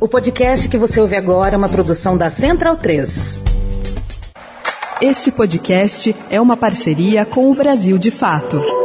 O 0.00 0.08
podcast 0.08 0.68
que 0.68 0.76
você 0.76 1.00
ouve 1.00 1.16
agora 1.16 1.54
é 1.54 1.58
uma 1.58 1.68
produção 1.68 2.16
da 2.16 2.28
Central 2.28 2.76
3. 2.76 3.42
Este 5.00 5.32
podcast 5.32 6.14
é 6.30 6.40
uma 6.40 6.56
parceria 6.56 7.24
com 7.24 7.50
o 7.50 7.54
Brasil 7.54 7.98
de 7.98 8.10
Fato. 8.10 8.83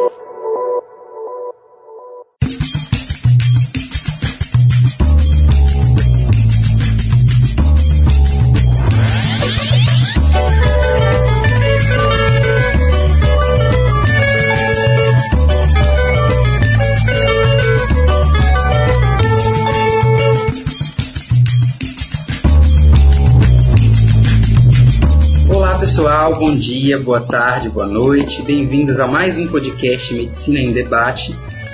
Bom 26.50 26.56
dia, 26.56 27.00
boa 27.00 27.22
tarde, 27.22 27.70
boa 27.70 27.86
noite. 27.86 28.42
Bem-vindos 28.42 29.00
a 29.00 29.06
mais 29.06 29.38
um 29.38 29.48
podcast 29.48 30.12
Medicina 30.16 30.58
em 30.58 30.72
Debate. 30.72 31.32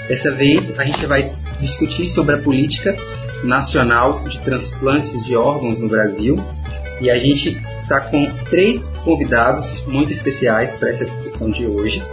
Dessa 0.10 0.32
vez 0.32 0.78
a 0.78 0.84
gente 0.84 1.06
vai 1.06 1.32
discutir 1.62 2.06
sobre 2.06 2.36
a 2.36 2.38
política 2.40 2.94
nacional 3.46 4.20
de 4.26 4.38
transplantes 4.42 5.24
de 5.24 5.34
órgãos 5.34 5.80
no 5.80 5.88
Brasil. 5.88 6.38
E 7.00 7.10
a 7.10 7.18
gente 7.18 7.52
está 7.82 8.02
com 8.02 8.30
três 8.50 8.84
convidados 9.06 9.82
muito 9.88 10.12
especiais 10.12 10.76
para 10.76 10.90
essa 10.90 11.06
discussão 11.06 11.50
de 11.50 11.66
hoje. 11.66 12.04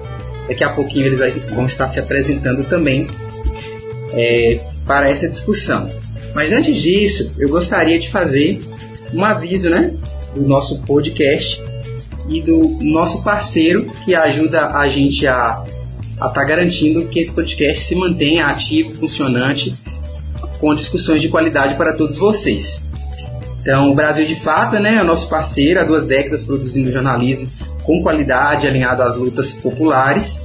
Daqui 0.46 0.62
a 0.62 0.70
pouquinho 0.70 1.06
eles 1.06 1.42
vão 1.52 1.66
estar 1.66 1.88
se 1.88 1.98
apresentando 1.98 2.62
também 2.68 3.08
é, 4.12 4.64
para 4.86 5.08
essa 5.08 5.28
discussão. 5.28 5.90
Mas 6.32 6.52
antes 6.52 6.76
disso, 6.76 7.32
eu 7.40 7.48
gostaria 7.48 7.98
de 7.98 8.08
fazer 8.08 8.60
um 9.12 9.24
aviso, 9.24 9.68
né? 9.68 9.92
do 10.34 10.46
nosso 10.46 10.82
podcast 10.84 11.71
e 12.28 12.40
do 12.42 12.78
nosso 12.80 13.22
parceiro 13.22 13.90
que 14.04 14.14
ajuda 14.14 14.68
a 14.68 14.88
gente 14.88 15.26
a 15.26 15.64
estar 16.12 16.30
tá 16.30 16.44
garantindo 16.44 17.06
que 17.08 17.20
esse 17.20 17.32
podcast 17.32 17.84
se 17.84 17.94
mantenha 17.94 18.46
ativo, 18.46 18.94
funcionante, 18.94 19.74
com 20.60 20.74
discussões 20.74 21.20
de 21.20 21.28
qualidade 21.28 21.74
para 21.74 21.92
todos 21.94 22.16
vocês. 22.16 22.80
Então, 23.60 23.90
o 23.90 23.94
Brasil 23.94 24.26
de 24.26 24.36
Fato 24.40 24.78
né, 24.78 24.96
é 24.96 25.02
o 25.02 25.04
nosso 25.04 25.28
parceiro 25.28 25.80
há 25.80 25.84
duas 25.84 26.06
décadas 26.06 26.42
produzindo 26.42 26.90
jornalismo 26.90 27.46
com 27.84 28.02
qualidade, 28.02 28.66
alinhado 28.66 29.02
às 29.02 29.16
lutas 29.16 29.52
populares, 29.52 30.40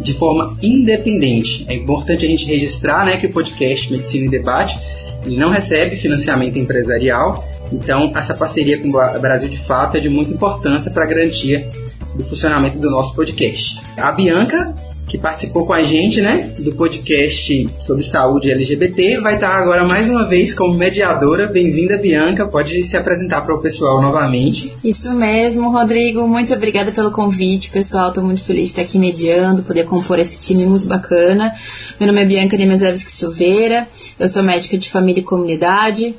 de 0.00 0.12
forma 0.14 0.56
independente. 0.62 1.66
É 1.68 1.74
importante 1.74 2.24
a 2.24 2.28
gente 2.28 2.44
registrar 2.44 3.04
né, 3.06 3.16
que 3.16 3.26
o 3.26 3.32
podcast 3.32 3.90
Medicina 3.90 4.26
em 4.26 4.30
Debate 4.30 4.78
ele 5.24 5.38
não 5.38 5.50
recebe 5.50 5.96
financiamento 5.96 6.58
empresarial, 6.58 7.46
então 7.72 8.12
essa 8.14 8.34
parceria 8.34 8.80
com 8.80 8.88
o 8.88 9.20
Brasil 9.20 9.48
de 9.48 9.64
Fato 9.64 9.96
é 9.96 10.00
de 10.00 10.08
muita 10.08 10.34
importância 10.34 10.90
para 10.90 11.04
a 11.04 11.06
garantia 11.06 11.68
do 12.14 12.24
funcionamento 12.24 12.78
do 12.78 12.90
nosso 12.90 13.14
podcast. 13.14 13.80
A 13.96 14.12
Bianca 14.12 14.74
que 15.08 15.18
participou 15.18 15.66
com 15.66 15.72
a 15.72 15.82
gente, 15.82 16.20
né, 16.20 16.54
do 16.58 16.72
podcast 16.72 17.68
sobre 17.80 18.02
saúde 18.04 18.50
LGBT, 18.50 19.20
vai 19.20 19.34
estar 19.34 19.54
agora 19.54 19.86
mais 19.86 20.08
uma 20.08 20.26
vez 20.26 20.54
como 20.54 20.74
mediadora. 20.74 21.46
Bem-vinda, 21.46 21.96
Bianca. 21.98 22.46
Pode 22.46 22.82
se 22.84 22.96
apresentar 22.96 23.42
para 23.42 23.54
o 23.54 23.60
pessoal 23.60 24.00
novamente. 24.00 24.74
Isso 24.82 25.12
mesmo, 25.14 25.70
Rodrigo. 25.70 26.26
Muito 26.26 26.52
obrigada 26.54 26.90
pelo 26.90 27.10
convite, 27.10 27.70
pessoal. 27.70 28.08
Estou 28.08 28.24
muito 28.24 28.42
feliz 28.42 28.64
de 28.64 28.70
estar 28.70 28.82
aqui 28.82 28.98
mediando, 28.98 29.62
poder 29.62 29.84
compor 29.84 30.18
esse 30.18 30.40
time 30.40 30.64
muito 30.66 30.86
bacana. 30.86 31.52
Meu 32.00 32.06
nome 32.06 32.22
é 32.22 32.24
Bianca 32.24 32.56
Nemezevski 32.56 33.12
Silveira. 33.12 33.86
Eu 34.18 34.28
sou 34.28 34.42
médica 34.42 34.78
de 34.78 34.90
família 34.90 35.20
e 35.20 35.24
comunidade. 35.24 36.14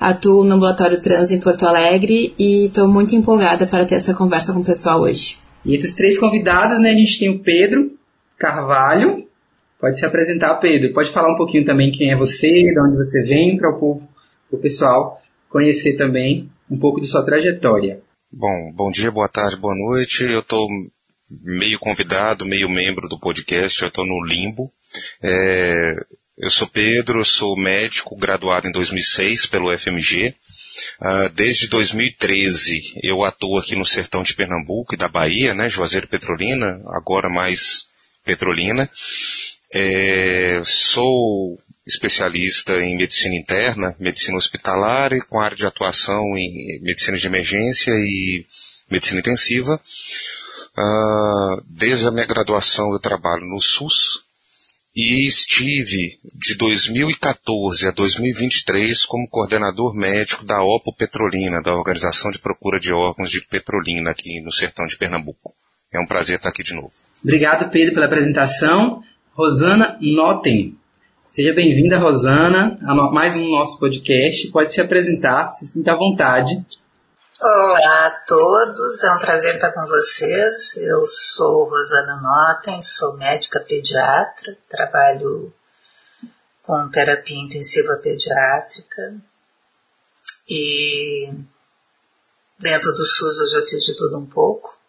Atuo 0.00 0.44
no 0.44 0.54
ambulatório 0.54 1.00
trans 1.00 1.30
em 1.30 1.38
Porto 1.38 1.64
Alegre 1.64 2.34
e 2.38 2.66
estou 2.66 2.88
muito 2.88 3.14
empolgada 3.14 3.66
para 3.66 3.84
ter 3.84 3.96
essa 3.96 4.14
conversa 4.14 4.52
com 4.52 4.60
o 4.60 4.64
pessoal 4.64 5.02
hoje. 5.02 5.36
E 5.64 5.74
entre 5.74 5.88
os 5.88 5.94
três 5.94 6.18
convidados, 6.18 6.80
né, 6.80 6.90
a 6.90 6.94
gente 6.94 7.18
tem 7.18 7.28
o 7.28 7.38
Pedro, 7.38 7.90
Carvalho. 8.40 9.28
Pode 9.78 9.98
se 9.98 10.04
apresentar, 10.06 10.54
Pedro. 10.56 10.94
Pode 10.94 11.10
falar 11.10 11.32
um 11.32 11.36
pouquinho 11.36 11.64
também 11.64 11.92
quem 11.92 12.10
é 12.10 12.16
você, 12.16 12.48
de 12.48 12.80
onde 12.80 12.96
você 12.96 13.22
vem, 13.22 13.58
para 13.58 13.70
o, 13.70 14.02
pessoal 14.60 15.20
conhecer 15.48 15.96
também 15.96 16.50
um 16.70 16.78
pouco 16.78 17.00
de 17.00 17.06
sua 17.06 17.24
trajetória. 17.24 18.00
Bom, 18.32 18.72
bom 18.74 18.90
dia, 18.90 19.10
boa 19.10 19.28
tarde, 19.28 19.56
boa 19.56 19.74
noite. 19.74 20.24
Eu 20.24 20.40
estou 20.40 20.66
meio 21.28 21.78
convidado, 21.78 22.46
meio 22.46 22.68
membro 22.68 23.08
do 23.08 23.18
podcast, 23.18 23.82
eu 23.82 23.88
estou 23.88 24.06
no 24.06 24.24
limbo. 24.24 24.72
É, 25.22 25.94
eu 26.38 26.48
sou 26.48 26.66
Pedro, 26.66 27.22
sou 27.24 27.56
médico, 27.58 28.16
graduado 28.16 28.66
em 28.66 28.72
2006 28.72 29.46
pelo 29.46 29.76
FMG. 29.76 30.34
Uh, 31.00 31.28
desde 31.34 31.68
2013 31.68 33.00
eu 33.02 33.22
atuo 33.22 33.58
aqui 33.58 33.76
no 33.76 33.84
sertão 33.84 34.22
de 34.22 34.34
Pernambuco 34.34 34.94
e 34.94 34.96
da 34.96 35.08
Bahia, 35.08 35.52
né, 35.52 35.68
Juazeiro 35.68 36.08
Petrolina, 36.08 36.80
agora 36.86 37.28
mais 37.28 37.89
Petrolina. 38.30 38.88
É, 39.72 40.62
sou 40.64 41.58
especialista 41.84 42.80
em 42.80 42.96
medicina 42.96 43.34
interna, 43.34 43.96
medicina 43.98 44.36
hospitalar 44.36 45.12
e 45.12 45.20
com 45.20 45.40
área 45.40 45.56
de 45.56 45.66
atuação 45.66 46.22
em 46.38 46.80
medicina 46.80 47.18
de 47.18 47.26
emergência 47.26 47.90
e 47.90 48.46
medicina 48.88 49.18
intensiva. 49.18 49.80
Uh, 50.78 51.62
desde 51.66 52.06
a 52.06 52.12
minha 52.12 52.26
graduação 52.26 52.92
eu 52.92 53.00
trabalho 53.00 53.44
no 53.44 53.60
SUS 53.60 54.24
e 54.94 55.26
estive 55.26 56.20
de 56.38 56.54
2014 56.54 57.88
a 57.88 57.90
2023 57.90 59.04
como 59.06 59.28
coordenador 59.28 59.92
médico 59.94 60.44
da 60.44 60.62
OPO 60.62 60.94
Petrolina, 60.94 61.60
da 61.60 61.74
Organização 61.74 62.30
de 62.30 62.38
Procura 62.38 62.78
de 62.78 62.92
Órgãos 62.92 63.30
de 63.30 63.40
Petrolina 63.40 64.10
aqui 64.10 64.40
no 64.40 64.52
sertão 64.52 64.86
de 64.86 64.96
Pernambuco. 64.96 65.52
É 65.92 65.98
um 65.98 66.06
prazer 66.06 66.36
estar 66.36 66.50
aqui 66.50 66.62
de 66.62 66.74
novo. 66.74 66.92
Obrigado, 67.22 67.70
Pedro, 67.70 67.94
pela 67.94 68.06
apresentação. 68.06 69.02
Rosana 69.34 69.98
Notem. 70.00 70.78
Seja 71.28 71.54
bem-vinda, 71.54 71.98
Rosana, 71.98 72.78
a 72.82 72.94
mais 73.12 73.36
um 73.36 73.50
nosso 73.50 73.78
podcast. 73.78 74.50
Pode 74.50 74.72
se 74.72 74.80
apresentar, 74.80 75.50
se 75.50 75.66
sinta 75.66 75.92
à 75.92 75.96
vontade. 75.96 76.64
Olá 77.42 78.06
a 78.06 78.24
todos, 78.26 79.04
é 79.04 79.12
um 79.12 79.18
prazer 79.18 79.54
estar 79.54 79.72
com 79.72 79.84
vocês. 79.86 80.76
Eu 80.78 81.02
sou 81.04 81.64
Rosana 81.68 82.20
Notem, 82.20 82.80
sou 82.80 83.16
médica 83.16 83.60
pediatra, 83.60 84.56
trabalho 84.68 85.52
com 86.62 86.88
terapia 86.88 87.38
intensiva 87.38 87.96
pediátrica 88.02 89.14
e 90.48 91.32
dentro 92.58 92.92
do 92.92 93.04
SUS 93.04 93.40
eu 93.40 93.60
já 93.60 93.66
fiz 93.66 93.84
de 93.84 93.96
tudo 93.96 94.18
um 94.18 94.26
pouco. 94.26 94.79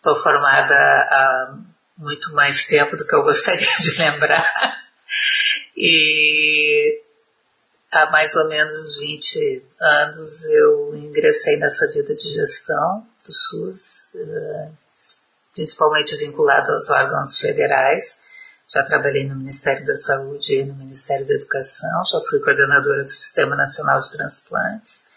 Estou 0.00 0.16
formada 0.16 0.74
há 0.74 1.54
muito 1.98 2.32
mais 2.32 2.64
tempo 2.64 2.96
do 2.96 3.06
que 3.06 3.14
eu 3.14 3.22
gostaria 3.22 3.68
de 3.82 3.98
lembrar. 3.98 4.80
E 5.76 7.02
há 7.92 8.10
mais 8.10 8.34
ou 8.34 8.48
menos 8.48 8.96
20 8.96 9.62
anos 9.78 10.44
eu 10.46 10.96
ingressei 10.96 11.58
nessa 11.58 11.86
vida 11.92 12.14
de 12.14 12.30
gestão 12.30 13.06
do 13.22 13.30
SUS, 13.30 14.08
eh, 14.14 14.68
principalmente 15.52 16.16
vinculado 16.16 16.72
aos 16.72 16.88
órgãos 16.88 17.38
federais. 17.38 18.22
Já 18.72 18.82
trabalhei 18.84 19.28
no 19.28 19.36
Ministério 19.36 19.84
da 19.84 19.96
Saúde 19.96 20.60
e 20.60 20.64
no 20.64 20.76
Ministério 20.76 21.26
da 21.26 21.34
Educação, 21.34 22.02
já 22.10 22.20
fui 22.26 22.40
coordenadora 22.40 23.02
do 23.02 23.10
Sistema 23.10 23.54
Nacional 23.54 24.00
de 24.00 24.12
Transplantes 24.12 25.09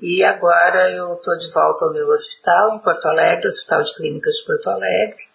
e 0.00 0.22
agora 0.22 0.90
eu 0.92 1.14
estou 1.14 1.36
de 1.36 1.50
volta 1.52 1.84
ao 1.84 1.92
meu 1.92 2.06
hospital 2.08 2.72
em 2.74 2.78
Porto 2.80 3.04
Alegre, 3.06 3.48
Hospital 3.48 3.82
de 3.82 3.94
Clínicas 3.96 4.34
de 4.34 4.46
Porto 4.46 4.70
Alegre. 4.70 5.28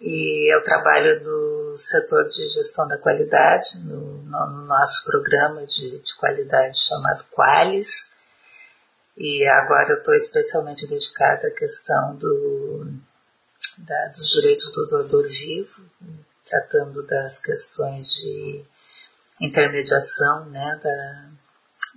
E 0.00 0.52
eu 0.52 0.62
trabalho 0.64 1.22
no 1.22 1.76
setor 1.76 2.26
de 2.26 2.46
gestão 2.48 2.88
da 2.88 2.98
qualidade, 2.98 3.78
no, 3.84 4.22
no 4.24 4.66
nosso 4.66 5.04
programa 5.04 5.64
de, 5.64 6.00
de, 6.00 6.16
qualidade 6.16 6.76
chamado 6.76 7.24
Qualis. 7.30 8.18
E 9.16 9.46
agora 9.46 9.92
eu 9.92 9.98
estou 9.98 10.14
especialmente 10.14 10.88
dedicada 10.88 11.46
à 11.46 11.50
questão 11.52 12.16
do, 12.16 12.86
da, 13.78 14.08
dos 14.08 14.28
direitos 14.30 14.72
do 14.72 14.86
doador 14.88 15.28
vivo, 15.28 15.88
tratando 16.44 17.06
das 17.06 17.38
questões 17.38 18.08
de 18.14 18.64
intermediação 19.40 20.46
né, 20.46 20.80
da, 20.82 21.33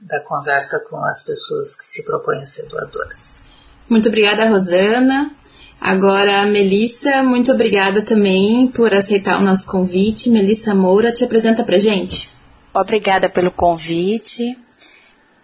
da 0.02 0.20
conversa 0.22 0.80
com 0.90 0.98
as 1.04 1.24
pessoas 1.24 1.76
que 1.76 1.88
se 1.88 2.04
propõem 2.04 2.42
a 2.42 2.46
ser 2.46 2.68
doadoras. 2.68 3.44
Muito 3.90 4.08
obrigada, 4.10 4.48
Rosana. 4.50 5.32
Agora, 5.80 6.46
Melissa, 6.46 7.22
muito 7.24 7.52
obrigada 7.52 8.02
também 8.02 8.68
por 8.68 8.94
aceitar 8.94 9.40
o 9.40 9.44
nosso 9.44 9.68
convite. 9.68 10.30
Melissa 10.30 10.74
Moura, 10.74 11.12
te 11.12 11.24
apresenta 11.24 11.64
pra 11.64 11.78
gente. 11.78 12.30
Obrigada 12.74 13.30
pelo 13.30 13.52
convite. 13.52 14.58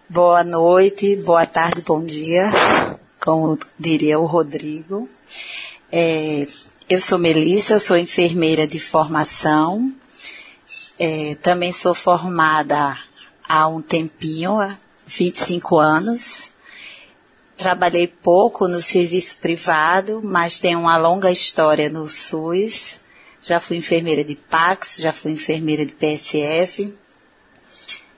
Boa 0.08 0.44
noite, 0.44 1.16
boa 1.16 1.46
tarde, 1.46 1.80
bom 1.80 2.02
dia, 2.02 2.50
como 3.18 3.58
diria 3.78 4.18
o 4.18 4.26
Rodrigo. 4.26 5.08
É, 5.90 6.46
eu 6.88 7.00
sou 7.00 7.18
Melissa, 7.18 7.78
sou 7.78 7.96
enfermeira 7.96 8.66
de 8.66 8.78
formação. 8.78 9.92
É, 10.98 11.36
também 11.36 11.72
sou 11.72 11.94
formada 11.94 12.96
há 13.46 13.68
um 13.68 13.82
tempinho, 13.82 14.60
há 14.60 14.78
25 15.06 15.78
anos. 15.78 16.50
Trabalhei 17.56 18.08
pouco 18.08 18.66
no 18.66 18.82
serviço 18.82 19.38
privado, 19.38 20.20
mas 20.24 20.58
tenho 20.58 20.80
uma 20.80 20.96
longa 20.96 21.30
história 21.30 21.88
no 21.88 22.08
SUS. 22.08 23.00
Já 23.40 23.60
fui 23.60 23.76
enfermeira 23.76 24.24
de 24.24 24.34
Pax, 24.34 24.96
já 24.98 25.12
fui 25.12 25.32
enfermeira 25.32 25.84
de 25.84 25.92
PSF. 25.92 26.92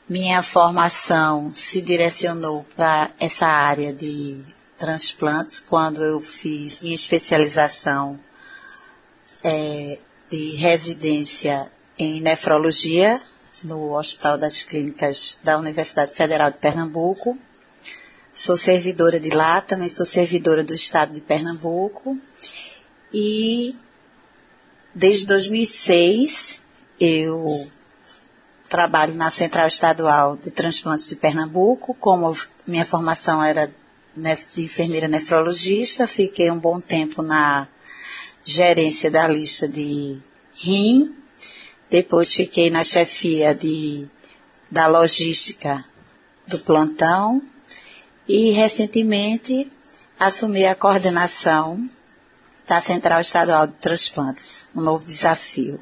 Minha 0.09 0.43
formação 0.43 1.53
se 1.53 1.83
direcionou 1.83 2.65
para 2.77 3.11
essa 3.19 3.47
área 3.47 3.93
de 3.93 4.41
transplantes 4.79 5.59
quando 5.59 6.03
eu 6.03 6.21
fiz 6.21 6.81
minha 6.81 6.95
especialização 6.95 8.21
é, 9.43 9.99
de 10.31 10.51
residência 10.53 11.71
em 11.99 12.21
nefrologia 12.21 13.21
no 13.67 13.97
Hospital 13.97 14.39
das 14.39 14.63
Clínicas 14.63 15.39
da 15.43 15.59
Universidade 15.59 16.13
Federal 16.13 16.51
de 16.51 16.59
Pernambuco. 16.59 17.37
Sou 18.33 18.57
servidora 18.57 19.19
de 19.19 19.31
lá, 19.31 19.61
também 19.61 19.89
sou 19.89 20.07
servidora 20.07 20.63
do 20.63 20.75
Estado 20.75 21.13
de 21.13 21.21
Pernambuco. 21.21 22.19
E 23.13 23.75
desde 24.95 25.27
2006 25.27 26.61
eu 27.01 27.47
trabalho 28.69 29.15
na 29.15 29.31
Central 29.31 29.67
Estadual 29.67 30.37
de 30.37 30.51
Transplantes 30.51 31.09
de 31.09 31.17
Pernambuco, 31.17 31.95
como 31.95 32.37
minha 32.67 32.85
formação 32.85 33.43
era 33.43 33.71
de 34.55 34.63
enfermeira 34.63 35.09
nefrologista, 35.09 36.07
fiquei 36.07 36.51
um 36.51 36.59
bom 36.59 36.81
tempo 36.81 37.23
na 37.23 37.69
gerência 38.45 39.11
da 39.11 39.29
lista 39.29 39.69
de 39.69 40.19
rim, 40.55 41.15
depois 41.91 42.33
fiquei 42.33 42.71
na 42.71 42.85
chefia 42.85 43.55
de, 43.55 44.07
da 44.71 44.87
logística 44.87 45.85
do 46.47 46.59
plantão 46.59 47.43
e 48.29 48.51
recentemente 48.51 49.71
assumi 50.19 50.67
a 50.67 50.75
coordenação 50.75 51.89
da 52.67 52.81
Central 52.81 53.21
Estadual 53.21 53.67
de 53.67 53.75
Transplantes, 53.75 54.67
um 54.75 54.81
novo 54.81 55.07
desafio. 55.07 55.79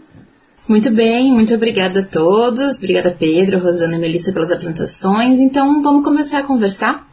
Muito 0.66 0.90
bem, 0.90 1.30
muito 1.30 1.54
obrigada 1.54 2.00
a 2.00 2.02
todos. 2.02 2.78
Obrigada, 2.78 3.10
Pedro, 3.10 3.58
Rosana 3.58 3.96
e 3.96 3.98
Melissa, 3.98 4.32
pelas 4.32 4.50
apresentações. 4.50 5.38
Então, 5.38 5.82
vamos 5.82 6.02
começar 6.02 6.38
a 6.38 6.42
conversar. 6.42 7.06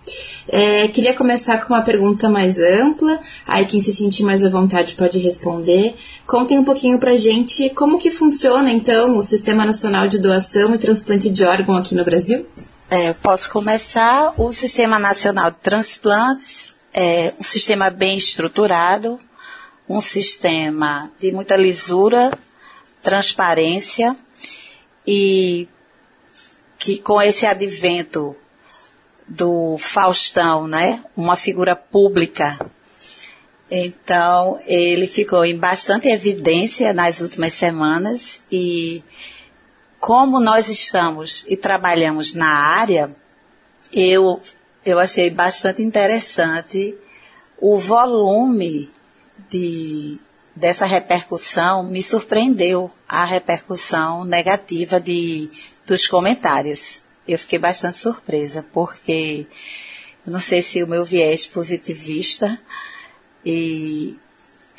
É, 0.54 0.90
queria 0.90 1.14
começar 1.14 1.60
com 1.60 1.74
uma 1.74 1.82
pergunta 1.82 2.30
mais 2.30 2.60
ampla. 2.60 3.22
Aí, 3.48 3.66
quem 3.66 3.80
se 3.80 3.94
sentir 3.94 4.24
mais 4.24 4.44
à 4.44 4.50
vontade 4.50 4.96
pode 4.96 5.18
responder. 5.18 5.96
Contem 6.28 6.60
um 6.60 6.66
pouquinho 6.66 7.00
pra 7.00 7.16
gente 7.16 7.70
como 7.70 7.98
que 7.98 8.12
funciona, 8.12 8.70
então, 8.70 9.16
o 9.16 9.22
Sistema 9.22 9.64
Nacional 9.64 10.10
de 10.10 10.20
Doação 10.20 10.76
e 10.76 10.78
Transplante 10.78 11.30
de 11.30 11.46
Órgão 11.46 11.78
aqui 11.78 11.96
no 11.96 12.04
Brasil. 12.04 12.46
É, 12.90 13.14
posso 13.14 13.50
começar. 13.50 14.34
O 14.38 14.52
Sistema 14.52 15.00
Nacional 15.00 15.52
de 15.52 15.58
Transplantes 15.62 16.76
é 16.94 17.34
um 17.40 17.44
sistema 17.44 17.90
bem 17.90 18.18
estruturado, 18.18 19.18
um 19.88 20.02
sistema 20.02 21.10
de 21.18 21.32
muita 21.32 21.56
lisura 21.56 22.38
transparência 23.02 24.16
e 25.08 25.68
que 26.78 26.98
com 26.98 27.22
esse 27.22 27.46
advento 27.46 28.36
do 29.32 29.78
Faustão, 29.78 30.68
né, 30.68 31.04
uma 31.16 31.38
figura 31.38 31.74
pública, 31.74 32.60
então 33.70 34.60
ele 34.66 35.08
ficou 35.08 35.46
em 35.46 35.58
bastante 35.58 36.10
evidência 36.10 36.92
nas 36.92 37.22
últimas 37.22 37.54
semanas 37.54 38.42
e 38.52 39.02
como 40.00 40.42
nós 40.42 40.68
estamos 40.68 41.46
e 41.48 41.56
trabalhamos 41.56 42.36
na 42.36 42.50
área, 42.50 43.10
eu 43.94 44.42
eu 44.84 45.00
achei 45.00 45.30
bastante 45.30 45.82
interessante 45.82 46.98
o 47.58 47.78
volume 47.78 48.92
de 49.50 50.20
dessa 50.54 50.86
repercussão, 50.86 51.84
me 51.84 52.04
surpreendeu 52.04 52.92
a 53.08 53.24
repercussão 53.24 54.26
negativa 54.26 55.00
de, 55.00 55.50
dos 55.88 56.08
comentários. 56.08 57.02
Eu 57.34 57.40
fiquei 57.40 57.60
bastante 57.60 57.98
surpresa, 57.98 58.66
porque 58.74 59.46
eu 60.26 60.32
não 60.32 60.40
sei 60.40 60.62
se 60.62 60.84
o 60.84 60.88
meu 60.88 61.04
viés 61.04 61.48
positivista 61.48 62.60
e 63.46 64.18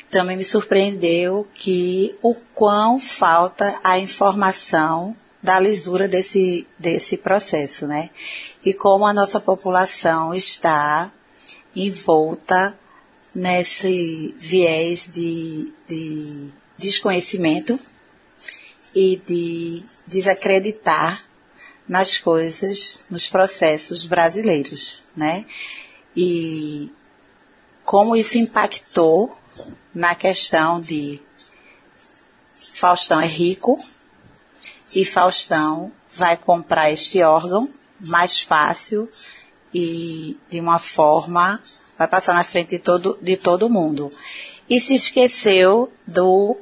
também 0.09 0.37
me 0.37 0.43
surpreendeu 0.43 1.47
que 1.53 2.15
o 2.21 2.35
quão 2.35 2.99
falta 2.99 3.79
a 3.83 3.97
informação 3.97 5.15
da 5.41 5.59
lisura 5.59 6.07
desse, 6.07 6.67
desse 6.79 7.17
processo, 7.17 7.85
né? 7.85 8.11
E 8.63 8.73
como 8.73 9.05
a 9.05 9.13
nossa 9.13 9.39
população 9.39 10.33
está 10.33 11.11
envolta 11.75 12.77
nesse 13.33 14.33
viés 14.37 15.11
de, 15.11 15.73
de 15.87 16.49
desconhecimento 16.77 17.79
e 18.95 19.19
de 19.27 19.83
desacreditar 20.05 21.25
nas 21.87 22.17
coisas, 22.17 23.03
nos 23.09 23.29
processos 23.29 24.05
brasileiros, 24.05 25.03
né? 25.15 25.45
E 26.15 26.91
como 27.83 28.15
isso 28.15 28.37
impactou 28.37 29.37
na 29.93 30.15
questão 30.15 30.79
de 30.79 31.21
Faustão 32.55 33.21
é 33.21 33.25
rico 33.25 33.77
e 34.95 35.05
Faustão 35.05 35.91
vai 36.11 36.37
comprar 36.37 36.91
este 36.91 37.21
órgão 37.21 37.69
mais 37.99 38.41
fácil 38.41 39.09
e 39.73 40.37
de 40.49 40.59
uma 40.59 40.79
forma 40.79 41.61
vai 41.97 42.07
passar 42.07 42.33
na 42.33 42.43
frente 42.43 42.71
de 42.71 42.79
todo, 42.79 43.17
de 43.21 43.37
todo 43.37 43.69
mundo. 43.69 44.11
E 44.69 44.79
se 44.79 44.95
esqueceu 44.95 45.91
do 46.05 46.57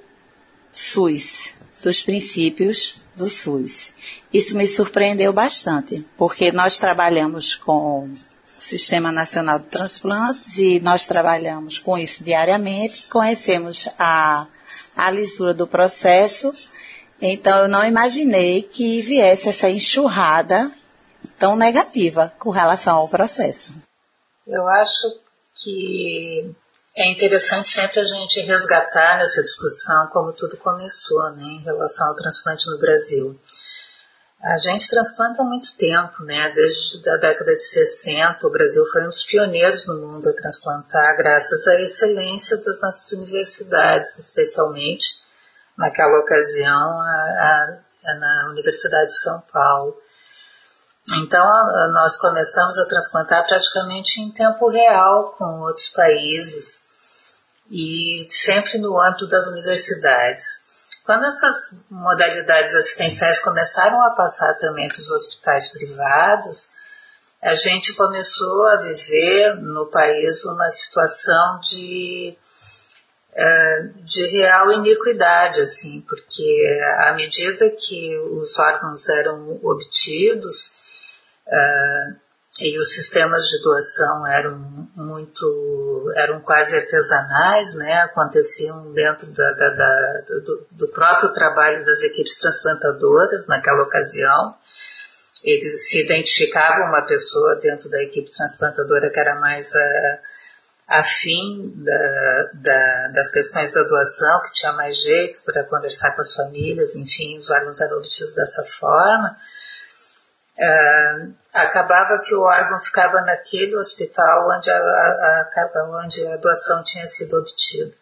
SUS, 0.74 1.56
dos 1.82 2.04
princípios 2.04 3.02
do 3.16 3.30
SUS. 3.30 3.94
Isso 4.34 4.56
me 4.56 4.68
surpreendeu 4.68 5.34
bastante, 5.34 6.06
porque 6.18 6.52
nós 6.52 6.80
trabalhamos 6.80 7.56
com 7.56 8.06
o 8.06 8.18
Sistema 8.62 9.12
Nacional 9.12 9.60
de 9.60 9.66
Transplantes 9.66 10.58
e 10.58 10.80
nós 10.80 11.08
trabalhamos 11.08 11.80
com 11.80 11.98
isso 11.98 12.24
diariamente, 12.24 13.08
conhecemos 13.08 13.90
a, 13.98 14.48
a 14.96 15.12
lisura 15.12 15.54
do 15.54 15.68
processo, 15.68 16.54
então 17.22 17.64
eu 17.64 17.68
não 17.68 17.84
imaginei 17.84 18.64
que 18.64 19.02
viesse 19.02 19.50
essa 19.50 19.70
enxurrada 19.70 20.72
tão 21.38 21.56
negativa 21.56 22.34
com 22.40 22.50
relação 22.50 22.98
ao 22.98 23.10
processo. 23.10 23.74
Eu 24.48 24.68
acho 24.68 25.20
que 25.64 26.52
é 26.96 27.10
interessante 27.10 27.70
sempre 27.70 28.00
a 28.00 28.04
gente 28.04 28.42
resgatar 28.42 29.18
nessa 29.18 29.42
discussão 29.42 30.08
como 30.08 30.34
tudo 30.34 30.58
começou 30.58 31.32
né, 31.32 31.44
em 31.44 31.64
relação 31.64 32.08
ao 32.08 32.16
transplante 32.16 32.70
no 32.70 32.80
Brasil. 32.80 33.40
A 34.44 34.58
gente 34.58 34.90
transplanta 34.90 35.44
há 35.44 35.46
muito 35.46 35.78
tempo, 35.78 36.24
né? 36.24 36.52
Desde 36.56 37.08
a 37.08 37.18
década 37.18 37.56
de 37.56 37.64
60, 37.64 38.48
o 38.48 38.50
Brasil 38.50 38.84
foi 38.92 39.04
um 39.04 39.10
dos 39.10 39.24
pioneiros 39.24 39.86
no 39.88 40.00
mundo 40.00 40.28
a 40.28 40.34
transplantar, 40.34 41.16
graças 41.16 41.68
à 41.68 41.80
excelência 41.80 42.58
das 42.58 42.82
nossas 42.82 43.12
universidades, 43.12 44.18
especialmente 44.18 45.22
naquela 45.78 46.18
ocasião 46.18 47.00
a, 47.00 47.80
a, 48.04 48.16
na 48.16 48.50
Universidade 48.50 49.08
de 49.08 49.20
São 49.20 49.44
Paulo. 49.54 49.96
Então, 51.18 51.46
nós 51.92 52.18
começamos 52.18 52.78
a 52.80 52.86
transplantar 52.86 53.46
praticamente 53.46 54.22
em 54.22 54.32
tempo 54.32 54.70
real 54.70 55.36
com 55.38 55.60
outros 55.62 55.90
países 55.90 56.86
e 57.70 58.28
sempre 58.30 58.78
no 58.78 59.00
âmbito 59.00 59.28
das 59.28 59.46
universidades. 59.48 60.44
Quando 61.06 61.26
essas 61.26 61.80
modalidades 61.90 62.76
assistenciais 62.76 63.40
começaram 63.42 64.02
a 64.04 64.12
passar 64.12 64.54
também 64.56 64.88
para 64.88 65.00
os 65.00 65.12
hospitais 65.12 65.72
privados, 65.72 66.70
a 67.42 67.56
gente 67.56 67.96
começou 67.96 68.68
a 68.68 68.78
viver 68.78 69.56
no 69.56 69.88
país 69.88 70.46
uma 70.46 70.70
situação 70.70 71.60
de, 71.60 72.38
é, 73.34 73.84
de 74.04 74.28
real 74.28 74.72
iniquidade, 74.72 75.60
assim, 75.60 76.02
porque 76.08 76.80
à 77.00 77.14
medida 77.16 77.70
que 77.72 78.18
os 78.20 78.58
órgãos 78.60 79.10
eram 79.10 79.60
obtidos, 79.64 80.81
Uh, 81.52 82.22
e 82.60 82.78
os 82.78 82.94
sistemas 82.94 83.48
de 83.48 83.62
doação 83.62 84.28
eram 84.28 84.58
muito, 84.96 86.14
eram 86.16 86.42
quase 86.42 86.78
artesanais, 86.78 87.74
né? 87.74 87.94
aconteciam 88.04 88.92
dentro 88.92 89.32
da, 89.34 89.52
da, 89.54 89.70
da, 89.70 90.22
do, 90.28 90.68
do, 90.72 90.88
próprio 90.90 91.34
trabalho 91.34 91.84
das 91.86 92.04
equipes 92.04 92.38
transplantadoras 92.40 93.48
naquela 93.48 93.84
ocasião. 93.84 94.56
Eles 95.44 95.90
se 95.90 96.04
identificavam 96.04 96.88
uma 96.88 97.02
pessoa 97.08 97.56
dentro 97.56 97.90
da 97.90 98.04
equipe 98.04 98.30
transplantadora 98.30 99.10
que 99.10 99.20
era 99.20 99.40
mais 99.40 99.72
uh, 99.72 100.20
afim 100.88 101.74
da, 102.54 103.08
das 103.08 103.32
questões 103.32 103.72
da 103.72 103.82
doação, 103.84 104.42
que 104.42 104.54
tinha 104.54 104.74
mais 104.74 105.02
jeito 105.02 105.42
para 105.44 105.64
conversar 105.64 106.12
com 106.12 106.22
as 106.22 106.36
famílias, 106.36 106.96
enfim, 106.96 107.38
os 107.38 107.50
órgãos 107.50 107.80
eram 107.82 107.98
obtidos 107.98 108.36
dessa 108.36 108.64
forma. 108.66 109.36
Uh, 110.62 111.34
acabava 111.54 112.22
que 112.22 112.34
o 112.36 112.42
órgão 112.42 112.80
ficava 112.82 113.22
naquele 113.22 113.76
hospital 113.76 114.50
onde 114.56 114.70
a, 114.70 114.78
a, 114.78 115.50
a, 115.56 116.04
onde 116.04 116.26
a 116.28 116.38
doação 116.38 116.84
tinha 116.84 117.06
sido 117.06 117.38
obtida. 117.38 117.94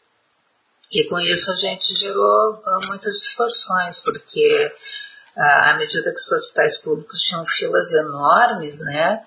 E 0.92 1.08
com 1.08 1.20
isso 1.20 1.52
a 1.52 1.56
gente 1.56 1.94
gerou 1.96 2.56
uh, 2.56 2.88
muitas 2.88 3.14
distorções, 3.14 4.00
porque 4.00 4.74
uh, 5.36 5.42
à 5.42 5.78
medida 5.78 6.12
que 6.12 6.20
os 6.20 6.32
hospitais 6.32 6.78
públicos 6.78 7.22
tinham 7.22 7.46
filas 7.46 7.94
enormes, 7.94 8.82
né, 8.86 9.24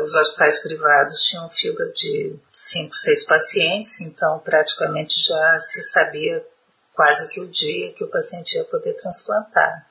os 0.00 0.14
hospitais 0.14 0.58
privados 0.60 1.20
tinham 1.24 1.50
fila 1.50 1.84
de 1.92 2.34
cinco, 2.50 2.94
seis 2.94 3.26
pacientes, 3.26 4.00
então 4.00 4.38
praticamente 4.38 5.20
já 5.22 5.58
se 5.58 5.82
sabia 5.82 6.42
quase 6.94 7.28
que 7.28 7.42
o 7.42 7.50
dia 7.50 7.92
que 7.92 8.02
o 8.02 8.08
paciente 8.08 8.56
ia 8.56 8.64
poder 8.64 8.94
transplantar. 8.94 9.85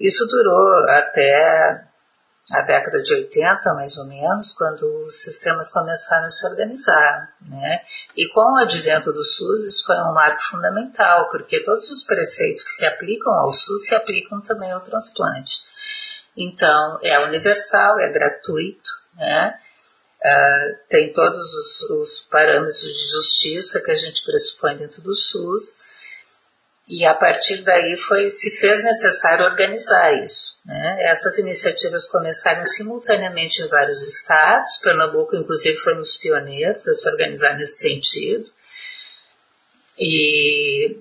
Isso 0.00 0.26
durou 0.26 0.88
até 0.88 1.84
a 2.50 2.62
década 2.62 3.00
de 3.00 3.14
80, 3.14 3.74
mais 3.74 3.96
ou 3.98 4.06
menos, 4.06 4.52
quando 4.54 4.82
os 5.04 5.22
sistemas 5.22 5.70
começaram 5.70 6.24
a 6.24 6.30
se 6.30 6.46
organizar. 6.48 7.34
Né? 7.42 7.82
E 8.16 8.28
com 8.30 8.40
o 8.40 8.56
advento 8.56 9.12
do 9.12 9.22
SUS, 9.22 9.64
isso 9.64 9.84
foi 9.84 9.96
um 9.96 10.12
marco 10.12 10.42
fundamental, 10.42 11.28
porque 11.30 11.62
todos 11.62 11.88
os 11.90 12.02
preceitos 12.04 12.64
que 12.64 12.70
se 12.70 12.86
aplicam 12.86 13.32
ao 13.34 13.50
SUS 13.50 13.86
se 13.86 13.94
aplicam 13.94 14.40
também 14.40 14.72
ao 14.72 14.80
transplante. 14.80 15.62
Então, 16.36 16.98
é 17.02 17.18
universal, 17.26 18.00
é 18.00 18.10
gratuito, 18.10 18.88
né? 19.14 19.58
Uh, 20.22 20.88
tem 20.88 21.12
todos 21.12 21.54
os, 21.54 21.82
os 21.90 22.20
parâmetros 22.30 22.78
de 22.78 23.10
justiça 23.12 23.80
que 23.82 23.90
a 23.90 23.94
gente 23.94 24.22
pressupõe 24.24 24.76
dentro 24.76 25.00
do 25.02 25.14
SUS, 25.14 25.78
e 26.90 27.06
a 27.06 27.14
partir 27.14 27.62
daí 27.62 27.96
foi, 27.96 28.28
se 28.28 28.50
fez 28.58 28.82
necessário 28.82 29.44
organizar 29.44 30.12
isso. 30.22 30.58
Né? 30.64 30.96
Essas 31.02 31.38
iniciativas 31.38 32.08
começaram 32.10 32.64
simultaneamente 32.64 33.62
em 33.62 33.68
vários 33.68 34.02
estados, 34.02 34.78
Pernambuco 34.82 35.36
inclusive 35.36 35.76
foi 35.76 35.94
um 35.94 35.98
dos 35.98 36.16
pioneiros 36.16 36.86
a 36.88 36.92
se 36.92 37.08
organizar 37.08 37.56
nesse 37.56 37.78
sentido, 37.78 38.50
e 39.96 40.98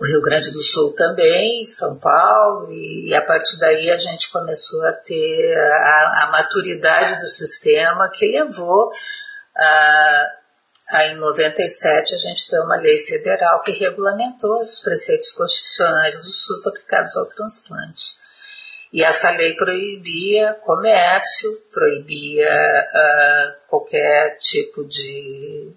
o 0.00 0.04
Rio 0.04 0.22
Grande 0.22 0.50
do 0.50 0.60
Sul 0.60 0.92
também, 0.94 1.64
São 1.64 1.96
Paulo, 1.98 2.72
e 2.72 3.14
a 3.14 3.22
partir 3.22 3.58
daí 3.60 3.90
a 3.90 3.96
gente 3.96 4.32
começou 4.32 4.84
a 4.86 4.92
ter 4.92 5.56
a, 5.56 6.24
a 6.24 6.30
maturidade 6.32 7.20
do 7.20 7.26
sistema 7.26 8.10
que 8.10 8.26
levou 8.26 8.90
a 9.54 10.41
Aí, 10.92 11.12
em 11.12 11.16
97, 11.18 12.14
a 12.14 12.18
gente 12.18 12.46
tem 12.50 12.60
uma 12.60 12.76
lei 12.76 12.98
federal 12.98 13.62
que 13.62 13.72
regulamentou 13.72 14.58
os 14.58 14.78
preceitos 14.80 15.32
constitucionais 15.32 16.18
do 16.18 16.26
SUS 16.26 16.66
aplicados 16.66 17.16
ao 17.16 17.24
transplante. 17.30 18.20
E 18.92 19.02
essa 19.02 19.30
lei 19.30 19.56
proibia 19.56 20.52
comércio, 20.62 21.50
proibia 21.72 22.46
uh, 22.46 23.68
qualquer 23.70 24.36
tipo 24.36 24.84
de, 24.84 25.72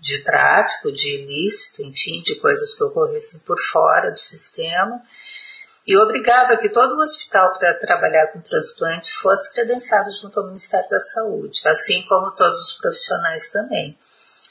de 0.00 0.24
tráfico, 0.24 0.90
de 0.90 1.14
ilícito, 1.14 1.82
enfim, 1.82 2.20
de 2.22 2.34
coisas 2.34 2.74
que 2.74 2.82
ocorressem 2.82 3.38
por 3.46 3.60
fora 3.60 4.10
do 4.10 4.18
sistema, 4.18 5.00
e 5.86 5.96
obrigava 5.96 6.56
que 6.56 6.70
todo 6.70 6.96
o 6.96 7.02
hospital 7.02 7.56
para 7.56 7.72
trabalhar 7.74 8.32
com 8.32 8.40
transplantes 8.40 9.12
fosse 9.12 9.54
credenciado 9.54 10.10
junto 10.10 10.40
ao 10.40 10.46
Ministério 10.46 10.90
da 10.90 10.98
Saúde, 10.98 11.60
assim 11.64 12.02
como 12.08 12.34
todos 12.34 12.58
os 12.58 12.78
profissionais 12.80 13.48
também. 13.50 13.96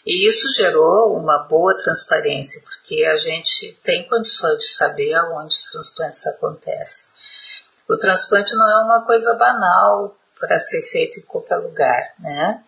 E 0.06 0.28
isso 0.28 0.48
gerou 0.56 1.18
uma 1.18 1.48
boa 1.48 1.76
transparência, 1.78 2.62
porque 2.62 3.04
a 3.06 3.18
gente 3.18 3.76
tem 3.84 4.08
condições 4.08 4.60
de 4.60 4.68
saber 4.68 5.14
aonde 5.16 5.54
os 5.54 5.64
transplantes 5.64 6.28
acontecem. 6.28 7.08
O 7.90 7.98
transplante 7.98 8.54
não 8.56 8.70
é 8.70 8.84
uma 8.84 9.06
coisa 9.06 9.34
banal 9.34 10.16
para 10.40 10.60
ser 10.60 10.82
feito 10.84 11.20
em 11.20 11.24
qualquer 11.24 11.58
lugar, 11.58 12.14
né? 12.20 12.64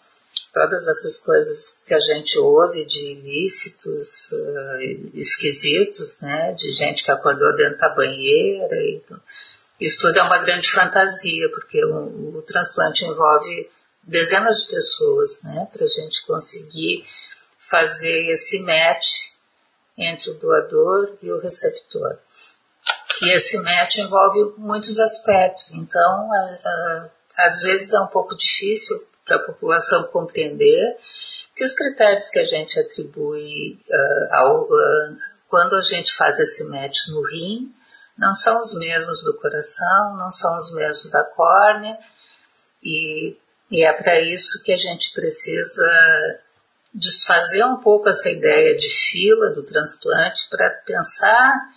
Todas 0.51 0.87
essas 0.87 1.17
coisas 1.17 1.79
que 1.85 1.93
a 1.93 1.99
gente 1.99 2.39
ouve 2.39 2.85
de 2.85 3.11
ilícitos 3.11 4.31
uh, 4.31 5.11
esquisitos, 5.13 6.19
né? 6.21 6.53
De 6.53 6.71
gente 6.71 7.03
que 7.03 7.11
acordou 7.11 7.55
dentro 7.55 7.77
da 7.77 7.89
banheira. 7.89 8.75
E, 8.77 9.03
isso 9.79 10.01
tudo 10.01 10.17
é 10.17 10.23
uma 10.23 10.39
grande 10.39 10.71
fantasia, 10.71 11.49
porque 11.51 11.83
o, 11.85 12.37
o 12.37 12.41
transplante 12.41 13.05
envolve 13.05 13.69
dezenas 14.01 14.61
de 14.61 14.71
pessoas, 14.71 15.43
né? 15.43 15.67
Para 15.71 15.83
a 15.83 15.87
gente 15.87 16.25
conseguir 16.25 17.03
fazer 17.69 18.29
esse 18.31 18.61
match 18.61 19.07
entre 19.97 20.29
o 20.31 20.35
doador 20.35 21.17
e 21.21 21.31
o 21.31 21.39
receptor. 21.39 22.17
E 23.21 23.31
esse 23.31 23.57
match 23.59 23.97
envolve 23.97 24.53
muitos 24.57 24.99
aspectos, 24.99 25.73
então 25.73 26.29
às 27.35 27.61
vezes 27.61 27.93
é 27.93 27.99
um 27.99 28.07
pouco 28.07 28.35
difícil 28.35 28.95
para 29.25 29.37
a 29.37 29.45
população 29.45 30.03
compreender 30.05 30.97
que 31.55 31.63
os 31.63 31.73
critérios 31.73 32.29
que 32.29 32.39
a 32.39 32.45
gente 32.45 32.79
atribui 32.79 33.79
uh, 33.89 34.35
ao, 34.35 34.63
uh, 34.63 35.17
quando 35.49 35.75
a 35.75 35.81
gente 35.81 36.15
faz 36.15 36.39
esse 36.39 36.69
match 36.69 37.07
no 37.09 37.23
rim 37.23 37.73
não 38.17 38.33
são 38.33 38.59
os 38.59 38.75
mesmos 38.75 39.23
do 39.23 39.35
coração, 39.37 40.15
não 40.17 40.29
são 40.29 40.55
os 40.57 40.73
mesmos 40.73 41.09
da 41.11 41.23
córnea, 41.23 41.97
e, 42.81 43.37
e 43.69 43.83
é 43.83 43.93
para 43.93 44.19
isso 44.21 44.63
que 44.63 44.71
a 44.71 44.77
gente 44.77 45.13
precisa 45.13 46.39
desfazer 46.97 47.63
um 47.63 47.77
pouco 47.77 48.09
essa 48.09 48.29
ideia 48.29 48.75
de 48.75 48.89
fila 48.89 49.51
do 49.51 49.63
transplante 49.63 50.49
para 50.49 50.81
pensar 50.85 51.69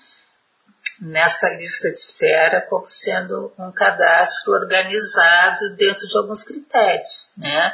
nessa 1.01 1.49
lista 1.51 1.89
de 1.91 1.99
espera 1.99 2.67
como 2.69 2.89
sendo 2.89 3.53
um 3.59 3.71
cadastro 3.71 4.53
organizado 4.55 5.77
dentro 5.77 6.07
de 6.07 6.17
alguns 6.17 6.43
critérios, 6.43 7.33
né? 7.37 7.73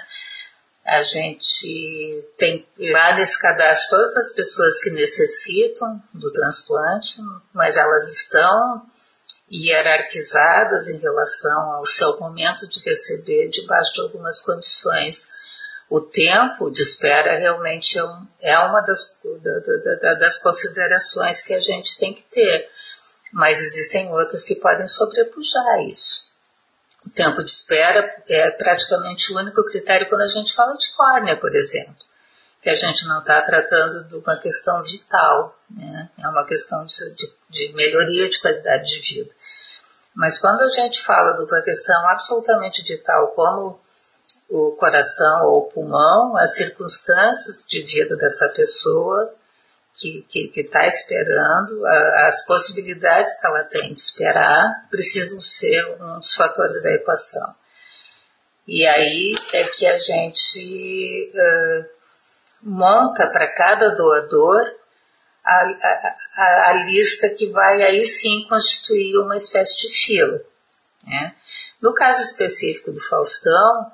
A 0.85 1.03
gente 1.03 2.29
tem 2.37 2.67
lá 2.79 3.17
nesse 3.17 3.41
cadastro 3.41 3.91
todas 3.91 4.17
as 4.17 4.35
pessoas 4.35 4.81
que 4.81 4.91
necessitam 4.91 6.00
do 6.15 6.31
transplante, 6.31 7.21
mas 7.53 7.76
elas 7.76 8.09
estão 8.12 8.87
hierarquizadas 9.50 10.88
em 10.88 10.99
relação 10.99 11.73
ao 11.73 11.87
seu 11.87 12.19
momento 12.21 12.69
de 12.69 12.81
receber 12.85 13.49
debaixo 13.49 13.95
de 13.95 14.00
algumas 14.03 14.41
condições 14.41 15.29
o 15.88 16.00
tempo 16.00 16.71
de 16.71 16.83
espera 16.83 17.38
realmente 17.38 17.99
é, 17.99 18.05
um, 18.05 18.26
é 18.40 18.59
uma 18.59 18.81
das, 18.81 19.19
da, 19.40 19.95
da, 19.95 20.14
das 20.14 20.38
considerações 20.38 21.43
que 21.43 21.55
a 21.55 21.61
gente 21.61 21.97
tem 21.99 22.12
que 22.12 22.25
ter, 22.25 22.69
mas 23.33 23.61
existem 23.61 24.11
outras 24.12 24.45
que 24.45 24.57
podem 24.57 24.87
sobrepujar 24.87 25.81
isso. 25.83 26.26
O 27.07 27.11
tempo 27.11 27.43
de 27.43 27.50
espera 27.50 28.23
é 28.28 28.50
praticamente 28.50 29.33
o 29.33 29.38
único 29.38 29.64
critério 29.64 30.09
quando 30.09 30.23
a 30.23 30.28
gente 30.28 30.52
fala 30.55 30.76
de 30.76 30.90
córnea, 30.93 31.38
por 31.38 31.55
exemplo, 31.55 31.95
que 32.61 32.69
a 32.69 32.75
gente 32.75 33.07
não 33.07 33.21
está 33.21 33.40
tratando 33.43 34.09
de 34.09 34.16
uma 34.16 34.37
questão 34.40 34.83
vital, 34.83 35.57
né? 35.71 36.11
é 36.19 36.28
uma 36.28 36.45
questão 36.45 36.85
de, 36.85 37.14
de, 37.14 37.33
de 37.49 37.73
melhoria 37.75 38.28
de 38.28 38.40
qualidade 38.40 38.90
de 38.90 39.00
vida. 39.14 39.31
Mas 40.16 40.38
quando 40.40 40.62
a 40.62 40.69
gente 40.69 41.00
fala 41.05 41.37
de 41.37 41.45
uma 41.45 41.62
questão 41.62 42.09
absolutamente 42.09 42.83
vital, 42.83 43.28
como 43.28 43.78
o 44.49 44.73
coração 44.73 45.47
ou 45.47 45.59
o 45.59 45.69
pulmão, 45.69 46.37
as 46.37 46.55
circunstâncias 46.55 47.65
de 47.69 47.83
vida 47.83 48.17
dessa 48.17 48.49
pessoa 48.50 49.35
que 49.99 50.53
está 50.55 50.87
esperando, 50.87 51.87
a, 51.87 52.29
as 52.29 52.45
possibilidades 52.45 53.38
que 53.41 53.47
ela 53.47 53.65
tem 53.65 53.93
de 53.93 53.99
esperar, 53.99 54.87
precisam 54.91 55.41
ser 55.41 55.83
um 56.00 56.19
dos 56.19 56.35
fatores 56.35 56.83
da 56.83 56.93
equação. 56.93 57.55
E 58.69 58.87
aí 58.87 59.35
é 59.53 59.65
que 59.69 59.87
a 59.87 59.97
gente 59.97 61.33
uh, 61.35 61.88
monta 62.62 63.29
para 63.29 63.53
cada 63.53 63.91
doador 63.91 64.75
a, 65.45 66.17
a, 66.35 66.71
a, 66.71 66.85
lista 66.85 67.31
que 67.31 67.49
vai 67.50 67.81
aí 67.83 68.05
sim 68.05 68.45
constituir 68.49 69.17
uma 69.19 69.37
espécie 69.37 69.87
de 69.87 69.95
fila. 69.95 70.41
Né? 71.05 71.35
No 71.81 71.95
caso 71.95 72.21
específico 72.23 72.91
do 72.91 73.00
Faustão, 73.00 73.93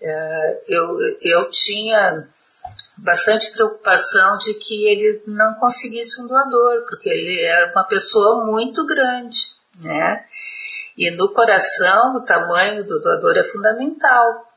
eu, 0.00 0.96
eu 1.20 1.50
tinha 1.50 2.28
bastante 2.96 3.52
preocupação 3.52 4.36
de 4.38 4.54
que 4.54 4.86
ele 4.86 5.22
não 5.26 5.54
conseguisse 5.54 6.20
um 6.22 6.26
doador, 6.26 6.84
porque 6.88 7.08
ele 7.08 7.42
é 7.42 7.72
uma 7.72 7.84
pessoa 7.84 8.44
muito 8.44 8.86
grande, 8.86 9.52
né? 9.80 10.24
E 10.96 11.10
no 11.10 11.32
coração, 11.32 12.16
o 12.16 12.24
tamanho 12.24 12.84
do 12.84 13.00
doador 13.00 13.36
é 13.36 13.44
fundamental, 13.44 14.48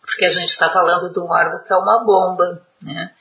porque 0.00 0.24
a 0.24 0.30
gente 0.30 0.50
está 0.50 0.68
falando 0.68 1.12
de 1.12 1.18
um 1.18 1.30
órgão 1.30 1.64
que 1.64 1.72
é 1.72 1.76
uma 1.76 2.04
bomba, 2.04 2.62
né? 2.80 3.12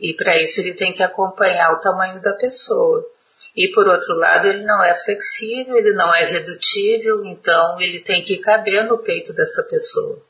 E 0.00 0.14
para 0.14 0.38
isso 0.38 0.60
ele 0.60 0.74
tem 0.74 0.92
que 0.92 1.02
acompanhar 1.02 1.72
o 1.72 1.80
tamanho 1.80 2.20
da 2.22 2.32
pessoa. 2.32 3.06
E 3.54 3.68
por 3.68 3.86
outro 3.86 4.16
lado, 4.16 4.46
ele 4.48 4.64
não 4.64 4.82
é 4.82 4.98
flexível, 4.98 5.76
ele 5.76 5.92
não 5.92 6.12
é 6.14 6.24
redutível, 6.24 7.24
então 7.26 7.78
ele 7.80 8.00
tem 8.00 8.22
que 8.22 8.38
caber 8.38 8.86
no 8.86 8.98
peito 8.98 9.34
dessa 9.34 9.62
pessoa. 9.64 10.24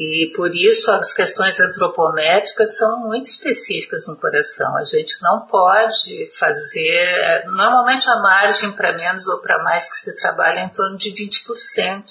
E 0.00 0.30
por 0.36 0.54
isso 0.54 0.92
as 0.92 1.12
questões 1.12 1.58
antropométricas 1.58 2.76
são 2.76 3.00
muito 3.00 3.26
específicas 3.26 4.06
no 4.06 4.16
coração. 4.16 4.76
A 4.76 4.84
gente 4.84 5.20
não 5.20 5.44
pode 5.46 6.30
fazer. 6.38 7.44
Normalmente 7.46 8.08
a 8.08 8.22
margem 8.22 8.70
para 8.70 8.96
menos 8.96 9.26
ou 9.26 9.40
para 9.40 9.60
mais 9.64 9.90
que 9.90 9.96
se 9.96 10.16
trabalha 10.16 10.60
é 10.60 10.64
em 10.66 10.68
torno 10.68 10.96
de 10.96 11.10
20% 11.10 12.04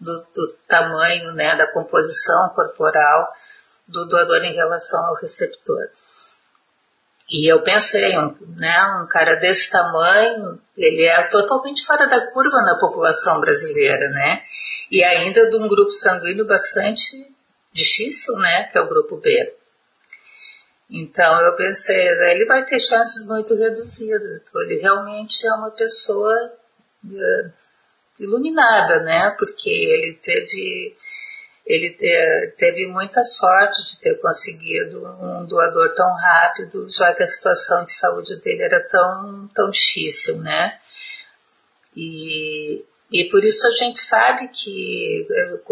do, 0.00 0.26
do 0.34 0.56
tamanho, 0.66 1.32
né, 1.32 1.54
da 1.54 1.70
composição 1.70 2.48
corporal 2.48 3.32
do 3.86 4.08
doador 4.08 4.42
em 4.42 4.56
relação 4.56 5.00
ao 5.06 5.14
receptor. 5.14 5.86
E 7.30 7.48
eu 7.48 7.62
pensei, 7.62 8.18
um, 8.18 8.36
né, 8.56 9.00
um 9.00 9.06
cara 9.06 9.36
desse 9.36 9.70
tamanho, 9.70 10.60
ele 10.76 11.04
é 11.04 11.22
totalmente 11.28 11.86
fora 11.86 12.08
da 12.08 12.32
curva 12.32 12.62
na 12.62 12.76
população 12.80 13.38
brasileira, 13.38 14.08
né? 14.08 14.42
E 14.90 15.02
ainda 15.02 15.50
de 15.50 15.56
um 15.56 15.68
grupo 15.68 15.90
sanguíneo 15.90 16.46
bastante 16.46 17.26
difícil, 17.72 18.36
né, 18.36 18.64
que 18.64 18.78
é 18.78 18.80
o 18.80 18.88
grupo 18.88 19.16
B. 19.16 19.54
Então 20.90 21.40
eu 21.40 21.56
pensei, 21.56 22.08
ele 22.08 22.44
vai 22.46 22.64
ter 22.64 22.78
chances 22.78 23.26
muito 23.26 23.56
reduzidas. 23.56 24.42
Então, 24.42 24.62
ele 24.62 24.80
realmente 24.80 25.46
é 25.46 25.52
uma 25.52 25.70
pessoa 25.72 26.52
uh, 27.04 27.52
iluminada, 28.20 29.02
né? 29.02 29.34
Porque 29.36 29.68
ele 29.68 30.14
teve 30.22 30.96
ele 31.66 31.90
teve 32.56 32.86
muita 32.86 33.24
sorte 33.24 33.84
de 33.84 34.00
ter 34.00 34.20
conseguido 34.20 35.04
um 35.04 35.44
doador 35.46 35.92
tão 35.94 36.14
rápido, 36.14 36.86
já 36.88 37.12
que 37.12 37.24
a 37.24 37.26
situação 37.26 37.82
de 37.82 37.92
saúde 37.92 38.36
dele 38.36 38.62
era 38.62 38.86
tão, 38.88 39.50
tão 39.52 39.68
difícil, 39.68 40.36
né? 40.38 40.78
E, 41.96 42.84
e 43.10 43.28
por 43.28 43.44
isso 43.44 43.66
a 43.66 43.70
gente 43.70 44.00
sabe 44.00 44.48
que, 44.48 45.26
eh, 45.30 45.62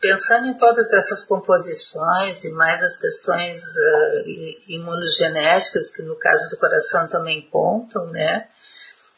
pensando 0.00 0.48
em 0.48 0.56
todas 0.56 0.92
essas 0.92 1.24
composições 1.24 2.44
e 2.44 2.52
mais 2.52 2.82
as 2.82 2.98
questões 2.98 3.62
uh, 3.62 4.62
imunogenéticas, 4.66 5.90
que 5.90 6.02
no 6.02 6.16
caso 6.16 6.48
do 6.48 6.56
coração 6.56 7.06
também 7.06 7.48
contam, 7.50 8.06
né? 8.06 8.48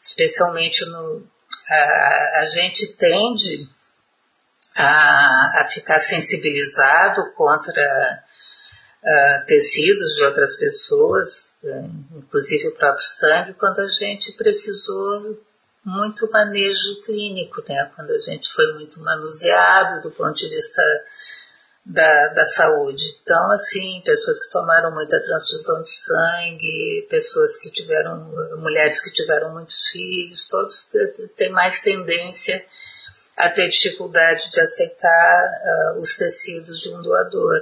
Especialmente 0.01 0.85
no. 0.85 1.25
A, 1.69 2.41
a 2.41 2.45
gente 2.45 2.97
tende 2.97 3.67
a, 4.75 5.61
a 5.61 5.67
ficar 5.71 5.99
sensibilizado 5.99 7.33
contra 7.35 8.23
uh, 9.01 9.45
tecidos 9.45 10.15
de 10.15 10.25
outras 10.25 10.57
pessoas, 10.57 11.53
uh, 11.63 12.17
inclusive 12.17 12.67
o 12.67 12.75
próprio 12.75 13.05
sangue, 13.05 13.53
quando 13.53 13.79
a 13.79 13.87
gente 13.87 14.33
precisou 14.33 15.39
muito 15.85 16.29
manejo 16.31 17.01
clínico, 17.05 17.61
né? 17.67 17.91
quando 17.95 18.11
a 18.11 18.19
gente 18.19 18.49
foi 18.53 18.73
muito 18.73 19.01
manuseado 19.01 20.01
do 20.01 20.11
ponto 20.11 20.33
de 20.33 20.47
vista 20.47 20.81
da, 21.85 22.27
da 22.29 22.45
saúde. 22.45 23.03
Então, 23.21 23.51
assim, 23.51 24.01
pessoas 24.05 24.39
que 24.39 24.51
tomaram 24.51 24.93
muita 24.93 25.21
transfusão 25.21 25.81
de 25.83 25.91
sangue, 25.91 27.07
pessoas 27.09 27.57
que 27.57 27.69
tiveram, 27.69 28.31
mulheres 28.57 29.01
que 29.01 29.11
tiveram 29.11 29.51
muitos 29.51 29.87
filhos, 29.89 30.47
todos 30.47 30.89
têm 31.35 31.51
mais 31.51 31.81
tendência 31.81 32.65
a 33.35 33.49
ter 33.49 33.67
dificuldade 33.67 34.49
de 34.51 34.59
aceitar 34.61 35.45
uh, 35.95 35.99
os 35.99 36.15
tecidos 36.15 36.79
de 36.79 36.89
um 36.89 37.01
doador. 37.01 37.59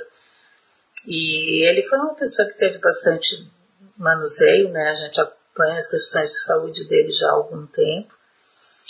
E 1.08 1.68
ele 1.68 1.82
foi 1.84 1.98
uma 1.98 2.14
pessoa 2.14 2.48
que 2.48 2.58
teve 2.58 2.78
bastante 2.78 3.50
manuseio, 3.98 4.70
né? 4.70 4.90
A 4.90 4.94
gente 4.94 5.20
acompanha 5.52 5.76
as 5.76 5.90
questões 5.90 6.30
de 6.30 6.44
saúde 6.46 6.88
dele 6.88 7.12
já 7.12 7.28
há 7.28 7.34
algum 7.34 7.66
tempo. 7.68 8.14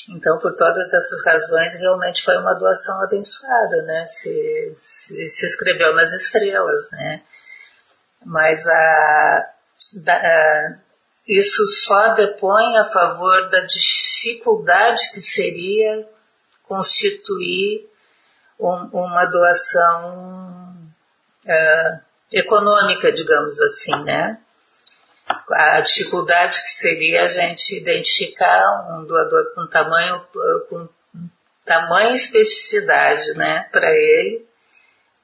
Então, 0.10 0.40
por 0.40 0.56
todas 0.56 0.94
essas 0.94 1.24
razões, 1.26 1.76
realmente 1.76 2.24
foi 2.24 2.38
uma 2.38 2.54
doação 2.54 3.04
abençoada, 3.04 3.84
né? 3.84 4.06
Se, 4.06 4.74
se, 4.76 5.28
se 5.28 5.46
escreveu 5.46 5.94
nas 5.94 6.12
estrelas, 6.12 6.90
né? 6.92 7.22
Mas 8.26 8.68
a, 8.68 9.50
da, 10.04 10.16
a, 10.16 10.78
isso 11.28 11.66
só 11.68 12.14
depõe 12.14 12.78
a 12.78 12.86
favor 12.86 13.50
da 13.50 13.62
dificuldade 13.62 15.12
que 15.12 15.20
seria 15.20 16.08
constituir 16.64 17.88
um, 18.60 18.90
uma 18.92 19.26
doação 19.26 20.76
uh, 21.46 22.00
econômica, 22.32 23.12
digamos 23.12 23.60
assim, 23.62 24.04
né? 24.04 24.40
A 25.54 25.82
dificuldade 25.82 26.62
que 26.62 26.70
seria 26.70 27.24
a 27.24 27.28
gente 27.28 27.78
identificar 27.78 28.98
um 28.98 29.06
doador 29.06 29.54
com 29.54 29.68
tamanho, 29.68 30.26
com 30.70 30.88
tamanho 31.66 32.16
especificidade, 32.16 33.34
né, 33.34 33.68
para 33.72 33.92
ele, 33.92 34.46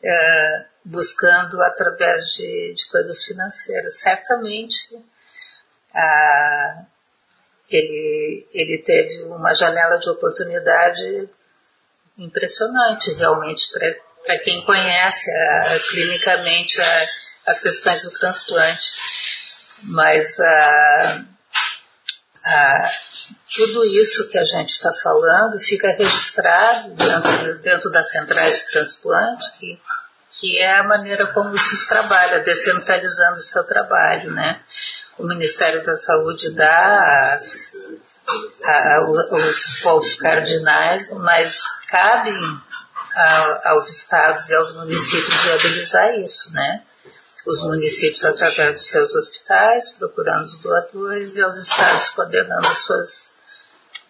uh, 0.04 0.66
buscando 0.86 1.62
através 1.62 2.34
de, 2.36 2.74
de, 2.74 2.88
coisas 2.90 3.24
financeiras. 3.24 4.00
Certamente, 4.00 4.96
uh, 4.96 6.86
ele, 7.70 8.48
ele 8.54 8.78
teve 8.80 9.24
uma 9.24 9.54
janela 9.54 9.98
de 9.98 10.10
oportunidade 10.10 11.30
impressionante 12.18 13.12
realmente 13.14 13.68
para 14.26 14.40
quem 14.40 14.66
conhece 14.66 15.30
a, 15.32 15.78
clinicamente 15.90 16.82
a, 16.82 17.06
as 17.48 17.62
questões 17.62 18.02
do 18.04 18.12
transplante. 18.12 18.94
Mas 19.84 20.40
a, 20.40 21.26
a, 22.46 22.92
tudo 23.56 23.86
isso 23.86 24.30
que 24.30 24.38
a 24.38 24.44
gente 24.44 24.70
está 24.70 24.92
falando 24.94 25.60
fica 25.60 25.88
registrado 25.98 26.90
dentro, 26.92 27.60
dentro 27.60 27.92
das 27.92 28.12
centrais 28.12 28.60
de 28.60 28.72
transplante, 28.72 29.58
que, 29.58 29.80
que 30.40 30.58
é 30.58 30.78
a 30.78 30.84
maneira 30.84 31.28
como 31.34 31.50
o 31.50 31.58
SUS 31.58 31.88
trabalha, 31.88 32.44
descentralizando 32.44 33.34
o 33.34 33.38
seu 33.38 33.64
trabalho, 33.64 34.32
né? 34.32 34.62
O 35.18 35.24
Ministério 35.24 35.84
da 35.84 35.96
Saúde 35.96 36.54
dá 36.56 37.34
as, 37.34 37.74
a, 38.64 39.10
os 39.10 39.80
pontos 39.82 40.16
cardinais, 40.16 41.12
mas 41.14 41.62
cabe 41.90 42.32
a, 43.16 43.72
aos 43.72 43.90
estados 43.90 44.50
e 44.50 44.56
aos 44.56 44.76
municípios 44.76 45.44
viabilizar 45.44 46.20
isso, 46.20 46.54
né? 46.54 46.84
Os 47.48 47.64
municípios 47.64 48.26
através 48.26 48.74
dos 48.74 48.88
seus 48.88 49.16
hospitais, 49.16 49.92
procurando 49.92 50.44
os 50.44 50.60
doadores, 50.60 51.38
e 51.38 51.42
aos 51.42 51.58
estados 51.58 52.10
coordenando 52.10 52.76
seus, 52.76 53.32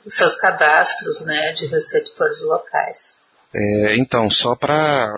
os 0.03 0.13
seus 0.15 0.35
cadastros 0.37 1.21
né, 1.21 1.53
de 1.53 1.67
receptores 1.67 2.43
locais. 2.43 3.21
É, 3.53 3.95
então, 3.95 4.29
só 4.29 4.55
para 4.55 5.15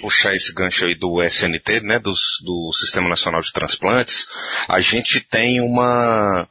puxar 0.00 0.34
esse 0.34 0.52
gancho 0.52 0.86
aí 0.86 0.94
do 0.94 1.22
SNT, 1.22 1.80
né, 1.82 1.98
do, 1.98 2.12
do 2.44 2.72
Sistema 2.72 3.08
Nacional 3.08 3.40
de 3.40 3.52
Transplantes, 3.52 4.26
a 4.68 4.80
gente 4.80 5.20
tem 5.20 5.60
uma, 5.60 6.48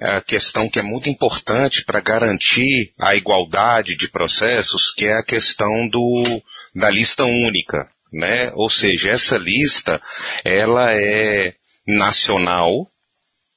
a 0.00 0.20
questão 0.20 0.68
que 0.68 0.78
é 0.78 0.82
muito 0.82 1.08
importante 1.08 1.84
para 1.84 2.00
garantir 2.00 2.92
a 2.98 3.14
igualdade 3.14 3.96
de 3.96 4.08
processos, 4.08 4.92
que 4.94 5.06
é 5.06 5.18
a 5.18 5.22
questão 5.22 5.88
do, 5.88 6.42
da 6.74 6.88
lista 6.88 7.24
única, 7.24 7.90
né? 8.12 8.52
Ou 8.54 8.68
seja, 8.68 9.10
essa 9.10 9.38
lista, 9.38 10.00
ela 10.44 10.94
é 10.94 11.54
nacional, 11.86 12.88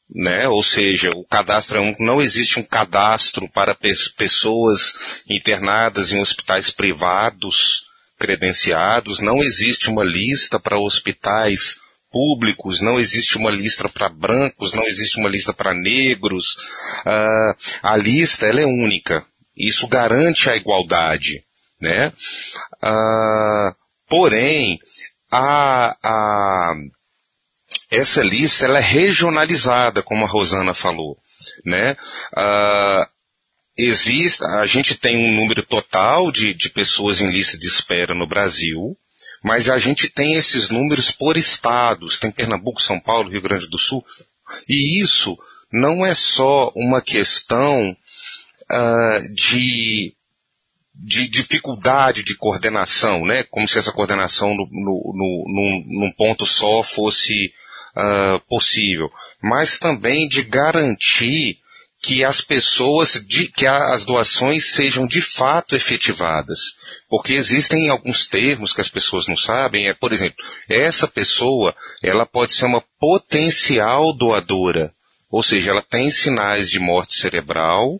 né? 0.10 0.48
Ou 0.48 0.64
seja, 0.64 1.12
o 1.12 1.26
cadastro 1.26 1.78
é 1.78 1.82
único, 1.82 2.04
não 2.04 2.22
existe 2.22 2.60
um 2.60 2.64
cadastro 2.64 3.50
para 3.50 3.76
pe 3.76 3.94
pessoas 4.18 4.96
internadas 5.28 6.12
em 6.12 6.20
hospitais 6.20 6.72
privados 6.72 7.86
credenciados, 8.18 9.20
não 9.20 9.44
existe 9.44 9.90
uma 9.90 10.04
lista 10.04 10.60
para 10.60 10.80
hospitais 10.80 11.78
públicos, 12.10 12.80
não 12.80 12.98
existe 12.98 13.38
uma 13.38 13.52
lista 13.52 13.90
para 13.90 14.08
brancos, 14.08 14.74
não 14.74 14.84
existe 14.84 15.20
uma 15.20 15.28
lista 15.28 15.52
para 15.52 15.74
negros. 15.74 16.56
Uh, 17.06 17.56
a 17.84 17.98
lista 17.98 18.46
ela 18.46 18.62
é 18.62 18.66
única. 18.66 19.26
Isso 19.56 19.86
garante 19.88 20.50
a 20.50 20.56
igualdade, 20.56 21.44
né? 21.82 22.14
Uh, 22.82 23.76
porém, 24.08 24.80
a, 25.32 25.98
a, 26.04 26.76
essa 27.92 28.24
lista 28.24 28.66
ela 28.66 28.80
é 28.80 28.82
regionalizada, 28.82 30.02
como 30.02 30.26
a 30.26 30.28
Rosana 30.28 30.74
falou, 30.74 31.18
né? 31.64 31.96
Uh, 32.34 33.08
existe, 33.78 34.44
a 34.44 34.66
gente 34.66 34.96
tem 34.96 35.18
um 35.18 35.36
número 35.36 35.64
total 35.64 36.32
de, 36.32 36.54
de 36.54 36.70
pessoas 36.70 37.22
em 37.22 37.30
lista 37.30 37.58
de 37.58 37.68
espera 37.68 38.14
no 38.14 38.28
Brasil, 38.28 38.98
mas 39.44 39.70
a 39.70 39.78
gente 39.78 40.10
tem 40.10 40.34
esses 40.34 40.70
números 40.70 41.12
por 41.12 41.38
estados, 41.38 42.18
tem 42.18 42.32
Pernambuco, 42.32 42.82
São 42.82 43.00
Paulo, 43.00 43.30
Rio 43.30 43.42
Grande 43.42 43.68
do 43.68 43.78
Sul, 43.78 44.04
e 44.68 45.02
isso 45.02 45.38
não 45.72 46.06
é 46.06 46.16
só 46.16 46.72
uma 46.76 47.02
questão 47.02 47.96
uh, 48.72 49.34
de, 49.34 50.15
de 50.98 51.28
dificuldade 51.28 52.24
de 52.24 52.36
coordenação, 52.36 53.26
né? 53.26 53.44
Como 53.44 53.68
se 53.68 53.78
essa 53.78 53.92
coordenação 53.92 54.56
no, 54.56 54.68
no, 54.72 55.14
no, 55.14 55.46
num, 55.48 55.86
num 55.88 56.12
ponto 56.12 56.46
só 56.46 56.84
fosse 56.84 57.54
uh, 57.96 58.40
possível, 58.48 59.10
mas 59.42 59.78
também 59.78 60.28
de 60.28 60.44
garantir 60.44 61.60
que 62.06 62.24
as 62.24 62.40
pessoas, 62.40 63.24
de, 63.26 63.48
que 63.48 63.66
as 63.66 64.06
doações 64.06 64.74
sejam 64.74 65.08
de 65.08 65.22
fato 65.22 65.76
efetivadas. 65.76 66.60
Porque 67.10 67.34
existem 67.34 67.90
alguns 67.90 68.28
termos 68.28 68.74
que 68.74 68.82
as 68.82 68.90
pessoas 68.90 69.28
não 69.28 69.36
sabem. 69.36 69.88
É, 69.88 69.94
por 69.94 70.14
exemplo, 70.14 70.38
essa 70.70 71.08
pessoa, 71.08 71.76
ela 72.04 72.26
pode 72.26 72.54
ser 72.54 72.66
uma 72.66 72.84
potencial 73.00 74.14
doadora. 74.14 74.94
Ou 75.36 75.44
seja, 75.44 75.72
ela 75.72 75.82
tem 75.82 76.10
sinais 76.10 76.70
de 76.70 76.80
morte 76.80 77.14
cerebral, 77.14 78.00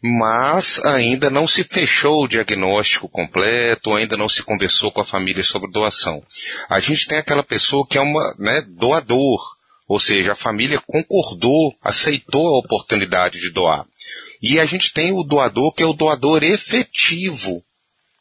mas 0.00 0.80
ainda 0.84 1.28
não 1.28 1.48
se 1.48 1.64
fechou 1.64 2.22
o 2.22 2.28
diagnóstico 2.28 3.08
completo, 3.08 3.92
ainda 3.92 4.16
não 4.16 4.28
se 4.28 4.44
conversou 4.44 4.92
com 4.92 5.00
a 5.00 5.04
família 5.04 5.42
sobre 5.42 5.68
doação. 5.68 6.22
A 6.68 6.78
gente 6.78 7.08
tem 7.08 7.18
aquela 7.18 7.42
pessoa 7.42 7.84
que 7.84 7.98
é 7.98 8.00
uma, 8.00 8.36
né, 8.38 8.64
doador, 8.68 9.56
ou 9.88 9.98
seja, 9.98 10.30
a 10.30 10.36
família 10.36 10.80
concordou, 10.86 11.74
aceitou 11.82 12.54
a 12.54 12.60
oportunidade 12.60 13.40
de 13.40 13.50
doar. 13.50 13.84
E 14.40 14.60
a 14.60 14.64
gente 14.64 14.92
tem 14.92 15.10
o 15.10 15.24
doador 15.24 15.74
que 15.74 15.82
é 15.82 15.86
o 15.86 15.92
doador 15.92 16.44
efetivo. 16.44 17.64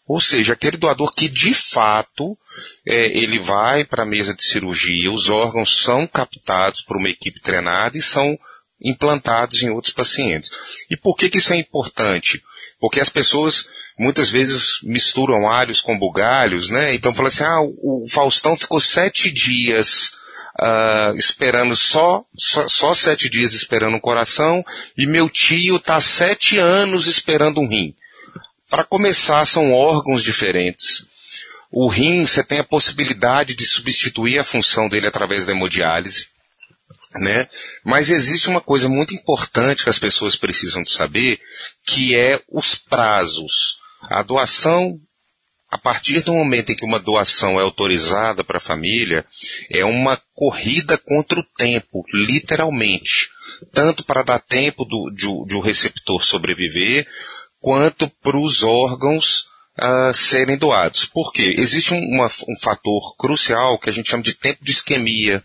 Ou 0.08 0.20
seja, 0.20 0.54
aquele 0.54 0.78
doador 0.78 1.14
que 1.14 1.28
de 1.28 1.54
fato 1.54 2.36
é, 2.86 3.16
ele 3.18 3.40
vai 3.40 3.84
para 3.84 4.04
a 4.04 4.08
mesa 4.08 4.34
de 4.36 4.44
cirurgia, 4.44 5.12
os 5.12 5.30
órgãos 5.30 5.82
são 5.82 6.08
captados 6.08 6.82
por 6.82 6.98
uma 6.98 7.10
equipe 7.10 7.40
treinada 7.40 7.98
e 7.98 8.02
são 8.02 8.38
implantados 8.82 9.64
em 9.64 9.70
outros 9.70 9.94
pacientes. 9.94 10.52
E 10.90 10.98
por 10.98 11.16
que, 11.16 11.30
que 11.30 11.38
isso 11.38 11.54
é 11.54 11.58
importante? 11.58 12.44
Porque 12.80 13.00
as 13.00 13.10
pessoas 13.10 13.68
muitas 13.98 14.30
vezes 14.30 14.80
misturam 14.84 15.50
alhos 15.50 15.82
com 15.82 15.98
bugalhos, 15.98 16.70
né? 16.70 16.94
Então 16.94 17.14
fala 17.14 17.30
assim, 17.30 17.44
ah, 17.44 17.62
o 17.62 18.06
Faustão 18.10 18.58
ficou 18.58 18.82
sete 18.82 19.32
dias 19.32 20.14
uh, 20.60 21.16
esperando 21.18 21.76
só, 21.76 22.24
só, 22.38 22.68
só, 22.68 22.94
sete 22.94 23.30
dias 23.30 23.54
esperando 23.54 23.96
um 23.96 24.00
coração 24.00 24.64
e 24.98 25.06
meu 25.06 25.30
tio 25.30 25.78
está 25.78 26.00
sete 26.02 26.58
anos 26.58 27.08
esperando 27.08 27.60
um 27.60 27.68
rim. 27.68 27.96
Para 28.70 28.84
começar, 28.84 29.46
são 29.46 29.72
órgãos 29.72 30.24
diferentes. 30.24 31.06
O 31.72 31.88
rim, 31.88 32.26
você 32.26 32.44
tem 32.44 32.60
a 32.60 32.64
possibilidade 32.64 33.56
de 33.56 33.66
substituir 33.66 34.40
a 34.40 34.44
função 34.44 34.88
dele 34.90 35.08
através 35.08 35.46
da 35.46 35.52
hemodiálise. 35.52 36.28
Né? 37.16 37.48
Mas 37.84 38.10
existe 38.10 38.50
uma 38.50 38.60
coisa 38.60 38.90
muito 38.90 39.14
importante 39.14 39.84
que 39.84 39.90
as 39.90 40.00
pessoas 40.00 40.36
precisam 40.36 40.84
de 40.84 40.92
saber, 40.92 41.40
que 41.86 42.16
é 42.16 42.42
os 42.50 42.76
prazos. 42.76 43.78
A 44.10 44.22
doação 44.22 45.00
a 45.76 45.78
partir 45.78 46.22
do 46.22 46.34
momento 46.34 46.72
em 46.72 46.76
que 46.76 46.86
uma 46.86 47.00
doação 47.00 47.60
é 47.60 47.64
autorizada 47.64 48.44
para 48.46 48.58
a 48.58 48.62
família, 48.62 49.26
é 49.70 49.84
uma 49.84 50.18
corrida 50.34 50.98
contra 50.98 51.40
o 51.40 51.46
tempo, 51.58 52.06
literalmente. 52.14 53.30
Tanto 53.74 54.04
para 54.06 54.24
dar 54.24 54.40
tempo 54.40 54.86
do, 54.86 55.12
de, 55.12 55.26
de 55.48 55.56
o 55.56 55.60
receptor 55.60 56.24
sobreviver, 56.24 57.06
quanto 57.60 58.08
para 58.22 58.40
os 58.40 58.64
órgãos 58.64 59.48
uh, 59.78 60.14
serem 60.14 60.58
doados. 60.58 61.06
Por 61.06 61.34
quê? 61.34 61.56
Existe 61.58 61.94
um, 61.94 62.00
uma, 62.00 62.28
um 62.48 62.56
fator 62.62 63.16
crucial 63.18 63.78
que 63.78 63.90
a 63.90 63.94
gente 63.94 64.10
chama 64.10 64.24
de 64.24 64.34
tempo 64.34 64.64
de 64.64 64.72
isquemia, 64.72 65.44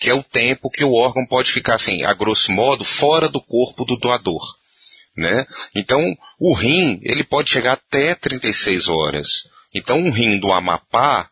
que 0.00 0.08
é 0.08 0.14
o 0.14 0.22
tempo 0.22 0.70
que 0.70 0.82
o 0.82 0.94
órgão 0.94 1.26
pode 1.26 1.52
ficar, 1.52 1.74
assim, 1.74 2.02
a 2.04 2.14
grosso 2.14 2.50
modo, 2.50 2.82
fora 2.82 3.28
do 3.28 3.40
corpo 3.40 3.84
do 3.84 3.98
doador. 3.98 4.42
Né? 5.14 5.46
Então, 5.76 6.16
o 6.40 6.54
rim, 6.54 6.98
ele 7.02 7.22
pode 7.22 7.50
chegar 7.50 7.74
até 7.74 8.14
36 8.14 8.88
horas. 8.88 9.46
Então, 9.74 9.98
um 9.98 10.10
rim 10.10 10.38
do 10.38 10.50
Amapá 10.50 11.28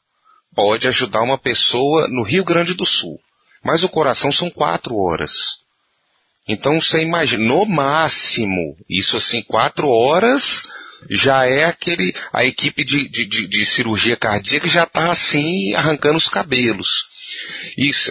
pode 0.54 0.86
ajudar 0.86 1.22
uma 1.22 1.38
pessoa 1.38 2.08
no 2.08 2.22
Rio 2.22 2.44
Grande 2.44 2.74
do 2.74 2.84
Sul. 2.84 3.18
Mas 3.64 3.82
o 3.82 3.88
coração 3.88 4.30
são 4.30 4.50
quatro 4.50 4.94
horas. 4.98 5.60
Então, 6.46 6.78
você 6.78 7.00
imagina, 7.00 7.42
no 7.44 7.64
máximo, 7.64 8.76
isso 8.88 9.16
assim, 9.16 9.42
quatro 9.42 9.88
horas 9.88 10.64
já 11.08 11.46
é 11.46 11.64
aquele, 11.64 12.14
a 12.32 12.44
equipe 12.44 12.84
de, 12.84 13.08
de, 13.08 13.24
de, 13.24 13.46
de 13.46 13.64
cirurgia 13.64 14.16
cardíaca 14.16 14.68
já 14.68 14.82
está 14.82 15.10
assim, 15.10 15.74
arrancando 15.74 16.18
os 16.18 16.28
cabelos. 16.28 17.06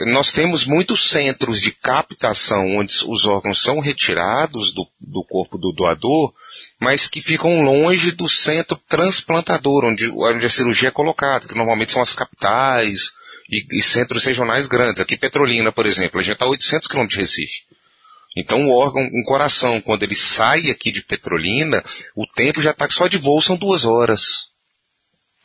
Nós 0.08 0.32
temos 0.32 0.66
muitos 0.66 1.10
centros 1.10 1.62
de 1.62 1.72
captação 1.72 2.76
onde 2.76 2.94
os 3.08 3.26
órgãos 3.26 3.62
são 3.62 3.80
retirados 3.80 4.74
do, 4.74 4.88
do 5.00 5.24
corpo 5.24 5.58
do 5.58 5.72
doador 5.72 6.34
mas 6.80 7.08
que 7.08 7.22
ficam 7.22 7.64
longe 7.64 8.12
do 8.12 8.30
centro 8.30 8.80
transplantador, 8.88 9.86
onde, 9.86 10.10
onde 10.10 10.46
a 10.46 10.50
cirurgia 10.50 10.90
é 10.90 10.92
colocada, 10.92 11.48
que 11.48 11.56
normalmente 11.56 11.92
são 11.92 12.02
as 12.02 12.14
capitais 12.14 13.12
e, 13.50 13.66
e 13.80 13.82
centros 13.82 14.24
regionais 14.24 14.68
grandes. 14.68 15.02
Aqui 15.02 15.18
Petrolina, 15.18 15.72
por 15.72 15.86
exemplo, 15.86 16.20
a 16.20 16.24
gente 16.24 16.34
está 16.34 16.46
a 16.46 16.50
800 16.50 16.88
km 16.88 17.08
de 17.08 17.18
Recife. 17.18 17.66
Então 18.38 18.68
o 18.68 18.72
órgão, 18.72 19.02
um 19.02 19.24
coração, 19.24 19.82
quando 19.82 20.04
ele 20.04 20.16
sai 20.16 20.70
aqui 20.70 20.92
de 20.92 21.02
Petrolina, 21.02 21.84
o 22.16 22.28
tempo 22.28 22.62
já 22.62 22.72
está 22.72 22.88
só 22.90 23.08
de 23.08 23.18
voo 23.18 23.42
são 23.42 23.58
duas 23.58 23.84
horas. 23.84 24.52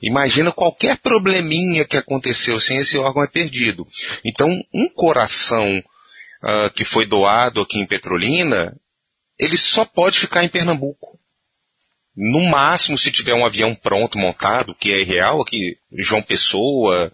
Imagina 0.02 0.50
qualquer 0.50 0.98
probleminha 0.98 1.84
que 1.84 1.96
aconteceu 1.96 2.60
sem 2.60 2.78
esse 2.78 2.98
órgão 2.98 3.22
é 3.22 3.28
perdido. 3.28 3.86
Então 4.24 4.60
um 4.74 4.88
coração 4.88 5.78
uh, 5.78 6.70
que 6.74 6.84
foi 6.84 7.06
doado 7.06 7.60
aqui 7.60 7.78
em 7.78 7.86
Petrolina, 7.86 8.76
ele 9.38 9.56
só 9.56 9.84
pode 9.84 10.18
ficar 10.18 10.42
em 10.42 10.48
Pernambuco. 10.48 11.12
No 12.14 12.42
máximo, 12.50 12.98
se 12.98 13.10
tiver 13.10 13.32
um 13.32 13.46
avião 13.46 13.74
pronto, 13.74 14.18
montado, 14.18 14.74
que 14.74 14.92
é 14.92 15.02
real 15.02 15.40
aqui, 15.40 15.78
João 15.90 16.22
Pessoa, 16.22 17.10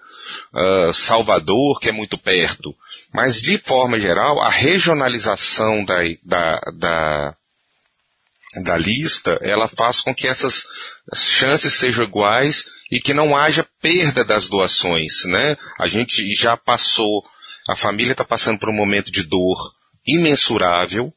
uh, 0.53 0.93
Salvador, 0.93 1.79
que 1.79 1.89
é 1.89 1.93
muito 1.93 2.19
perto. 2.19 2.75
Mas, 3.13 3.41
de 3.41 3.59
forma 3.59 4.01
geral, 4.01 4.41
a 4.41 4.49
regionalização 4.49 5.85
da, 5.85 5.99
da, 6.25 6.61
da, 6.75 7.37
da 8.57 8.77
lista, 8.77 9.39
ela 9.41 9.69
faz 9.69 10.01
com 10.01 10.13
que 10.13 10.27
essas 10.27 10.67
chances 11.15 11.75
sejam 11.75 12.03
iguais 12.03 12.67
e 12.91 13.01
que 13.01 13.13
não 13.13 13.37
haja 13.37 13.67
perda 13.81 14.25
das 14.25 14.49
doações, 14.49 15.25
né? 15.27 15.57
A 15.79 15.87
gente 15.87 16.29
já 16.35 16.57
passou, 16.57 17.23
a 17.69 17.77
família 17.77 18.13
está 18.13 18.25
passando 18.25 18.59
por 18.59 18.69
um 18.69 18.75
momento 18.75 19.11
de 19.11 19.23
dor 19.23 19.59
imensurável, 20.07 21.13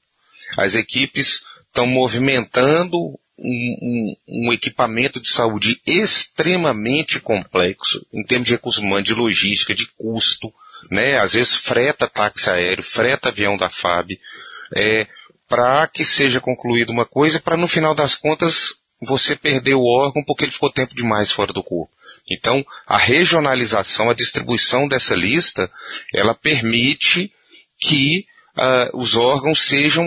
as 0.58 0.76
equipes 0.76 1.44
estão 1.68 1.88
movimentando 1.88 2.98
um, 2.98 3.16
um, 3.40 4.16
um, 4.28 4.54
equipamento 4.54 5.20
de 5.20 5.30
saúde 5.30 5.82
extremamente 5.86 7.20
complexo, 7.20 8.06
em 8.14 8.24
termos 8.24 8.48
de 8.48 8.54
recursos 8.54 8.84
humanos, 8.84 9.06
de 9.06 9.14
logística, 9.14 9.74
de 9.74 9.88
custo, 9.98 10.54
né? 10.90 11.20
Às 11.20 11.34
vezes 11.34 11.56
freta 11.56 12.08
táxi 12.08 12.50
aéreo, 12.50 12.84
freta 12.84 13.30
avião 13.30 13.58
da 13.58 13.70
FAB, 13.70 14.20
é, 14.76 15.08
para 15.48 15.88
que 15.88 16.04
seja 16.04 16.42
concluída 16.42 16.92
uma 16.92 17.06
coisa, 17.06 17.40
para 17.40 17.58
no 17.58 17.68
final 17.68 17.96
das 17.96 18.16
contas 18.16 18.81
você 19.02 19.36
perder 19.36 19.74
o 19.74 19.84
órgão 19.84 20.24
porque 20.24 20.46
ele 20.46 20.52
ficou 20.52 20.72
tempo 20.72 20.94
demais 20.94 21.32
fora 21.32 21.52
do 21.52 21.64
corpo. 21.64 21.92
Então, 22.30 22.64
a 22.86 22.98
regionalização, 22.98 24.10
a 24.10 24.14
distribuição 24.14 24.88
dessa 24.88 25.16
lista, 25.16 25.72
ela 26.14 26.36
permite 26.36 27.34
que 27.80 28.26
uh, 28.56 28.98
os 28.98 29.16
órgãos 29.16 29.60
sejam 29.60 30.06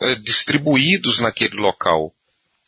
uh, 0.00 0.16
distribuídos 0.22 1.18
naquele 1.18 1.56
local. 1.56 2.14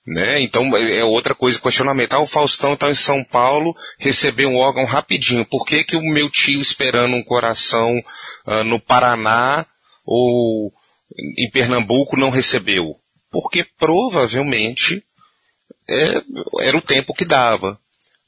Né? 0.05 0.41
Então 0.41 0.77
é, 0.77 0.99
é 0.99 1.05
outra 1.05 1.35
coisa, 1.35 1.61
questionamento. 1.61 2.15
Ah, 2.15 2.21
o 2.21 2.27
Faustão 2.27 2.75
está 2.75 2.91
em 2.91 2.95
São 2.95 3.23
Paulo, 3.23 3.73
recebeu 3.99 4.49
um 4.49 4.57
órgão 4.57 4.85
rapidinho. 4.85 5.47
Por 5.47 5.65
que, 5.65 5.85
que 5.85 5.97
o 5.97 6.03
meu 6.03 6.29
tio 6.29 6.61
esperando 6.61 7.15
um 7.15 7.23
coração 7.23 7.97
uh, 8.47 8.65
no 8.65 8.81
Paraná 8.81 9.65
ou 10.05 10.73
em 11.39 11.49
Pernambuco 11.51 12.17
não 12.17 12.31
recebeu? 12.31 12.97
Porque 13.31 13.65
provavelmente 13.79 15.05
é, 15.89 16.23
era 16.61 16.77
o 16.77 16.83
tempo 16.83 17.15
que 17.15 17.25
dava. 17.25 17.79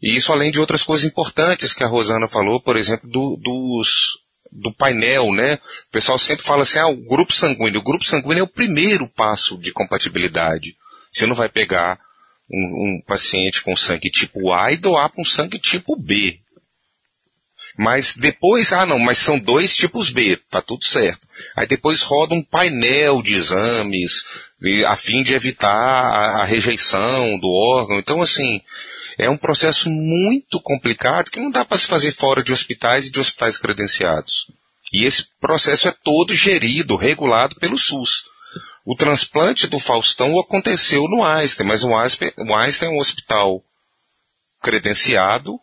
E 0.03 0.15
isso 0.15 0.33
além 0.33 0.51
de 0.51 0.61
outras 0.61 0.83
coisas 0.83 1.07
importantes 1.07 1.73
que 1.73 1.83
a 1.83 1.89
Rosana 1.89 2.29
falou, 2.29 2.61
por 2.61 2.77
exemplo, 2.77 3.09
do, 3.09 3.37
dos, 3.37 4.19
do 4.53 4.73
painel, 4.73 5.33
né? 5.33 5.55
O 5.55 5.91
pessoal 5.91 6.19
sempre 6.19 6.45
fala 6.45 6.63
assim, 6.63 6.79
ah, 6.79 6.89
o 6.89 6.97
grupo 6.97 7.33
sanguíneo. 7.33 7.81
O 7.81 7.85
grupo 7.85 8.05
sanguíneo 8.05 8.41
é 8.41 8.45
o 8.45 8.49
primeiro 8.49 9.09
passo 9.09 9.57
de 9.57 9.73
compatibilidade. 9.73 10.77
Você 11.11 11.27
não 11.27 11.35
vai 11.35 11.49
pegar 11.49 11.99
um, 12.51 12.99
um 12.99 13.03
paciente 13.07 13.63
com 13.63 13.75
sangue 13.75 14.11
tipo 14.11 14.53
A 14.53 14.73
e 14.73 14.77
doar 14.77 15.09
para 15.09 15.23
um 15.23 15.25
sangue 15.25 15.59
tipo 15.59 15.97
B. 15.97 16.39
Mas 17.77 18.17
depois, 18.17 18.73
ah 18.73 18.87
não, 18.87 18.99
mas 18.99 19.19
são 19.19 19.39
dois 19.39 19.75
tipos 19.75 20.11
B, 20.11 20.37
tá 20.49 20.63
tudo 20.63 20.85
certo. 20.85 21.27
Aí 21.57 21.67
depois 21.67 22.03
roda 22.03 22.35
um 22.35 22.43
painel 22.43 23.21
de 23.21 23.35
exames, 23.35 24.23
a 24.87 24.97
fim 24.97 25.23
de 25.23 25.35
evitar 25.35 25.71
a, 25.71 26.43
a 26.43 26.45
rejeição 26.45 27.37
do 27.39 27.49
órgão. 27.49 27.99
Então 27.99 28.23
assim, 28.23 28.61
é 29.19 29.29
um 29.29 29.37
processo 29.37 29.91
muito 29.91 30.61
complicado 30.61 31.31
que 31.31 31.41
não 31.41 31.51
dá 31.51 31.65
para 31.65 31.79
se 31.79 31.87
fazer 31.87 32.13
fora 32.13 32.45
de 32.45 32.53
hospitais 32.53 33.07
e 33.07 33.11
de 33.11 33.19
hospitais 33.19 33.59
credenciados. 33.59 34.51
E 34.93 35.05
esse 35.05 35.27
processo 35.41 35.89
é 35.89 35.95
todo 36.05 36.33
gerido, 36.35 36.95
regulado 36.95 37.57
pelo 37.57 37.77
SUS. 37.77 38.23
O 38.87 38.95
transplante 38.95 39.67
do 39.67 39.81
Faustão 39.81 40.39
aconteceu 40.39 41.03
no 41.09 41.25
Einstein, 41.25 41.67
mas 41.67 41.83
o 41.83 41.93
Einstein, 41.93 42.31
o 42.37 42.55
Einstein 42.55 42.91
é 42.91 42.93
um 42.93 42.99
hospital 42.99 43.65
credenciado 44.63 45.59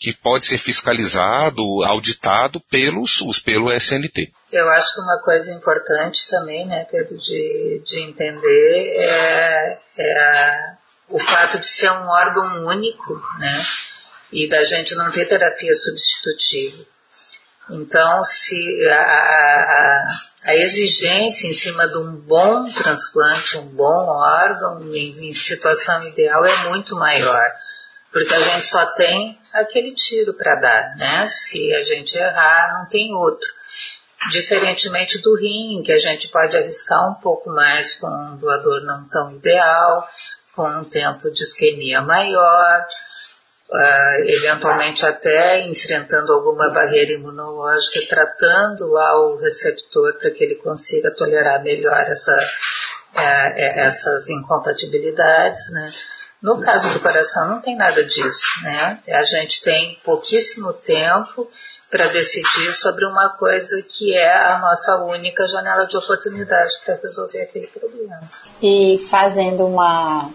que 0.00 0.14
pode 0.14 0.46
ser 0.46 0.56
fiscalizado, 0.56 1.62
auditado 1.84 2.58
pelo 2.58 3.06
SUS, 3.06 3.38
pelo 3.38 3.70
SNT. 3.70 4.32
eu 4.50 4.68
acho 4.70 4.94
que 4.94 5.00
uma 5.02 5.20
coisa 5.22 5.52
importante 5.52 6.26
também, 6.26 6.66
né, 6.66 6.86
Pedro, 6.90 7.18
de, 7.18 7.82
de 7.84 8.00
entender 8.00 8.96
é, 8.96 9.78
é 9.98 10.74
o 11.06 11.18
fato 11.18 11.58
de 11.58 11.68
ser 11.68 11.90
um 11.90 12.08
órgão 12.08 12.66
único, 12.66 13.22
né, 13.38 13.62
e 14.32 14.48
da 14.48 14.64
gente 14.64 14.94
não 14.94 15.10
ter 15.10 15.26
terapia 15.26 15.74
substitutiva. 15.74 16.86
Então, 17.68 18.24
se 18.24 18.88
a, 18.88 18.94
a, 18.94 20.06
a, 20.44 20.56
exigência 20.56 21.46
em 21.46 21.52
cima 21.52 21.86
de 21.86 21.98
um 21.98 22.16
bom 22.16 22.68
transplante, 22.70 23.58
um 23.58 23.66
bom 23.66 24.06
órgão, 24.08 24.82
em, 24.92 25.28
em 25.28 25.32
situação 25.32 26.02
ideal, 26.08 26.44
é 26.44 26.68
muito 26.68 26.96
maior, 26.96 27.44
porque 28.12 28.34
a 28.34 28.40
gente 28.40 28.64
só 28.64 28.86
tem 28.86 29.38
aquele 29.52 29.92
tiro 29.94 30.34
para 30.34 30.56
dar, 30.56 30.96
né? 30.96 31.26
Se 31.28 31.72
a 31.74 31.82
gente 31.82 32.16
errar, 32.16 32.78
não 32.78 32.88
tem 32.88 33.14
outro. 33.14 33.48
Diferentemente 34.30 35.18
do 35.18 35.34
rim, 35.34 35.82
que 35.82 35.92
a 35.92 35.98
gente 35.98 36.28
pode 36.28 36.56
arriscar 36.56 37.10
um 37.10 37.14
pouco 37.14 37.48
mais 37.50 37.94
com 37.96 38.06
um 38.06 38.36
doador 38.36 38.82
não 38.82 39.08
tão 39.08 39.34
ideal, 39.34 40.06
com 40.54 40.68
um 40.68 40.84
tempo 40.84 41.30
de 41.30 41.42
isquemia 41.42 42.02
maior, 42.02 42.86
uh, 43.70 44.24
eventualmente 44.26 45.06
até 45.06 45.66
enfrentando 45.66 46.32
alguma 46.32 46.68
barreira 46.70 47.12
imunológica, 47.12 48.00
tratando 48.08 48.90
lá 48.90 49.20
o 49.20 49.36
receptor 49.38 50.14
para 50.18 50.30
que 50.30 50.44
ele 50.44 50.56
consiga 50.56 51.14
tolerar 51.14 51.62
melhor 51.62 52.00
essa, 52.00 52.36
uh, 52.36 53.52
essas 53.56 54.28
incompatibilidades, 54.28 55.72
né? 55.72 55.90
No 56.42 56.60
caso 56.60 56.92
do 56.92 57.00
coração 57.00 57.48
não 57.48 57.60
tem 57.60 57.76
nada 57.76 58.02
disso, 58.04 58.46
né? 58.62 58.98
A 59.08 59.22
gente 59.22 59.62
tem 59.62 59.98
pouquíssimo 60.02 60.72
tempo 60.72 61.46
para 61.90 62.06
decidir 62.06 62.72
sobre 62.72 63.04
uma 63.04 63.30
coisa 63.30 63.82
que 63.82 64.16
é 64.16 64.32
a 64.32 64.58
nossa 64.58 65.02
única 65.02 65.44
janela 65.46 65.86
de 65.86 65.96
oportunidade 65.96 66.74
para 66.84 66.94
resolver 66.94 67.42
aquele 67.42 67.66
problema. 67.66 68.20
E 68.62 68.98
fazendo 69.10 69.66
uma 69.66 70.30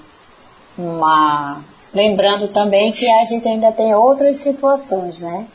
uma 0.78 1.62
lembrando 1.94 2.50
também 2.50 2.92
que 2.92 3.10
a 3.10 3.24
gente 3.24 3.48
ainda 3.48 3.72
tem 3.72 3.96
outras 3.96 4.38
situações, 4.38 5.22
né? 5.22 5.48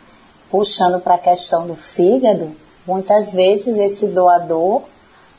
Puxando 0.50 0.98
para 1.00 1.14
a 1.14 1.18
questão 1.18 1.66
do 1.66 1.76
fígado, 1.76 2.56
muitas 2.86 3.34
vezes 3.34 3.76
esse 3.76 4.08
doador, 4.08 4.82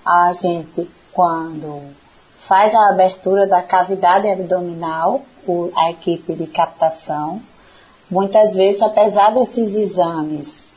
a 0.06 0.32
gente 0.34 0.90
quando 1.12 1.82
faz 2.52 2.76
a 2.76 2.90
abertura 2.90 3.48
da 3.48 3.62
cavidade 3.62 4.28
abdominal, 4.28 5.22
a 5.74 5.90
equipe 5.90 6.34
de 6.34 6.46
captação, 6.48 7.42
muitas 8.10 8.56
vezes 8.56 8.82
apesar 8.82 9.34
desses 9.34 9.74
exames 9.78 10.68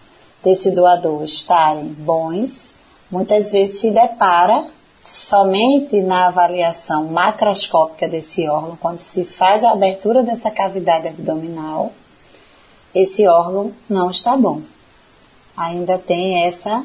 desse 0.41 0.71
doador 0.71 1.25
estarem 1.25 1.87
bons, 1.87 2.71
muitas 3.11 3.51
vezes 3.51 3.81
se 3.81 3.91
depara 3.91 4.69
somente 5.05 6.01
na 6.01 6.29
avaliação 6.29 7.07
macroscópica 7.07 8.07
desse 8.07 8.49
órgão, 8.49 8.77
quando 8.77 9.01
se 9.01 9.25
faz 9.25 9.65
a 9.65 9.73
abertura 9.73 10.23
dessa 10.23 10.53
cavidade 10.53 11.09
abdominal, 11.09 11.91
esse 12.95 13.27
órgão 13.27 13.73
não 13.91 14.13
está 14.13 14.37
bom. 14.37 14.63
Ainda 15.57 15.99
tem 15.99 16.47
essa, 16.47 16.85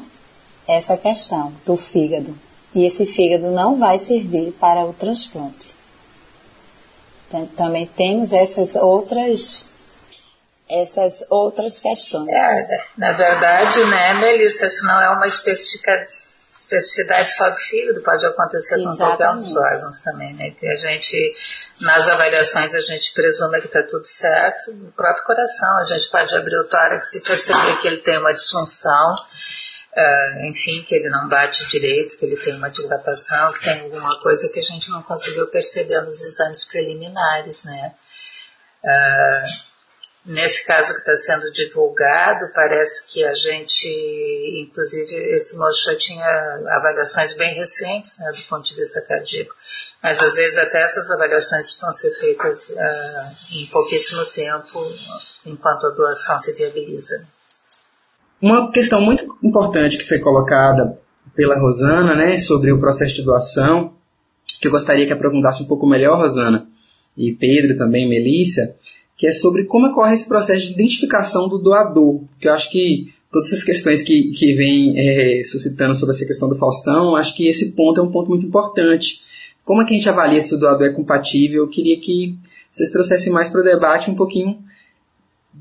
essa 0.66 0.96
questão 0.96 1.52
do 1.64 1.76
fígado. 1.76 2.49
E 2.74 2.86
esse 2.86 3.04
fígado 3.04 3.50
não 3.50 3.78
vai 3.78 3.98
servir 3.98 4.52
para 4.52 4.84
o 4.84 4.92
transplante. 4.92 5.74
Então, 7.28 7.46
também 7.46 7.86
temos 7.86 8.32
essas 8.32 8.76
outras 8.76 9.68
essas 10.70 11.26
outras 11.28 11.80
questões. 11.80 12.28
É, 12.28 12.84
na 12.96 13.12
verdade, 13.12 13.84
né, 13.86 14.14
Melissa, 14.14 14.66
isso 14.66 14.84
não 14.84 15.00
é 15.00 15.10
uma 15.10 15.26
especificidade 15.26 17.32
só 17.32 17.50
do 17.50 17.56
fígado, 17.56 18.00
pode 18.02 18.24
acontecer 18.24 18.76
Exatamente. 18.76 18.98
com 18.98 19.04
qualquer 19.04 19.30
um 19.30 19.38
dos 19.38 19.56
órgãos 19.56 19.98
também, 19.98 20.32
né? 20.34 20.52
Que 20.52 20.68
a 20.68 20.76
gente, 20.76 21.34
nas 21.80 22.08
avaliações, 22.08 22.72
a 22.74 22.80
gente 22.80 23.12
presume 23.12 23.60
que 23.60 23.66
está 23.66 23.82
tudo 23.82 24.04
certo. 24.04 24.72
No 24.72 24.92
próprio 24.92 25.24
coração, 25.24 25.78
a 25.78 25.84
gente 25.84 26.08
pode 26.08 26.36
abrir 26.36 26.56
o 26.56 26.68
tórax 26.68 27.14
e 27.14 27.20
perceber 27.20 27.80
que 27.80 27.88
ele 27.88 27.98
tem 27.98 28.18
uma 28.18 28.32
disfunção, 28.32 29.16
uh, 29.96 30.44
enfim, 30.46 30.82
que 30.86 30.94
ele 30.94 31.08
não 31.10 31.28
bate 31.28 31.66
direito, 31.68 32.18
que 32.18 32.24
ele 32.24 32.36
tem 32.36 32.56
uma 32.56 32.70
dilatação, 32.70 33.52
que 33.52 33.64
tem 33.64 33.80
alguma 33.80 34.20
coisa 34.20 34.48
que 34.48 34.58
a 34.58 34.62
gente 34.62 34.90
não 34.90 35.02
conseguiu 35.02 35.46
perceber 35.48 36.00
nos 36.02 36.22
exames 36.22 36.64
preliminares, 36.64 37.64
né? 37.64 37.94
Uh, 38.82 39.70
Nesse 40.24 40.66
caso 40.66 40.92
que 40.92 41.00
está 41.00 41.16
sendo 41.16 41.50
divulgado, 41.50 42.52
parece 42.52 43.06
que 43.08 43.24
a 43.24 43.32
gente, 43.32 43.88
inclusive, 44.62 45.10
esse 45.32 45.56
moço 45.56 45.90
já 45.90 45.96
tinha 45.96 46.24
avaliações 46.76 47.32
bem 47.32 47.54
recentes, 47.54 48.18
né, 48.18 48.30
do 48.32 48.42
ponto 48.42 48.68
de 48.68 48.76
vista 48.76 49.00
cardíaco. 49.00 49.54
Mas 50.02 50.20
às 50.20 50.34
vezes 50.34 50.58
até 50.58 50.82
essas 50.82 51.10
avaliações 51.10 51.64
precisam 51.64 51.92
ser 51.92 52.10
feitas 52.20 52.68
uh, 52.68 53.56
em 53.56 53.66
pouquíssimo 53.68 54.22
tempo, 54.26 54.78
enquanto 55.46 55.86
a 55.86 55.90
doação 55.90 56.38
se 56.38 56.52
viabiliza. 56.52 57.26
Uma 58.40 58.70
questão 58.70 59.00
muito 59.00 59.36
importante 59.42 59.98
que 59.98 60.04
foi 60.04 60.18
colocada 60.18 60.98
pela 61.34 61.58
Rosana, 61.58 62.14
né, 62.14 62.38
sobre 62.38 62.72
o 62.72 62.80
processo 62.80 63.14
de 63.14 63.22
doação, 63.22 63.92
que 64.60 64.66
eu 64.66 64.70
gostaria 64.72 65.06
que 65.06 65.12
aprofundasse 65.12 65.62
um 65.62 65.66
pouco 65.66 65.86
melhor, 65.86 66.18
Rosana, 66.18 66.66
e 67.16 67.32
Pedro 67.32 67.76
também, 67.76 68.08
Melissa, 68.08 68.74
que 69.16 69.26
é 69.26 69.32
sobre 69.32 69.64
como 69.64 69.88
ocorre 69.88 70.14
esse 70.14 70.26
processo 70.26 70.66
de 70.66 70.72
identificação 70.72 71.48
do 71.48 71.58
doador, 71.58 72.22
que 72.40 72.48
eu 72.48 72.52
acho 72.52 72.70
que 72.70 73.12
todas 73.30 73.52
essas 73.52 73.62
questões 73.62 74.02
que, 74.02 74.32
que 74.32 74.54
vem 74.54 74.94
é, 74.96 75.42
suscitando 75.44 75.94
sobre 75.94 76.14
essa 76.14 76.26
questão 76.26 76.48
do 76.48 76.56
Faustão, 76.56 77.14
acho 77.16 77.36
que 77.36 77.46
esse 77.46 77.76
ponto 77.76 78.00
é 78.00 78.02
um 78.02 78.10
ponto 78.10 78.30
muito 78.30 78.46
importante. 78.46 79.20
Como 79.64 79.82
é 79.82 79.84
que 79.84 79.92
a 79.92 79.96
gente 79.96 80.08
avalia 80.08 80.40
se 80.40 80.54
o 80.54 80.58
doador 80.58 80.86
é 80.86 80.92
compatível? 80.92 81.64
Eu 81.64 81.68
queria 81.68 82.00
que 82.00 82.34
vocês 82.72 82.90
trouxessem 82.90 83.32
mais 83.32 83.48
para 83.48 83.60
o 83.60 83.64
debate 83.64 84.10
um 84.10 84.14
pouquinho 84.14 84.58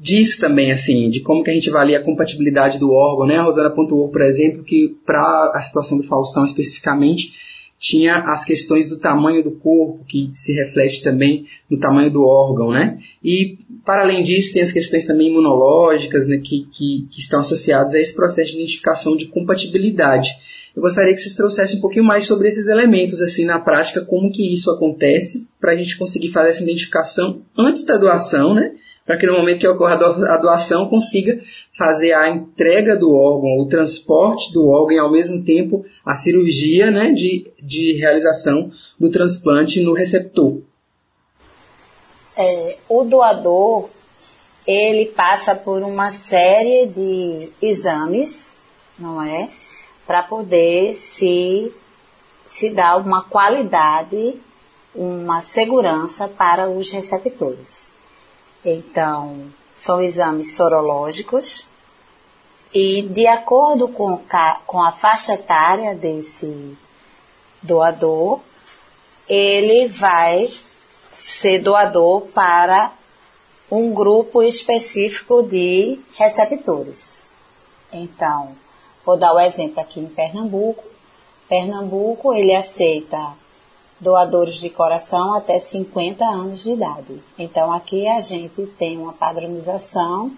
disso 0.01 0.39
também, 0.39 0.71
assim, 0.71 1.09
de 1.09 1.19
como 1.19 1.43
que 1.43 1.51
a 1.51 1.53
gente 1.53 1.69
avalia 1.69 1.99
a 1.99 2.03
compatibilidade 2.03 2.79
do 2.79 2.91
órgão, 2.91 3.27
né? 3.27 3.35
A 3.35 3.43
Rosana 3.43 3.69
pontuou, 3.69 4.09
por 4.09 4.21
exemplo, 4.21 4.63
que 4.63 4.95
para 5.05 5.51
a 5.53 5.61
situação 5.61 5.97
do 5.97 6.05
Faustão 6.05 6.45
especificamente, 6.45 7.33
tinha 7.77 8.17
as 8.17 8.43
questões 8.43 8.89
do 8.89 8.99
tamanho 8.99 9.43
do 9.43 9.51
corpo, 9.51 10.03
que 10.05 10.29
se 10.33 10.53
reflete 10.53 11.01
também 11.01 11.45
no 11.69 11.79
tamanho 11.79 12.11
do 12.11 12.23
órgão, 12.23 12.71
né? 12.71 12.99
E, 13.23 13.57
para 13.85 14.03
além 14.03 14.21
disso, 14.21 14.53
tem 14.53 14.61
as 14.61 14.71
questões 14.71 15.05
também 15.05 15.29
imunológicas, 15.29 16.27
né, 16.27 16.37
que, 16.37 16.67
que, 16.73 17.07
que 17.09 17.19
estão 17.19 17.39
associadas 17.39 17.93
a 17.93 17.99
esse 17.99 18.13
processo 18.13 18.51
de 18.51 18.57
identificação 18.57 19.15
de 19.15 19.27
compatibilidade. 19.27 20.29
Eu 20.75 20.81
gostaria 20.81 21.13
que 21.13 21.21
vocês 21.21 21.35
trouxessem 21.35 21.77
um 21.77 21.81
pouquinho 21.81 22.05
mais 22.05 22.25
sobre 22.25 22.47
esses 22.47 22.67
elementos, 22.67 23.21
assim, 23.21 23.45
na 23.45 23.59
prática, 23.59 24.01
como 24.01 24.31
que 24.31 24.53
isso 24.53 24.69
acontece, 24.69 25.47
para 25.59 25.71
a 25.71 25.75
gente 25.75 25.97
conseguir 25.97 26.29
fazer 26.29 26.49
essa 26.49 26.63
identificação 26.63 27.41
antes 27.57 27.85
da 27.85 27.97
doação, 27.97 28.53
né? 28.53 28.73
Para 29.09 29.17
que 29.17 29.25
no 29.25 29.33
momento 29.33 29.61
que 29.61 29.67
ocorra 29.67 29.95
a 29.95 30.37
doação 30.37 30.87
consiga 30.87 31.41
fazer 31.75 32.13
a 32.13 32.29
entrega 32.29 32.95
do 32.95 33.11
órgão, 33.11 33.57
o 33.57 33.67
transporte 33.67 34.53
do 34.53 34.67
órgão 34.67 34.91
e 34.91 34.99
ao 34.99 35.11
mesmo 35.11 35.43
tempo 35.43 35.83
a 36.05 36.13
cirurgia 36.13 36.91
né, 36.91 37.11
de, 37.11 37.51
de 37.59 37.97
realização 37.97 38.71
do 38.99 39.09
transplante 39.09 39.81
no 39.81 39.95
receptor. 39.95 40.59
É, 42.37 42.77
o 42.87 43.03
doador 43.03 43.89
ele 44.67 45.07
passa 45.07 45.55
por 45.55 45.81
uma 45.81 46.11
série 46.11 46.85
de 46.85 47.49
exames, 47.59 48.51
não 48.99 49.23
é, 49.23 49.47
para 50.05 50.21
poder 50.21 50.99
se 51.17 51.73
se 52.47 52.69
dar 52.69 52.97
uma 52.97 53.23
qualidade, 53.23 54.35
uma 54.93 55.41
segurança 55.41 56.27
para 56.27 56.69
os 56.69 56.91
receptores. 56.91 57.78
Então, 58.63 59.51
são 59.81 60.01
exames 60.01 60.55
sorológicos 60.55 61.65
e 62.73 63.01
de 63.01 63.25
acordo 63.25 63.87
com, 63.87 64.21
com 64.67 64.83
a 64.83 64.91
faixa 64.91 65.33
etária 65.33 65.95
desse 65.95 66.77
doador, 67.61 68.39
ele 69.27 69.87
vai 69.87 70.49
ser 71.25 71.59
doador 71.59 72.21
para 72.27 72.91
um 73.71 73.93
grupo 73.93 74.43
específico 74.43 75.43
de 75.43 75.99
receptores. 76.15 77.19
Então, 77.91 78.55
vou 79.05 79.17
dar 79.17 79.33
o 79.33 79.39
exemplo 79.39 79.79
aqui 79.79 79.99
em 79.99 80.07
Pernambuco. 80.07 80.83
Pernambuco, 81.47 82.33
ele 82.33 82.55
aceita 82.55 83.33
doadores 83.99 84.55
de 84.55 84.69
coração 84.69 85.33
até 85.33 85.59
50 85.59 86.23
anos 86.25 86.63
de 86.63 86.71
idade. 86.71 87.21
Então 87.37 87.71
aqui 87.73 88.07
a 88.07 88.21
gente 88.21 88.65
tem 88.77 88.97
uma 88.97 89.13
padronização 89.13 90.31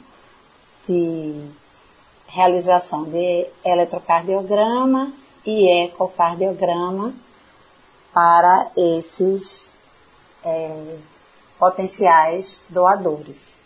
de 0.87 1.49
realização 2.27 3.03
de 3.03 3.47
eletrocardiograma 3.63 5.13
e 5.45 5.67
ecocardiograma 5.85 7.13
para 8.13 8.71
esses 8.75 9.71
é, 10.43 10.97
potenciais 11.59 12.65
doadores. 12.69 13.59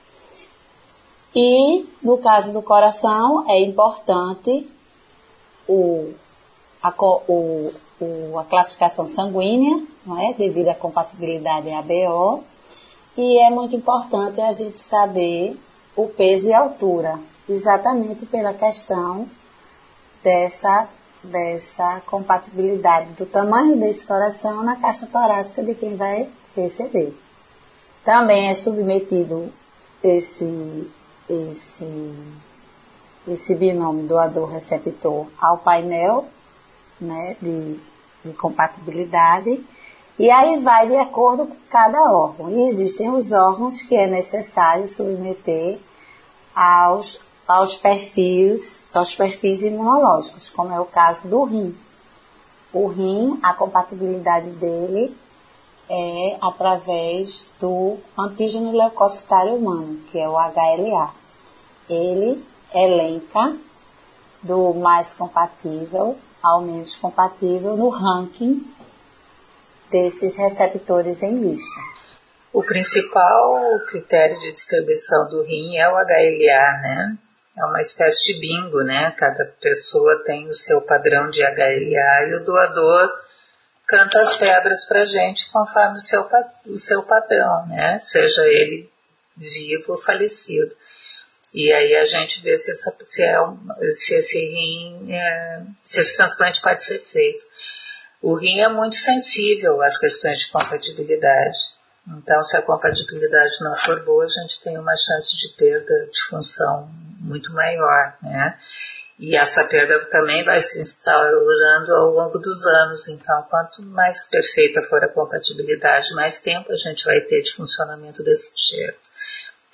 E 1.33 1.85
no 2.01 2.17
caso 2.17 2.53
do 2.53 2.61
coração 2.61 3.49
é 3.49 3.61
importante 3.61 4.69
o, 5.67 6.13
a, 6.81 6.93
o, 7.27 7.73
o, 7.99 8.37
a 8.37 8.43
classificação 8.43 9.07
sanguínea, 9.07 9.83
não 10.05 10.21
é? 10.21 10.33
devido 10.33 10.69
à 10.69 10.75
compatibilidade 10.75 11.69
ABO, 11.71 12.43
e 13.17 13.39
é 13.39 13.49
muito 13.49 13.75
importante 13.75 14.41
a 14.41 14.51
gente 14.51 14.79
saber 14.81 15.57
o 15.95 16.07
peso 16.07 16.49
e 16.49 16.53
a 16.53 16.59
altura, 16.59 17.17
exatamente 17.47 18.25
pela 18.25 18.53
questão 18.53 19.27
dessa, 20.21 20.89
dessa 21.23 22.01
compatibilidade 22.05 23.13
do 23.13 23.25
tamanho 23.25 23.77
desse 23.77 24.05
coração 24.05 24.63
na 24.63 24.75
caixa 24.75 25.07
torácica 25.07 25.63
de 25.63 25.75
quem 25.75 25.95
vai 25.95 26.27
receber. 26.55 27.15
Também 28.03 28.49
é 28.49 28.55
submetido 28.55 29.51
esse, 30.03 30.91
esse, 31.29 32.13
esse 33.27 33.55
binômio 33.55 34.05
doador-receptor 34.05 35.27
ao 35.39 35.59
painel 35.59 36.27
né, 36.99 37.35
de, 37.41 37.79
de 38.23 38.33
compatibilidade 38.33 39.63
e 40.17 40.29
aí 40.31 40.59
vai 40.59 40.87
de 40.87 40.95
acordo 40.95 41.45
com 41.45 41.55
cada 41.69 42.01
órgão. 42.11 42.49
E 42.49 42.69
existem 42.69 43.11
os 43.11 43.33
órgãos 43.33 43.81
que 43.81 43.95
é 43.95 44.07
necessário 44.07 44.87
submeter 44.87 45.77
aos, 46.55 47.19
aos 47.45 47.75
perfis, 47.75 48.83
aos 48.93 49.13
perfis 49.13 49.61
imunológicos, 49.61 50.49
como 50.49 50.73
é 50.73 50.79
o 50.79 50.85
caso 50.85 51.27
do 51.29 51.43
rim. 51.43 51.77
O 52.71 52.87
rim, 52.87 53.37
a 53.43 53.53
compatibilidade 53.53 54.49
dele 54.51 55.15
é 55.89 56.37
através 56.41 57.53
do 57.59 57.97
antígeno 58.17 58.71
leucocitário 58.71 59.55
humano, 59.55 59.99
que 60.09 60.17
é 60.17 60.27
o 60.27 60.37
HLA. 60.37 61.13
Ele 61.89 62.43
elenca 62.73 63.55
do 64.41 64.73
mais 64.73 65.13
compatível 65.13 66.17
ao 66.45 66.61
menos 66.61 66.95
compatível 66.95 67.75
no 67.75 67.89
ranking 67.89 68.63
desses 69.89 70.37
receptores 70.37 71.23
em 71.23 71.39
lista. 71.39 71.81
O 72.53 72.63
principal 72.63 73.79
critério 73.89 74.39
de 74.39 74.51
distribuição 74.51 75.27
do 75.27 75.43
rim 75.43 75.77
é 75.77 75.89
o 75.89 75.93
HLA, 75.93 76.81
né? 76.81 77.17
É 77.57 77.65
uma 77.65 77.81
espécie 77.81 78.33
de 78.33 78.39
bingo, 78.39 78.83
né? 78.83 79.11
Cada 79.17 79.45
pessoa 79.59 80.23
tem 80.23 80.47
o 80.47 80.53
seu 80.53 80.81
padrão 80.81 81.29
de 81.29 81.41
HLA 81.43 82.29
e 82.29 82.35
o 82.35 82.45
doador 82.45 83.11
canta 83.87 84.19
as 84.19 84.37
pedras 84.37 84.85
para 84.85 85.05
gente 85.05 85.49
conforme 85.51 85.95
o 85.95 86.01
seu, 86.01 86.27
o 86.67 86.77
seu 86.77 87.03
padrão, 87.03 87.65
né? 87.67 87.97
Seja 87.99 88.45
ele 88.47 88.89
vivo 89.35 89.93
ou 89.93 89.97
falecido. 89.97 90.75
E 91.55 91.71
aí 91.71 91.95
a 91.95 92.03
gente 92.03 92.41
vê 92.41 92.57
se, 92.57 92.69
essa, 92.69 92.93
se, 93.01 93.23
é 93.23 93.41
um, 93.41 93.57
se 93.93 94.13
esse 94.13 94.37
rim, 94.37 95.09
é, 95.09 95.61
se 95.81 96.01
esse 96.01 96.17
transplante 96.17 96.61
pode 96.61 96.83
ser 96.83 96.99
feito. 96.99 97.45
O 98.21 98.35
rim 98.35 98.59
é 98.59 98.67
muito 98.67 98.97
sensível 98.97 99.81
às 99.81 99.97
questões 99.97 100.39
de 100.39 100.51
compatibilidade. 100.51 101.57
Então, 102.09 102.43
se 102.43 102.57
a 102.57 102.61
compatibilidade 102.61 103.53
não 103.61 103.73
for 103.73 104.03
boa, 104.03 104.25
a 104.25 104.27
gente 104.27 104.61
tem 104.61 104.77
uma 104.77 104.97
chance 104.97 105.37
de 105.37 105.55
perda 105.55 105.93
de 106.11 106.23
função 106.23 106.89
muito 107.21 107.53
maior, 107.53 108.17
né? 108.21 108.59
E 109.17 109.37
essa 109.37 109.63
perda 109.63 110.09
também 110.09 110.43
vai 110.43 110.59
se 110.59 110.81
instaurando 110.81 111.93
ao 111.93 112.09
longo 112.09 112.37
dos 112.37 112.65
anos. 112.65 113.07
Então, 113.07 113.43
quanto 113.49 113.81
mais 113.81 114.27
perfeita 114.27 114.81
for 114.83 115.01
a 115.01 115.07
compatibilidade, 115.07 116.13
mais 116.15 116.41
tempo 116.41 116.69
a 116.73 116.75
gente 116.75 117.05
vai 117.05 117.21
ter 117.21 117.41
de 117.43 117.53
funcionamento 117.53 118.21
desse 118.25 118.53
enxerto. 118.53 119.04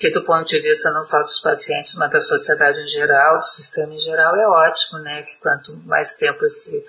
Porque 0.02 0.20
do 0.20 0.26
ponto 0.26 0.48
de 0.48 0.60
vista 0.60 0.90
não 0.90 1.04
só 1.04 1.22
dos 1.22 1.40
pacientes, 1.42 1.94
mas 1.94 2.10
da 2.10 2.20
sociedade 2.20 2.82
em 2.82 2.88
geral, 2.88 3.38
do 3.38 3.46
sistema 3.46 3.94
em 3.94 4.00
geral, 4.00 4.36
é 4.36 4.48
ótimo, 4.48 4.98
né? 4.98 5.22
Que 5.22 5.38
quanto 5.38 5.78
mais 5.86 6.16
tempo 6.16 6.44
esse 6.44 6.84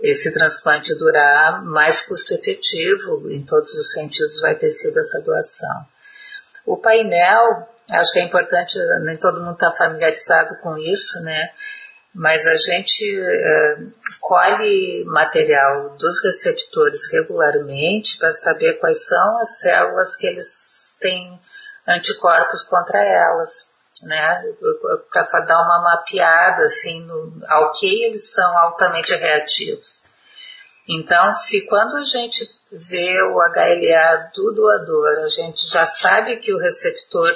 esse 0.00 0.32
transplante 0.32 0.94
durar, 0.96 1.64
mais 1.64 2.02
custo 2.02 2.34
efetivo 2.34 3.30
em 3.30 3.44
todos 3.44 3.72
os 3.74 3.92
sentidos 3.92 4.40
vai 4.40 4.56
ter 4.56 4.70
sido 4.70 4.98
essa 4.98 5.22
doação. 5.22 5.86
O 6.66 6.76
painel, 6.76 7.68
acho 7.90 8.12
que 8.12 8.18
é 8.18 8.24
importante, 8.24 8.76
nem 9.04 9.16
todo 9.16 9.40
mundo 9.40 9.54
está 9.54 9.72
familiarizado 9.72 10.56
com 10.60 10.76
isso, 10.76 11.22
né? 11.22 11.50
Mas 12.12 12.44
a 12.46 12.56
gente 12.56 13.04
é, 13.20 13.76
colhe 14.20 15.04
material 15.06 15.96
dos 15.96 16.22
receptores 16.24 17.12
regularmente 17.12 18.18
para 18.18 18.30
saber 18.30 18.74
quais 18.80 19.06
são 19.06 19.38
as 19.38 19.60
células 19.60 20.16
que 20.16 20.26
eles 20.26 20.96
têm 21.00 21.40
anticorpos 21.88 22.64
contra 22.64 23.02
elas 23.02 23.72
né, 24.02 24.44
para 25.10 25.40
dar 25.40 25.62
uma 25.62 25.82
mapeada 25.82 26.62
assim 26.62 27.00
no, 27.02 27.42
ao 27.48 27.72
que 27.72 28.04
eles 28.04 28.32
são 28.32 28.58
altamente 28.58 29.14
reativos. 29.14 30.04
Então, 30.88 31.30
se 31.30 31.66
quando 31.66 31.96
a 31.96 32.04
gente 32.04 32.48
vê 32.70 33.22
o 33.22 33.34
HLA 33.34 34.30
do 34.34 34.52
doador, 34.52 35.18
a 35.18 35.28
gente 35.28 35.66
já 35.68 35.84
sabe 35.84 36.36
que 36.36 36.52
o 36.52 36.58
receptor 36.58 37.30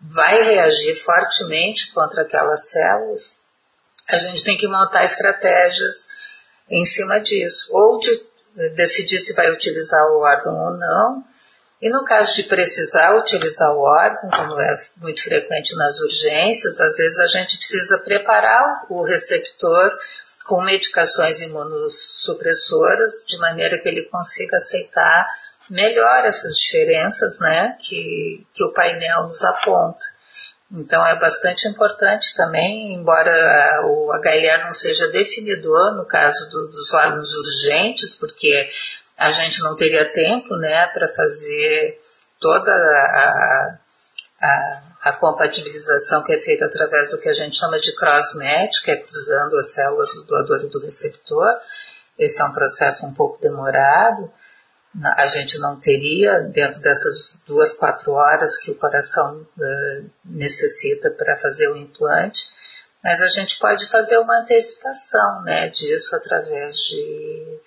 vai 0.00 0.42
reagir 0.42 0.94
fortemente 0.96 1.92
contra 1.92 2.22
aquelas 2.22 2.70
células, 2.70 3.42
a 4.08 4.16
gente 4.18 4.44
tem 4.44 4.56
que 4.56 4.68
montar 4.68 5.04
estratégias 5.04 6.08
em 6.70 6.84
cima 6.84 7.18
disso, 7.20 7.70
ou 7.72 7.98
de 7.98 8.26
decidir 8.74 9.18
se 9.18 9.34
vai 9.34 9.50
utilizar 9.50 10.02
o 10.06 10.20
órgão 10.20 10.54
ou 10.54 10.70
não, 10.72 11.24
e 11.80 11.90
no 11.90 12.04
caso 12.04 12.34
de 12.34 12.44
precisar 12.44 13.16
utilizar 13.16 13.74
o 13.74 13.80
órgão, 13.80 14.30
como 14.30 14.60
é 14.60 14.80
muito 14.96 15.22
frequente 15.22 15.76
nas 15.76 16.00
urgências, 16.00 16.80
às 16.80 16.96
vezes 16.96 17.18
a 17.18 17.26
gente 17.26 17.58
precisa 17.58 17.98
preparar 17.98 18.86
o 18.88 19.04
receptor 19.04 19.92
com 20.46 20.62
medicações 20.62 21.42
imunossupressoras, 21.42 23.24
de 23.26 23.36
maneira 23.38 23.78
que 23.78 23.88
ele 23.88 24.04
consiga 24.04 24.56
aceitar 24.56 25.28
melhor 25.68 26.24
essas 26.24 26.56
diferenças 26.56 27.40
né, 27.40 27.76
que, 27.80 28.46
que 28.54 28.64
o 28.64 28.72
painel 28.72 29.24
nos 29.24 29.44
aponta. 29.44 30.04
Então 30.72 31.04
é 31.06 31.16
bastante 31.18 31.68
importante 31.68 32.34
também, 32.34 32.94
embora 32.94 33.82
o 33.84 34.10
HLA 34.12 34.64
não 34.64 34.72
seja 34.72 35.08
definidor 35.08 35.94
no 35.94 36.04
caso 36.04 36.48
do, 36.50 36.68
dos 36.68 36.92
órgãos 36.92 37.32
urgentes, 37.34 38.16
porque 38.16 38.68
a 39.16 39.30
gente 39.30 39.60
não 39.62 39.74
teria 39.74 40.12
tempo 40.12 40.56
né, 40.56 40.86
para 40.88 41.12
fazer 41.14 42.00
toda 42.38 42.70
a, 42.70 43.78
a, 44.40 44.82
a, 45.02 45.12
compatibilização 45.14 46.22
que 46.22 46.34
é 46.34 46.38
feita 46.38 46.66
através 46.66 47.10
do 47.10 47.18
que 47.18 47.28
a 47.28 47.32
gente 47.32 47.56
chama 47.56 47.78
de 47.78 47.94
cross-match, 47.96 48.82
que 48.84 48.90
é 48.90 48.96
cruzando 48.96 49.56
as 49.56 49.72
células 49.72 50.08
do 50.14 50.24
doador 50.24 50.60
e 50.62 50.70
do 50.70 50.80
receptor. 50.80 51.50
Esse 52.18 52.42
é 52.42 52.44
um 52.44 52.52
processo 52.52 53.06
um 53.06 53.14
pouco 53.14 53.40
demorado. 53.40 54.30
A 55.02 55.26
gente 55.26 55.58
não 55.58 55.78
teria, 55.78 56.40
dentro 56.40 56.80
dessas 56.80 57.42
duas, 57.46 57.74
quatro 57.74 58.12
horas 58.12 58.58
que 58.58 58.70
o 58.70 58.74
coração 58.74 59.46
uh, 59.58 60.10
necessita 60.24 61.10
para 61.10 61.36
fazer 61.36 61.68
o 61.68 61.76
implante, 61.76 62.48
mas 63.04 63.22
a 63.22 63.28
gente 63.28 63.58
pode 63.58 63.86
fazer 63.88 64.16
uma 64.18 64.40
antecipação 64.40 65.42
né, 65.42 65.68
disso 65.68 66.16
através 66.16 66.76
de 66.76 67.60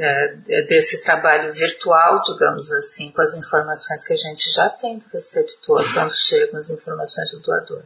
é, 0.00 0.36
é, 0.48 0.62
desse 0.66 1.02
trabalho 1.02 1.52
virtual, 1.52 2.22
digamos 2.22 2.70
assim, 2.72 3.10
com 3.10 3.20
as 3.20 3.34
informações 3.34 4.04
que 4.06 4.12
a 4.12 4.16
gente 4.16 4.48
já 4.52 4.68
tem 4.68 4.96
do 4.96 5.04
receptor 5.12 5.84
quando 5.92 6.14
chegam 6.14 6.58
as 6.58 6.70
informações 6.70 7.32
do 7.32 7.40
doador. 7.42 7.82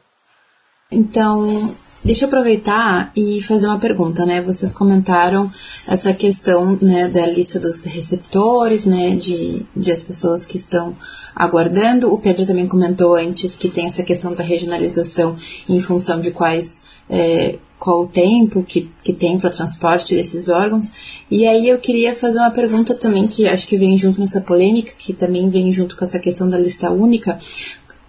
Então, 0.90 1.75
deixa 2.05 2.25
eu 2.25 2.29
aproveitar 2.29 3.11
e 3.16 3.40
fazer 3.40 3.66
uma 3.66 3.79
pergunta, 3.79 4.27
né? 4.27 4.42
Vocês 4.42 4.75
comentaram 4.75 5.51
essa 5.88 6.12
questão 6.12 6.77
né, 6.83 7.09
da 7.09 7.25
lista 7.25 7.59
dos 7.59 7.87
receptores, 7.87 8.85
né, 8.85 9.16
de, 9.16 9.64
de 9.75 9.90
as 9.90 10.03
pessoas 10.03 10.44
que 10.44 10.59
estão 10.59 10.94
aguardando. 11.35 12.12
O 12.12 12.18
Pedro 12.18 12.44
também 12.44 12.68
comentou 12.68 13.14
antes 13.14 13.57
que 13.57 13.70
tem 13.70 13.87
essa 13.87 14.03
questão 14.03 14.35
da 14.35 14.44
regionalização 14.44 15.35
em 15.66 15.81
função 15.81 16.20
de 16.20 16.31
quais 16.31 16.85
é, 17.09 17.59
qual 17.83 18.03
o 18.03 18.07
tempo 18.07 18.62
que, 18.62 18.88
que 19.03 19.12
tem 19.12 19.40
para 19.40 19.51
transporte 19.51 20.14
desses 20.14 20.49
órgãos. 20.49 20.92
E 21.29 21.49
aí 21.49 21.68
eu 21.68 21.81
queria 21.81 22.14
fazer 22.14 22.38
uma 22.38 22.53
pergunta 22.53 22.95
também 22.95 23.27
que 23.27 23.49
acho 23.49 23.66
que 23.66 23.77
vem 23.77 23.99
junto 23.99 24.21
nessa 24.21 24.40
polêmica, 24.40 24.92
que 24.97 25.12
também 25.12 25.51
vem 25.51 25.73
junto 25.73 25.97
com 25.97 26.05
essa 26.05 26.21
questão 26.21 26.49
da 26.49 26.57
lista 26.57 26.92
única. 26.92 27.40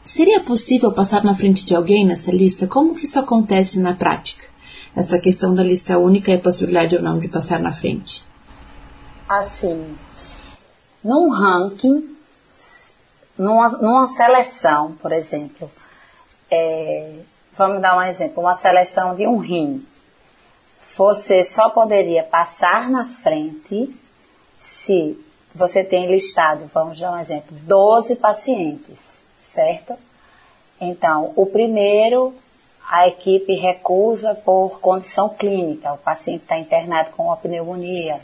Seria 0.04 0.42
possível 0.42 0.92
passar 0.92 1.24
na 1.24 1.34
frente 1.34 1.66
de 1.66 1.76
alguém 1.76 2.06
nessa 2.06 2.32
lista? 2.32 2.68
Como 2.68 2.94
que 2.94 3.06
isso 3.06 3.18
acontece 3.18 3.80
na 3.80 3.96
prática? 3.96 4.46
Essa 4.96 5.18
questão 5.18 5.56
da 5.56 5.64
lista 5.64 5.98
única 5.98 6.30
e 6.30 6.36
a 6.36 6.40
possibilidade 6.40 6.96
ou 6.96 7.02
não 7.02 7.18
de 7.18 7.28
passar 7.28 7.60
na 7.60 7.72
frente? 7.72 8.24
Assim, 9.28 9.88
num 11.04 11.32
ranking, 11.32 12.16
numa, 13.36 13.70
numa 13.70 14.08
seleção, 14.08 14.96
por 15.02 15.12
exemplo, 15.12 15.68
é, 16.52 17.22
vamos 17.58 17.82
dar 17.82 17.98
um 17.98 18.02
exemplo, 18.02 18.42
uma 18.42 18.56
seleção 18.56 19.16
de 19.16 19.28
um 19.28 19.38
rim. 19.38 19.86
Você 20.98 21.44
só 21.44 21.70
poderia 21.70 22.24
passar 22.24 22.90
na 22.90 23.06
frente 23.06 23.94
se 24.62 25.18
você 25.56 25.84
tem 25.84 26.08
listado, 26.08 26.70
vamos 26.74 27.00
dar 27.00 27.14
um 27.14 27.20
exemplo, 27.20 27.56
12 27.62 28.16
pacientes, 28.16 29.22
certo? 29.42 29.96
Então, 30.80 31.32
o 31.36 31.46
primeiro 31.46 32.34
a 32.90 33.08
equipe 33.08 33.56
recusa 33.56 34.36
por 34.36 34.80
condição 34.80 35.30
clínica, 35.30 35.94
o 35.94 35.98
paciente 35.98 36.42
está 36.42 36.58
internado 36.58 37.12
com 37.12 37.24
uma 37.24 37.38
pneumonia. 37.38 38.20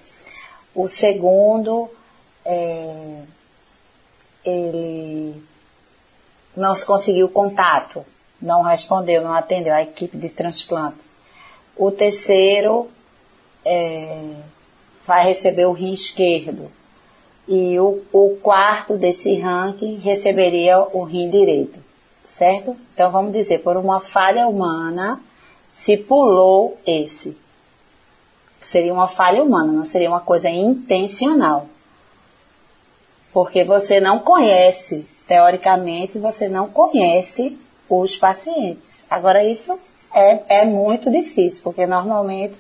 O 0.76 0.88
segundo, 0.88 1.90
é, 2.46 3.22
ele 4.44 5.44
não 6.56 6.76
se 6.76 6.86
conseguiu 6.86 7.30
contato, 7.30 8.06
não 8.42 8.62
respondeu, 8.62 9.22
não 9.22 9.34
atendeu 9.34 9.74
a 9.74 9.82
equipe 9.82 10.18
de 10.18 10.30
transplante. 10.30 11.00
O 11.76 11.92
terceiro 11.92 12.90
é, 13.66 14.34
vai 15.06 15.26
receber 15.26 15.66
o 15.66 15.72
rim 15.72 15.94
esquerdo. 15.94 16.72
E 17.48 17.80
o, 17.80 18.04
o 18.14 18.38
quarto 18.42 18.98
desse 18.98 19.36
ranking 19.36 19.98
receberia 19.98 20.80
o 20.80 21.04
rim 21.04 21.32
direito, 21.32 21.80
certo? 22.38 22.76
Então 22.94 23.12
vamos 23.12 23.34
dizer, 23.34 23.60
por 23.60 23.76
uma 23.76 24.00
falha 24.00 24.48
humana, 24.48 25.20
se 25.76 25.98
pulou 25.98 26.78
esse. 26.86 27.36
Seria 28.62 28.94
uma 28.94 29.08
falha 29.08 29.42
humana, 29.42 29.72
não 29.72 29.86
seria 29.86 30.10
uma 30.10 30.20
coisa 30.20 30.50
intencional. 30.50 31.66
Porque 33.34 33.64
você 33.64 34.00
não 34.00 34.20
conhece, 34.20 35.06
teoricamente, 35.28 36.20
você 36.20 36.48
não 36.48 36.68
conhece 36.68 37.58
os 37.90 38.16
pacientes. 38.16 39.04
Agora, 39.10 39.44
isso 39.44 39.80
é, 40.14 40.62
é 40.62 40.66
muito 40.66 41.10
difícil, 41.10 41.62
porque 41.64 41.86
normalmente 41.86 42.56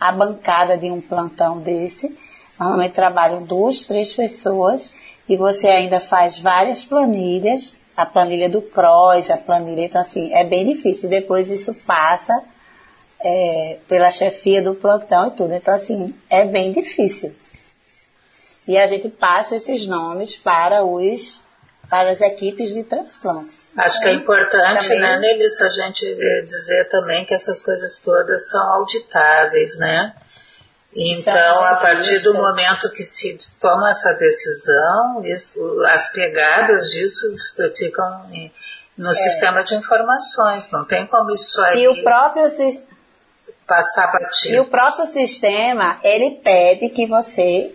a 0.00 0.10
bancada 0.10 0.76
de 0.76 0.90
um 0.90 1.00
plantão 1.00 1.58
desse, 1.58 2.16
normalmente 2.58 2.94
trabalham 2.94 3.44
duas, 3.44 3.84
três 3.84 4.12
pessoas 4.12 4.94
e 5.28 5.36
você 5.36 5.68
ainda 5.68 6.00
faz 6.00 6.38
várias 6.38 6.82
planilhas, 6.82 7.84
a 7.96 8.04
planilha 8.04 8.48
do 8.48 8.62
CROSS, 8.62 9.30
a 9.30 9.36
planilha, 9.36 9.84
então 9.84 10.00
assim, 10.00 10.32
é 10.32 10.44
bem 10.44 10.64
difícil. 10.64 11.08
Depois 11.08 11.50
isso 11.50 11.74
passa 11.86 12.42
é, 13.20 13.78
pela 13.86 14.10
chefia 14.10 14.62
do 14.62 14.74
plantão 14.74 15.28
e 15.28 15.30
tudo. 15.32 15.54
Então 15.54 15.74
assim, 15.74 16.14
é 16.28 16.44
bem 16.44 16.72
difícil. 16.72 17.34
E 18.66 18.78
a 18.78 18.86
gente 18.86 19.08
passa 19.08 19.56
esses 19.56 19.86
nomes 19.86 20.36
para 20.36 20.84
os 20.84 21.41
para 21.92 22.10
as 22.10 22.22
equipes 22.22 22.72
de 22.72 22.84
transplantes. 22.84 23.68
Acho 23.76 24.00
que 24.00 24.08
é 24.08 24.14
importante, 24.14 24.88
também... 24.88 25.02
né, 25.02 25.18
Nelissa, 25.18 25.66
a 25.66 25.68
gente 25.68 26.06
dizer 26.46 26.88
também 26.88 27.26
que 27.26 27.34
essas 27.34 27.60
coisas 27.60 27.98
todas 27.98 28.48
são 28.48 28.66
auditáveis, 28.76 29.76
né? 29.76 30.14
Então, 30.96 31.62
a 31.62 31.76
partir 31.76 32.20
do 32.20 32.32
momento 32.32 32.90
que 32.92 33.02
se 33.02 33.36
toma 33.60 33.90
essa 33.90 34.14
decisão, 34.14 35.22
isso, 35.22 35.60
as 35.86 36.10
pegadas 36.12 36.90
disso 36.90 37.26
ficam 37.76 38.26
no 38.96 39.10
é. 39.10 39.12
sistema 39.12 39.62
de 39.62 39.74
informações. 39.74 40.70
Não 40.70 40.86
tem 40.86 41.06
como 41.06 41.30
isso 41.30 41.60
aí. 41.60 41.82
E 41.82 41.88
o 41.88 42.02
próprio 42.02 42.44
passar 43.66 44.10
batido. 44.12 44.54
E 44.54 44.60
o 44.60 44.64
próprio 44.64 45.04
sistema 45.04 46.00
ele 46.02 46.40
pede 46.42 46.88
que 46.88 47.04
você 47.04 47.74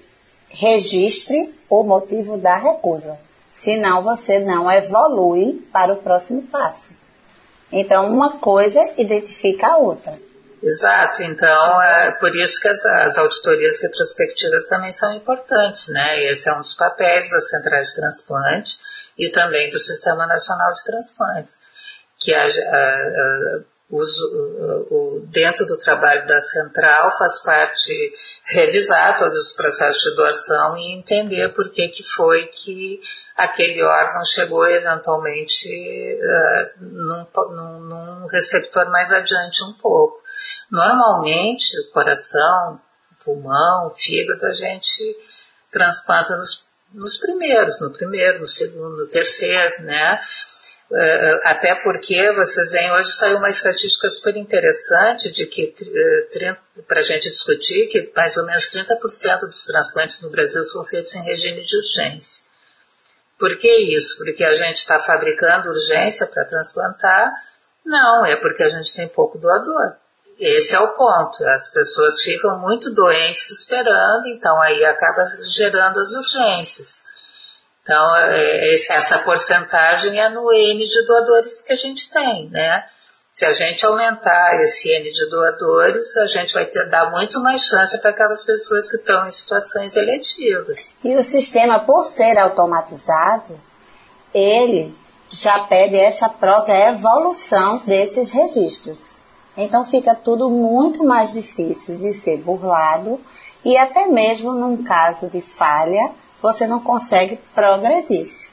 registre 0.49 1.53
o 1.69 1.83
motivo 1.83 2.35
da 2.35 2.55
recusa 2.55 3.26
senão 3.59 4.03
você 4.03 4.39
não 4.39 4.71
evolui 4.71 5.67
para 5.71 5.93
o 5.93 5.97
próximo 5.97 6.43
passo. 6.43 6.95
Então, 7.71 8.09
uma 8.09 8.39
coisa 8.39 8.79
identifica 8.97 9.67
a 9.67 9.77
outra. 9.77 10.13
Exato, 10.61 11.21
então 11.21 11.81
é 11.81 12.11
por 12.19 12.35
isso 12.35 12.59
que 12.59 12.67
as, 12.67 12.83
as, 12.85 13.17
auditorias 13.17 13.79
retrospectivas 13.79 14.65
também 14.65 14.89
são 14.89 15.13
importantes, 15.13 15.87
né? 15.89 16.23
Esse 16.25 16.49
é 16.49 16.53
um 16.53 16.61
dos 16.61 16.73
papéis 16.73 17.29
das 17.29 17.49
centrais 17.49 17.87
de 17.89 17.95
transplante 17.95 18.77
e 19.17 19.29
também 19.29 19.69
do 19.69 19.77
Sistema 19.77 20.25
Nacional 20.25 20.73
de 20.73 20.83
Transplantes, 20.83 21.59
que 22.17 22.33
a, 22.33 22.43
a, 22.43 22.47
a 22.47 23.59
o, 23.89 24.01
o, 24.01 25.25
dentro 25.27 25.65
do 25.65 25.77
trabalho 25.77 26.27
da 26.27 26.41
central 26.41 27.17
faz 27.17 27.41
parte 27.41 28.11
revisar 28.45 29.17
todos 29.17 29.37
os 29.47 29.53
processos 29.53 30.01
de 30.01 30.15
doação 30.15 30.77
e 30.77 30.97
entender 30.97 31.53
por 31.53 31.71
que, 31.71 31.87
que 31.87 32.03
foi 32.03 32.47
que 32.47 32.99
aquele 33.37 33.83
órgão 33.83 34.25
chegou 34.25 34.67
eventualmente 34.67 35.69
uh, 35.69 36.83
num, 36.83 37.79
num, 37.81 38.27
receptor 38.27 38.89
mais 38.89 39.13
adiante 39.13 39.63
um 39.63 39.73
pouco. 39.73 40.19
Normalmente, 40.71 41.79
o 41.79 41.91
coração, 41.91 42.81
pulmão, 43.23 43.93
fígado, 43.95 44.43
a 44.43 44.51
gente 44.51 45.15
transplanta 45.71 46.35
nos, 46.35 46.65
nos 46.91 47.17
primeiros, 47.17 47.79
no 47.79 47.93
primeiro, 47.93 48.39
no 48.39 48.47
segundo, 48.47 48.97
no 48.97 49.07
terceiro, 49.07 49.83
né? 49.83 50.19
Uh, 50.89 51.39
até 51.43 51.75
porque 51.75 52.31
vocês 52.33 52.71
veem, 52.71 52.91
hoje 52.93 53.11
saiu 53.11 53.37
uma 53.37 53.49
estatística 53.49 54.09
super 54.09 54.35
interessante 54.35 55.29
de 55.31 55.45
que, 55.45 55.75
uh, 55.81 56.83
para 56.87 57.01
a 57.01 57.03
gente 57.03 57.29
discutir, 57.29 57.87
que 57.87 58.11
mais 58.15 58.35
ou 58.35 58.45
menos 58.45 58.71
30% 58.71 59.41
dos 59.41 59.65
transplantes 59.65 60.21
no 60.21 60.31
Brasil 60.31 60.63
são 60.63 60.83
feitos 60.85 61.13
em 61.15 61.23
regime 61.23 61.61
de 61.61 61.77
urgência. 61.77 62.46
Por 63.37 63.55
que 63.57 63.71
isso? 63.95 64.17
Porque 64.17 64.43
a 64.43 64.53
gente 64.53 64.77
está 64.77 64.99
fabricando 64.99 65.69
urgência 65.69 66.25
para 66.27 66.45
transplantar? 66.45 67.31
Não, 67.85 68.25
é 68.25 68.35
porque 68.35 68.63
a 68.63 68.67
gente 68.67 68.93
tem 68.95 69.07
pouco 69.07 69.37
doador. 69.37 69.93
Esse 70.39 70.75
é 70.75 70.79
o 70.79 70.89
ponto. 70.89 71.43
As 71.45 71.71
pessoas 71.71 72.21
ficam 72.21 72.59
muito 72.59 72.93
doentes 72.93 73.49
esperando, 73.49 74.27
então 74.27 74.61
aí 74.61 74.83
acaba 74.85 75.25
gerando 75.43 75.97
as 75.99 76.11
urgências. 76.13 77.05
Então, 77.81 78.15
é, 78.17 78.73
essa 78.73 79.19
porcentagem 79.19 80.19
é 80.19 80.29
no 80.29 80.51
N 80.51 80.83
de 80.83 81.05
doadores 81.05 81.61
que 81.61 81.71
a 81.71 81.75
gente 81.75 82.11
tem, 82.11 82.49
né? 82.49 82.85
Se 83.37 83.45
a 83.45 83.53
gente 83.53 83.85
aumentar 83.85 84.59
esse 84.63 84.89
N 84.89 85.11
de 85.11 85.29
doadores, 85.29 86.17
a 86.17 86.25
gente 86.25 86.55
vai 86.55 86.65
ter, 86.65 86.89
dar 86.89 87.11
muito 87.11 87.39
mais 87.39 87.61
chance 87.61 88.01
para 88.01 88.09
aquelas 88.09 88.43
pessoas 88.43 88.89
que 88.89 88.95
estão 88.95 89.27
em 89.27 89.29
situações 89.29 89.95
eletivas. 89.95 90.95
E 91.03 91.15
o 91.15 91.21
sistema, 91.21 91.77
por 91.77 92.03
ser 92.03 92.35
automatizado, 92.39 93.59
ele 94.33 94.91
já 95.29 95.59
pede 95.59 95.95
essa 95.95 96.27
própria 96.27 96.89
evolução 96.89 97.77
desses 97.85 98.31
registros. 98.31 99.17
Então 99.55 99.85
fica 99.85 100.15
tudo 100.15 100.49
muito 100.49 101.03
mais 101.03 101.31
difícil 101.31 101.99
de 101.99 102.13
ser 102.13 102.37
burlado 102.37 103.21
e 103.63 103.77
até 103.77 104.07
mesmo 104.07 104.51
num 104.51 104.83
caso 104.83 105.27
de 105.27 105.41
falha, 105.41 106.09
você 106.41 106.65
não 106.65 106.79
consegue 106.79 107.37
progredir. 107.53 108.49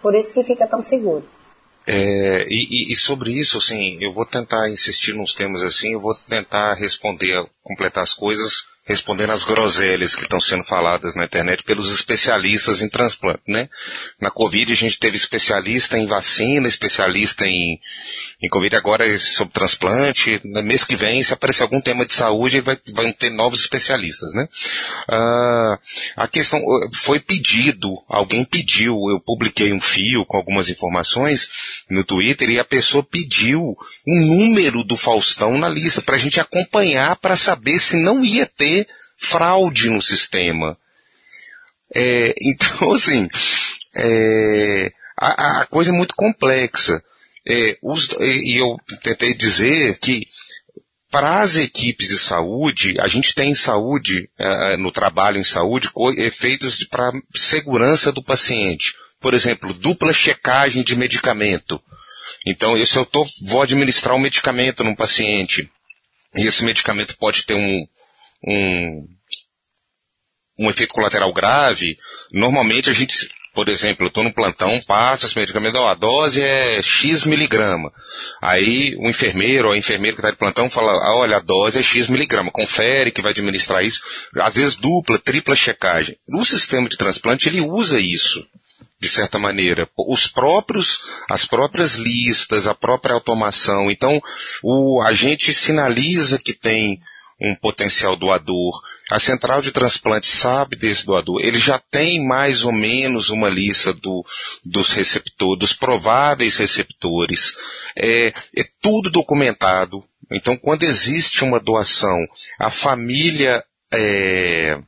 Por 0.00 0.14
isso 0.14 0.32
que 0.32 0.42
fica 0.42 0.66
tão 0.66 0.80
seguro. 0.80 1.28
É, 1.86 2.46
e, 2.48 2.92
e, 2.92 2.96
sobre 2.96 3.32
isso, 3.32 3.58
assim, 3.58 3.98
eu 4.00 4.12
vou 4.12 4.24
tentar 4.24 4.70
insistir 4.70 5.14
nos 5.14 5.34
temas 5.34 5.62
assim, 5.62 5.94
eu 5.94 6.00
vou 6.00 6.14
tentar 6.14 6.74
responder, 6.74 7.44
completar 7.62 8.04
as 8.04 8.14
coisas 8.14 8.66
respondendo 8.92 9.30
às 9.30 9.42
groselhas 9.42 10.14
que 10.14 10.24
estão 10.24 10.40
sendo 10.40 10.64
faladas 10.64 11.14
na 11.14 11.24
internet 11.24 11.64
pelos 11.64 11.92
especialistas 11.92 12.82
em 12.82 12.88
transplante, 12.88 13.42
né? 13.48 13.68
Na 14.20 14.30
Covid 14.30 14.70
a 14.70 14.76
gente 14.76 14.98
teve 14.98 15.16
especialista 15.16 15.96
em 15.98 16.06
vacina, 16.06 16.68
especialista 16.68 17.46
em, 17.46 17.80
em 18.42 18.48
Covid, 18.48 18.76
agora 18.76 19.08
é 19.08 19.16
sobre 19.16 19.54
transplante. 19.54 20.40
No 20.44 20.62
mês 20.62 20.84
que 20.84 20.94
vem, 20.94 21.24
se 21.24 21.32
aparecer 21.32 21.62
algum 21.62 21.80
tema 21.80 22.04
de 22.04 22.12
saúde, 22.12 22.60
vai, 22.60 22.76
ter 23.18 23.30
novos 23.30 23.60
especialistas, 23.60 24.34
né? 24.34 24.48
Ah, 25.08 25.78
a 26.16 26.28
questão 26.28 26.60
foi 26.94 27.18
pedido, 27.18 27.90
alguém 28.08 28.44
pediu, 28.44 28.94
eu 29.10 29.20
publiquei 29.20 29.72
um 29.72 29.80
fio 29.80 30.24
com 30.26 30.36
algumas 30.36 30.68
informações 30.68 31.48
no 31.88 32.04
Twitter 32.04 32.50
e 32.50 32.58
a 32.58 32.64
pessoa 32.64 33.02
pediu 33.02 33.76
um 34.06 34.20
número 34.26 34.84
do 34.84 34.96
Faustão 34.96 35.58
na 35.58 35.68
lista 35.68 36.02
para 36.02 36.16
a 36.16 36.18
gente 36.18 36.38
acompanhar 36.38 37.16
para 37.16 37.36
saber 37.36 37.78
se 37.78 37.96
não 37.96 38.24
ia 38.24 38.46
ter 38.46 38.81
fraude 39.22 39.88
no 39.88 40.02
sistema. 40.02 40.76
É, 41.94 42.34
então, 42.42 42.92
assim, 42.92 43.28
é, 43.94 44.92
a, 45.16 45.60
a, 45.60 45.66
coisa 45.66 45.90
é 45.90 45.94
muito 45.94 46.14
complexa. 46.14 47.02
É, 47.48 47.76
os, 47.82 48.08
e 48.20 48.56
eu 48.56 48.76
tentei 49.02 49.34
dizer 49.34 49.98
que 49.98 50.26
para 51.10 51.40
as 51.42 51.56
equipes 51.56 52.08
de 52.08 52.18
saúde, 52.18 52.94
a 52.98 53.06
gente 53.06 53.34
tem 53.34 53.54
saúde, 53.54 54.30
é, 54.38 54.76
no 54.76 54.90
trabalho 54.90 55.38
em 55.38 55.44
saúde, 55.44 55.90
efeitos 56.16 56.84
para 56.84 57.12
segurança 57.34 58.10
do 58.10 58.22
paciente. 58.22 58.94
Por 59.20 59.34
exemplo, 59.34 59.74
dupla 59.74 60.12
checagem 60.12 60.82
de 60.82 60.96
medicamento. 60.96 61.80
Então, 62.46 62.82
se 62.84 62.96
eu 62.96 63.04
tô, 63.04 63.26
vou 63.42 63.62
administrar 63.62 64.16
um 64.16 64.20
medicamento 64.20 64.82
num 64.82 64.94
paciente, 64.94 65.70
e 66.34 66.46
esse 66.46 66.64
medicamento 66.64 67.16
pode 67.18 67.44
ter 67.44 67.54
um, 67.54 67.86
um, 68.46 69.06
um 70.58 70.70
efeito 70.70 70.94
colateral 70.94 71.32
grave, 71.32 71.96
normalmente 72.32 72.90
a 72.90 72.92
gente, 72.92 73.28
por 73.54 73.68
exemplo, 73.68 74.04
eu 74.04 74.08
estou 74.08 74.24
no 74.24 74.32
plantão, 74.32 74.80
passa 74.82 75.26
esse 75.26 75.38
medicamento, 75.38 75.76
ó, 75.76 75.88
a 75.88 75.94
dose 75.94 76.42
é 76.42 76.82
X 76.82 77.24
miligrama. 77.24 77.92
Aí 78.40 78.96
o 78.98 79.08
enfermeiro 79.08 79.68
ou 79.68 79.74
a 79.74 79.78
enfermeira 79.78 80.14
que 80.14 80.20
está 80.20 80.30
de 80.30 80.38
plantão 80.38 80.70
fala, 80.70 80.92
ah, 80.92 81.16
olha, 81.16 81.36
a 81.36 81.40
dose 81.40 81.78
é 81.78 81.82
X 81.82 82.08
miligrama, 82.08 82.50
confere 82.50 83.10
que 83.10 83.22
vai 83.22 83.32
administrar 83.32 83.84
isso. 83.84 84.00
Às 84.40 84.54
vezes 84.56 84.76
dupla, 84.76 85.18
tripla 85.18 85.54
checagem. 85.54 86.16
O 86.28 86.44
sistema 86.44 86.88
de 86.88 86.96
transplante, 86.96 87.48
ele 87.48 87.60
usa 87.60 88.00
isso. 88.00 88.46
de 89.02 89.08
certa 89.08 89.36
maneira. 89.36 89.88
Os 89.96 90.28
próprios, 90.28 91.00
as 91.28 91.44
próprias 91.44 91.96
listas, 91.96 92.68
a 92.68 92.74
própria 92.74 93.14
automação. 93.14 93.90
Então, 93.90 94.22
o, 94.62 95.02
a 95.02 95.12
gente 95.12 95.52
sinaliza 95.52 96.38
que 96.38 96.52
tem 96.52 97.00
um 97.42 97.54
potencial 97.56 98.14
doador. 98.16 98.80
A 99.10 99.18
central 99.18 99.60
de 99.60 99.72
transplante 99.72 100.28
sabe 100.28 100.76
desse 100.76 101.04
doador. 101.04 101.40
Ele 101.42 101.58
já 101.58 101.78
tem 101.78 102.24
mais 102.24 102.64
ou 102.64 102.72
menos 102.72 103.30
uma 103.30 103.48
lista 103.48 103.92
do, 103.92 104.24
dos 104.64 104.92
receptores, 104.92 105.58
dos 105.58 105.72
prováveis 105.72 106.56
receptores. 106.56 107.56
É, 107.96 108.28
é 108.56 108.64
tudo 108.80 109.10
documentado. 109.10 110.04
Então, 110.30 110.56
quando 110.56 110.84
existe 110.84 111.44
uma 111.44 111.60
doação, 111.60 112.26
a 112.58 112.70
família 112.70 113.62
é, 113.92 114.78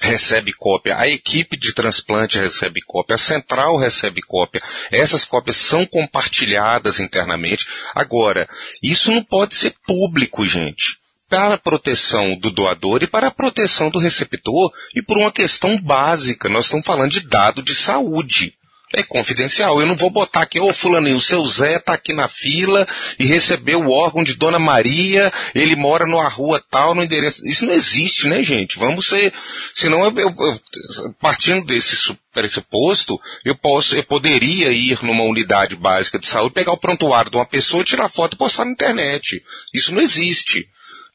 recebe 0.00 0.52
cópia, 0.52 0.98
a 0.98 1.06
equipe 1.06 1.56
de 1.56 1.72
transplante 1.72 2.38
recebe 2.38 2.80
cópia, 2.80 3.14
a 3.14 3.18
central 3.18 3.76
recebe 3.76 4.22
cópia. 4.22 4.60
Essas 4.90 5.24
cópias 5.24 5.56
são 5.56 5.86
compartilhadas 5.86 6.98
internamente. 6.98 7.66
Agora, 7.94 8.48
isso 8.82 9.12
não 9.12 9.22
pode 9.22 9.54
ser 9.54 9.74
público, 9.86 10.44
gente. 10.44 10.98
Para 11.28 11.54
a 11.54 11.58
proteção 11.58 12.36
do 12.36 12.50
doador 12.50 13.02
e 13.02 13.06
para 13.06 13.28
a 13.28 13.32
proteção 13.32 13.90
do 13.90 13.98
receptor 13.98 14.72
e 14.94 15.02
por 15.02 15.18
uma 15.18 15.32
questão 15.32 15.80
básica. 15.80 16.48
Nós 16.48 16.66
estamos 16.66 16.86
falando 16.86 17.10
de 17.10 17.20
dado 17.20 17.62
de 17.62 17.74
saúde 17.74 18.56
é 18.94 19.02
confidencial. 19.02 19.80
Eu 19.80 19.86
não 19.86 19.96
vou 19.96 20.10
botar 20.10 20.42
aqui, 20.42 20.60
ô 20.60 20.72
fulaninho, 20.72 21.16
o 21.16 21.20
seu 21.20 21.44
Zé 21.44 21.78
tá 21.78 21.92
aqui 21.94 22.12
na 22.12 22.28
fila 22.28 22.86
e 23.18 23.26
recebeu 23.26 23.80
o 23.80 23.90
órgão 23.90 24.22
de 24.22 24.34
Dona 24.34 24.58
Maria, 24.58 25.32
ele 25.54 25.74
mora 25.74 26.06
numa 26.06 26.28
rua 26.28 26.62
tal, 26.70 26.94
no 26.94 27.02
endereço. 27.02 27.46
Isso 27.46 27.66
não 27.66 27.74
existe, 27.74 28.28
né, 28.28 28.42
gente? 28.42 28.78
Vamos 28.78 29.06
ser. 29.06 29.32
Senão, 29.74 30.04
eu, 30.04 30.18
eu, 30.18 30.34
eu, 30.38 31.14
partindo 31.20 31.64
desse 31.64 32.16
pressuposto, 32.32 33.20
eu, 33.44 33.56
posso, 33.56 33.96
eu 33.96 34.04
poderia 34.04 34.70
ir 34.70 34.98
numa 35.02 35.24
unidade 35.24 35.74
básica 35.74 36.18
de 36.18 36.26
saúde, 36.26 36.54
pegar 36.54 36.72
o 36.72 36.78
prontuário 36.78 37.30
de 37.30 37.36
uma 37.36 37.46
pessoa, 37.46 37.84
tirar 37.84 38.08
foto 38.08 38.34
e 38.34 38.38
postar 38.38 38.64
na 38.64 38.72
internet. 38.72 39.42
Isso 39.74 39.92
não 39.92 40.00
existe. 40.00 40.68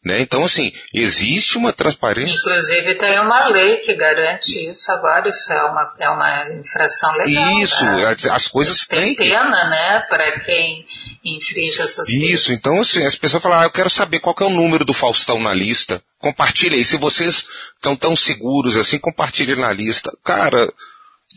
Né? 0.04 0.20
Então, 0.20 0.44
assim, 0.44 0.74
existe 0.92 1.60
uma 1.60 1.72
transparência. 1.72 2.36
Inclusive 2.36 2.98
tem 2.98 3.20
uma 3.20 3.48
lei 3.50 3.78
que 3.78 3.94
garante 3.94 4.68
isso 4.68 4.92
agora, 4.92 5.30
isso 5.30 5.54
é 5.54 5.64
uma, 5.64 5.94
é 6.00 6.10
uma 6.10 6.54
infração 6.60 7.12
legal. 7.18 7.60
Isso, 7.60 7.86
né? 7.86 8.16
as 8.32 8.48
coisas 8.48 8.88
tem 8.88 9.16
têm. 9.16 9.30
pena, 9.30 9.70
né, 9.70 10.00
para 10.10 10.40
quem 10.40 10.84
infringe 11.24 11.80
essas 11.80 12.10
Isso, 12.10 12.48
coisas. 12.48 12.50
então 12.50 12.82
assim, 12.82 13.06
as 13.06 13.16
pessoas 13.16 13.44
falam, 13.44 13.60
ah, 13.60 13.66
eu 13.66 13.70
quero 13.70 13.92
saber 13.92 14.20
qual 14.20 14.34
que 14.34 14.42
é 14.42 14.48
o 14.48 14.50
número 14.50 14.84
do 14.84 14.94
Faustão 14.94 15.40
na 15.40 15.54
lista. 15.54 16.02
Compartilha 16.18 16.76
aí, 16.76 16.84
se 16.84 16.98
vocês 16.98 17.46
estão 17.76 17.96
tão 17.96 18.16
seguros 18.16 18.76
assim, 18.78 18.98
compartilhe 18.98 19.56
na 19.56 19.72
lista. 19.72 20.12
Cara, 20.24 20.68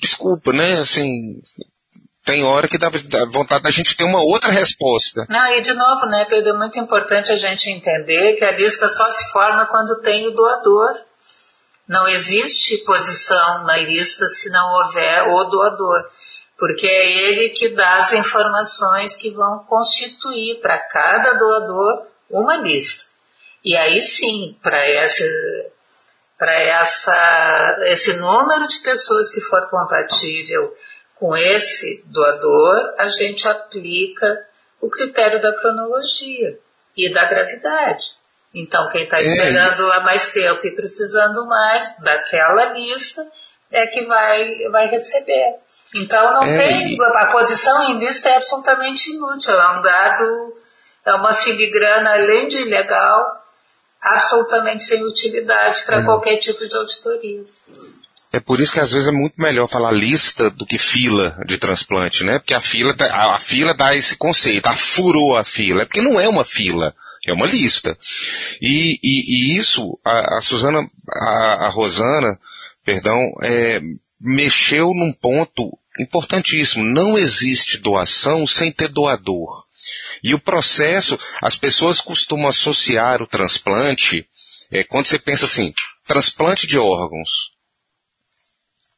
desculpa, 0.00 0.54
né, 0.54 0.78
assim, 0.78 1.38
tem 2.24 2.42
hora 2.42 2.66
que 2.66 2.78
dá 2.78 2.90
vontade 3.30 3.62
da 3.62 3.70
gente 3.70 3.96
ter 3.96 4.04
uma 4.04 4.20
outra 4.20 4.50
resposta. 4.50 5.26
Não, 5.28 5.46
e 5.52 5.60
de 5.60 5.74
novo, 5.74 6.06
né, 6.06 6.24
Pedro, 6.24 6.54
é 6.54 6.58
muito 6.58 6.78
importante 6.80 7.30
a 7.30 7.36
gente 7.36 7.70
entender 7.70 8.36
que 8.36 8.44
a 8.44 8.52
lista 8.52 8.88
só 8.88 9.10
se 9.10 9.30
forma 9.30 9.66
quando 9.66 10.00
tem 10.00 10.26
o 10.26 10.30
doador. 10.30 11.02
Não 11.86 12.08
existe 12.08 12.78
posição 12.78 13.64
na 13.64 13.76
lista 13.76 14.26
se 14.26 14.48
não 14.50 14.66
houver 14.72 15.28
o 15.28 15.44
doador, 15.44 16.08
porque 16.58 16.86
é 16.86 17.28
ele 17.28 17.50
que 17.50 17.68
dá 17.68 17.96
as 17.96 18.14
informações 18.14 19.16
que 19.16 19.30
vão 19.30 19.58
constituir 19.68 20.60
para 20.62 20.78
cada 20.78 21.34
doador 21.34 22.06
uma 22.30 22.56
lista. 22.56 23.04
E 23.62 23.76
aí 23.76 24.00
sim, 24.00 24.56
para 24.62 24.88
esse, 24.88 25.24
para 26.38 26.54
essa, 26.54 27.78
esse 27.88 28.14
número 28.14 28.66
de 28.66 28.78
pessoas 28.78 29.30
que 29.30 29.42
for 29.42 29.68
compatível 29.68 30.74
com 31.24 31.34
esse 31.34 32.04
doador, 32.04 32.96
a 32.98 33.08
gente 33.08 33.48
aplica 33.48 34.46
o 34.78 34.90
critério 34.90 35.40
da 35.40 35.58
cronologia 35.58 36.58
e 36.94 37.14
da 37.14 37.24
gravidade. 37.24 38.16
Então, 38.54 38.90
quem 38.90 39.04
está 39.04 39.22
esperando 39.22 39.90
há 39.90 40.00
mais 40.00 40.30
tempo 40.34 40.60
e 40.66 40.76
precisando 40.76 41.46
mais 41.46 41.96
daquela 42.00 42.74
lista 42.74 43.26
é 43.72 43.86
que 43.86 44.04
vai, 44.04 44.68
vai 44.70 44.88
receber. 44.88 45.60
Então, 45.94 46.34
não 46.34 46.44
É, 46.44 46.58
tem. 46.58 46.98
A 47.02 47.26
posição 47.32 47.82
em 47.84 47.98
lista 48.00 48.28
é 48.28 48.36
absolutamente 48.36 49.10
inútil. 49.10 49.58
É 49.58 49.78
um 49.78 49.80
dado, 49.80 50.58
é 51.06 51.14
uma 51.14 51.32
filigrana, 51.32 52.12
além 52.12 52.48
de 52.48 52.60
ilegal, 52.60 53.42
absolutamente 53.98 54.84
sem 54.84 55.02
utilidade 55.02 55.84
para 55.86 56.04
qualquer 56.04 56.36
tipo 56.36 56.66
de 56.66 56.76
auditoria. 56.76 57.44
É 58.34 58.40
por 58.40 58.58
isso 58.58 58.72
que 58.72 58.80
às 58.80 58.90
vezes 58.90 59.06
é 59.08 59.12
muito 59.12 59.40
melhor 59.40 59.68
falar 59.68 59.92
lista 59.92 60.50
do 60.50 60.66
que 60.66 60.76
fila 60.76 61.38
de 61.46 61.56
transplante, 61.56 62.24
né? 62.24 62.40
Porque 62.40 62.52
a 62.52 62.60
fila, 62.60 62.92
tá- 62.92 63.06
a, 63.06 63.36
a 63.36 63.38
fila 63.38 63.72
dá 63.72 63.94
esse 63.94 64.16
conceito, 64.16 64.66
ah, 64.66 64.74
furou 64.76 65.36
a 65.36 65.44
fila. 65.44 65.82
É 65.82 65.84
porque 65.84 66.00
não 66.02 66.18
é 66.20 66.28
uma 66.28 66.44
fila, 66.44 66.92
é 67.24 67.32
uma 67.32 67.46
lista. 67.46 67.96
E, 68.60 68.98
e- 69.04 69.52
e 69.54 69.56
isso, 69.56 69.96
a, 70.04 70.38
a 70.38 70.42
Suzana, 70.42 70.80
a, 71.08 71.66
a 71.66 71.68
Rosana, 71.68 72.36
perdão, 72.84 73.20
é, 73.40 73.80
mexeu 74.20 74.88
num 74.92 75.12
ponto 75.12 75.70
importantíssimo. 76.00 76.82
Não 76.82 77.16
existe 77.16 77.78
doação 77.78 78.48
sem 78.48 78.72
ter 78.72 78.88
doador. 78.88 79.64
E 80.24 80.34
o 80.34 80.40
processo, 80.40 81.16
as 81.40 81.56
pessoas 81.56 82.00
costumam 82.00 82.48
associar 82.48 83.22
o 83.22 83.28
transplante, 83.28 84.26
é, 84.72 84.82
quando 84.82 85.06
você 85.06 85.20
pensa 85.20 85.44
assim, 85.44 85.72
transplante 86.04 86.66
de 86.66 86.76
órgãos, 86.76 87.53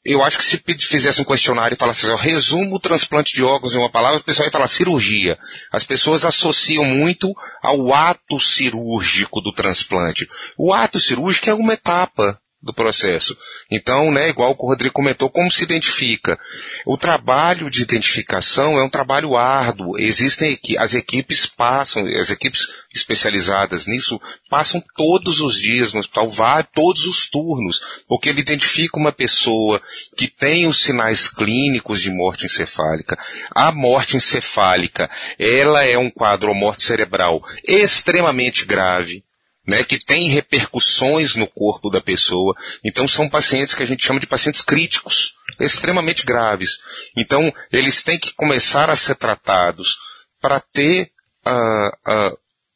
eu 0.07 0.22
acho 0.22 0.38
que 0.38 0.44
se 0.44 0.62
fizesse 0.88 1.20
um 1.20 1.24
questionário 1.24 1.74
e 1.74 1.78
falasse 1.78 2.07
assim, 2.07 2.14
ó, 2.14 2.16
resumo 2.16 2.76
o 2.76 2.80
transplante 2.80 3.34
de 3.34 3.42
órgãos 3.42 3.74
em 3.74 3.78
uma 3.78 3.90
palavra, 3.90 4.18
o 4.18 4.22
pessoal 4.22 4.46
ia 4.46 4.52
falar 4.52 4.68
cirurgia. 4.68 5.38
As 5.72 5.84
pessoas 5.84 6.24
associam 6.24 6.84
muito 6.84 7.34
ao 7.62 7.92
ato 7.92 8.38
cirúrgico 8.38 9.40
do 9.40 9.52
transplante. 9.52 10.28
O 10.59 10.72
ato 10.72 11.00
cirúrgico 11.00 11.50
é 11.50 11.54
uma 11.54 11.74
etapa 11.74 12.40
do 12.67 12.75
processo. 12.75 13.37
Então, 13.71 14.11
né, 14.11 14.29
igual 14.29 14.55
o 14.59 14.69
Rodrigo 14.69 14.93
comentou, 14.93 15.31
como 15.31 15.51
se 15.51 15.62
identifica? 15.62 16.39
O 16.85 16.99
trabalho 16.99 17.71
de 17.71 17.83
identificação 17.83 18.79
é 18.79 18.83
um 18.83 18.91
trabalho 18.91 19.37
árduo. 19.37 19.99
Existem 19.99 20.59
as 20.79 20.95
equipes 20.95 21.47
passam, 21.47 22.07
as 22.07 22.31
equipes 22.31 22.69
especializadas 22.93 23.87
nisso 23.87 24.21
passam 24.51 24.83
todos 24.97 25.41
os 25.41 25.57
dias 25.59 25.93
no 25.93 26.01
hospital, 26.01 26.29
vai 26.29 26.64
todos 26.64 27.07
os 27.07 27.29
turnos, 27.29 27.81
porque 28.09 28.29
ele 28.29 28.41
identifica 28.41 28.99
uma 28.99 29.12
pessoa 29.12 29.81
que 30.17 30.29
tem 30.29 30.67
os 30.67 30.83
sinais 30.83 31.29
clínicos 31.29 32.01
de 32.01 32.11
morte 32.11 32.47
encefálica. 32.47 33.19
A 33.55 33.71
morte 33.71 34.17
encefálica, 34.17 35.09
ela 35.39 35.85
é 35.85 35.97
um 35.97 36.11
quadro 36.11 36.55
morte 36.55 36.83
cerebral 36.83 37.41
extremamente 37.64 38.64
grave 38.64 39.26
né, 39.67 39.83
que 39.85 39.99
tem 39.99 40.29
repercussões 40.29 41.35
no 41.35 41.47
corpo 41.47 41.91
da 41.91 42.01
pessoa. 42.01 42.55
Então 42.85 43.09
são 43.09 43.29
pacientes 43.29 43.75
que 43.75 43.83
a 43.83 43.87
gente 43.87 44.05
chama 44.07 44.21
de 44.21 44.27
pacientes 44.27 44.62
críticos, 44.62 45.35
extremamente 45.61 46.25
graves. 46.25 46.79
Então 47.17 47.53
eles 47.73 48.03
têm 48.03 48.19
que 48.19 48.33
começar 48.35 48.89
a 48.91 48.97
ser 48.97 49.17
tratados 49.17 49.97
para 50.41 50.61
ter 50.61 51.11
ah, 51.45 51.99
ah, 52.07 52.33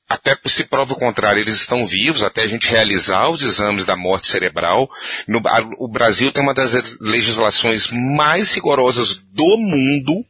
até 0.09 0.36
se 0.47 0.64
prova 0.64 0.93
o 0.93 0.97
contrário, 0.99 1.41
eles 1.41 1.55
estão 1.55 1.86
vivos 1.86 2.24
até 2.24 2.43
a 2.43 2.47
gente 2.47 2.68
realizar 2.68 3.28
os 3.30 3.43
exames 3.43 3.86
da 3.86 3.95
morte 3.95 4.26
cerebral. 4.26 4.91
No- 5.28 5.41
a- 5.47 5.68
o 5.78 5.86
Brasil 5.86 6.32
tem 6.32 6.43
uma 6.43 6.53
das 6.53 6.74
legislações 7.01 7.88
mais 7.91 8.53
rigorosas 8.53 9.14
do 9.14 9.57
mundo 9.57 10.24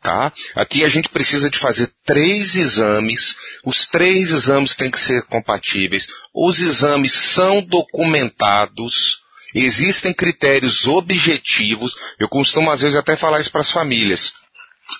tá? 0.00 0.32
Aqui 0.54 0.84
a 0.84 0.88
gente 0.88 1.08
precisa 1.08 1.50
de 1.50 1.58
fazer 1.58 1.92
três 2.04 2.56
exames, 2.56 3.36
os 3.64 3.86
três 3.86 4.32
exames 4.32 4.74
têm 4.74 4.90
que 4.90 4.98
ser 4.98 5.22
compatíveis, 5.26 6.08
os 6.34 6.60
exames 6.60 7.12
são 7.12 7.62
documentados, 7.62 9.20
existem 9.54 10.12
critérios 10.12 10.86
objetivos, 10.86 11.96
eu 12.18 12.28
costumo 12.28 12.70
às 12.70 12.80
vezes 12.80 12.96
até 12.96 13.16
falar 13.16 13.40
isso 13.40 13.52
para 13.52 13.60
as 13.60 13.70
famílias. 13.70 14.32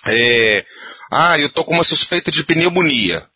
É, 0.05 0.65
ah, 1.11 1.37
eu 1.37 1.49
tô 1.49 1.63
com 1.63 1.73
uma 1.73 1.83
suspeita 1.83 2.31
de 2.31 2.43
pneumonia. 2.43 3.27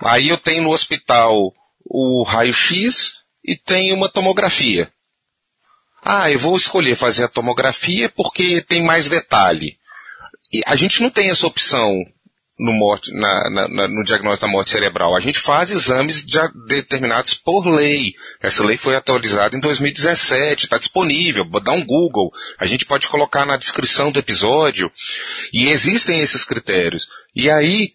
Aí 0.00 0.28
eu 0.28 0.38
tenho 0.38 0.62
no 0.62 0.72
hospital 0.72 1.52
o 1.84 2.24
raio-x 2.24 3.14
e 3.44 3.56
tenho 3.56 3.94
uma 3.94 4.08
tomografia. 4.08 4.90
Ah, 6.04 6.30
eu 6.30 6.38
vou 6.38 6.56
escolher 6.56 6.96
fazer 6.96 7.24
a 7.24 7.28
tomografia 7.28 8.08
porque 8.08 8.60
tem 8.60 8.82
mais 8.82 9.08
detalhe. 9.08 9.78
E 10.52 10.60
a 10.66 10.76
gente 10.76 11.00
não 11.02 11.10
tem 11.10 11.30
essa 11.30 11.46
opção 11.46 11.96
no, 12.58 12.72
morte, 12.72 13.10
na- 13.12 13.50
na- 13.68 13.88
no 13.88 14.04
diagnóstico 14.04 14.46
da 14.46 14.52
morte 14.52 14.70
cerebral. 14.70 15.16
A 15.16 15.20
gente 15.20 15.38
faz 15.38 15.70
exames 15.70 16.24
determinados 16.68 17.34
por 17.34 17.66
lei. 17.66 18.14
Essa 18.40 18.62
lei 18.62 18.76
foi 18.76 18.94
atualizada 18.94 19.56
em 19.56 19.60
2017, 19.60 20.64
está 20.64 20.78
disponível, 20.78 21.44
dá 21.60 21.72
um 21.72 21.84
Google. 21.84 22.30
A 22.58 22.66
gente 22.66 22.84
pode 22.84 23.08
colocar 23.08 23.44
na 23.46 23.56
descrição 23.56 24.12
do 24.12 24.18
episódio. 24.18 24.92
E 25.52 25.68
existem 25.68 26.20
esses 26.20 26.44
critérios. 26.44 27.08
E 27.34 27.48
aí, 27.50 27.94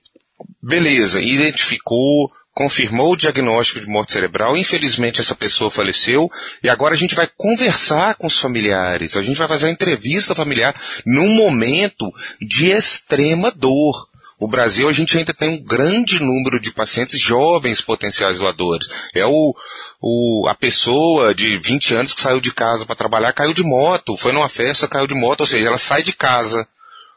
beleza, 0.61 1.21
identificou, 1.21 2.31
confirmou 2.57 3.13
o 3.13 3.15
diagnóstico 3.15 3.79
de 3.79 3.85
morte 3.85 4.13
cerebral, 4.13 4.57
infelizmente 4.57 5.21
essa 5.21 5.35
pessoa 5.35 5.69
faleceu, 5.69 6.27
e 6.63 6.67
agora 6.67 6.95
a 6.95 6.97
gente 6.97 7.13
vai 7.13 7.29
conversar 7.37 8.15
com 8.15 8.25
os 8.25 8.39
familiares, 8.39 9.15
a 9.15 9.21
gente 9.21 9.37
vai 9.37 9.47
fazer 9.47 9.67
a 9.67 9.69
entrevista 9.69 10.33
familiar 10.33 10.73
num 11.05 11.29
momento 11.35 12.11
de 12.41 12.71
extrema 12.71 13.51
dor. 13.51 14.07
O 14.39 14.47
Brasil, 14.47 14.89
a 14.89 14.91
gente 14.91 15.15
ainda 15.15 15.35
tem 15.35 15.49
um 15.49 15.63
grande 15.63 16.19
número 16.19 16.59
de 16.59 16.71
pacientes 16.71 17.19
jovens 17.19 17.79
potenciais 17.79 18.39
doadores. 18.39 18.87
É 19.13 19.23
o, 19.23 19.55
o, 20.01 20.47
a 20.49 20.55
pessoa 20.55 21.35
de 21.35 21.59
20 21.59 21.93
anos 21.93 22.13
que 22.13 22.21
saiu 22.21 22.41
de 22.41 22.51
casa 22.51 22.87
para 22.87 22.95
trabalhar, 22.95 23.33
caiu 23.33 23.53
de 23.53 23.61
moto, 23.61 24.17
foi 24.17 24.31
numa 24.31 24.49
festa, 24.49 24.87
caiu 24.87 25.05
de 25.05 25.13
moto, 25.13 25.41
ou 25.41 25.47
seja, 25.47 25.67
ela 25.67 25.77
sai 25.77 26.01
de 26.01 26.11
casa 26.11 26.67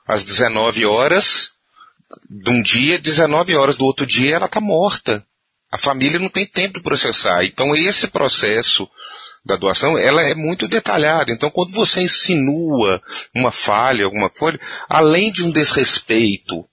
às 0.06 0.22
19 0.22 0.84
horas, 0.84 1.52
de 2.28 2.50
um 2.50 2.62
dia, 2.62 2.98
19 2.98 3.56
horas 3.56 3.76
do 3.76 3.86
outro 3.86 4.04
dia, 4.04 4.36
ela 4.36 4.44
está 4.44 4.60
morta. 4.60 5.24
A 5.70 5.78
família 5.78 6.18
não 6.18 6.28
tem 6.28 6.44
tempo 6.44 6.78
de 6.78 6.82
processar. 6.82 7.44
Então, 7.44 7.74
esse 7.74 8.08
processo 8.08 8.88
da 9.44 9.56
doação, 9.56 9.96
ela 9.96 10.22
é 10.22 10.34
muito 10.34 10.68
detalhada. 10.68 11.32
Então, 11.32 11.50
quando 11.50 11.72
você 11.72 12.02
insinua 12.02 13.02
uma 13.34 13.50
falha, 13.50 14.04
alguma 14.04 14.28
coisa, 14.28 14.58
além 14.88 15.32
de 15.32 15.42
um 15.42 15.50
desrespeito 15.50 16.64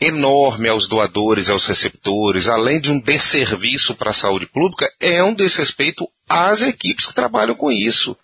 enorme 0.00 0.68
aos 0.68 0.86
doadores, 0.88 1.50
aos 1.50 1.66
receptores, 1.66 2.48
além 2.48 2.80
de 2.80 2.90
um 2.90 3.00
desserviço 3.00 3.94
para 3.94 4.10
a 4.10 4.14
saúde 4.14 4.46
pública, 4.46 4.90
é 5.00 5.22
um 5.22 5.34
desrespeito 5.34 6.08
às 6.28 6.62
equipes 6.62 7.06
que 7.06 7.14
trabalham 7.14 7.54
com 7.54 7.70
isso. 7.70 8.16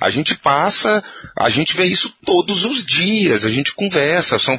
A 0.00 0.10
gente 0.10 0.36
passa, 0.36 1.02
a 1.36 1.48
gente 1.48 1.74
vê 1.74 1.84
isso 1.84 2.14
todos 2.24 2.64
os 2.64 2.84
dias, 2.84 3.44
a 3.44 3.50
gente 3.50 3.74
conversa, 3.74 4.38
são 4.38 4.58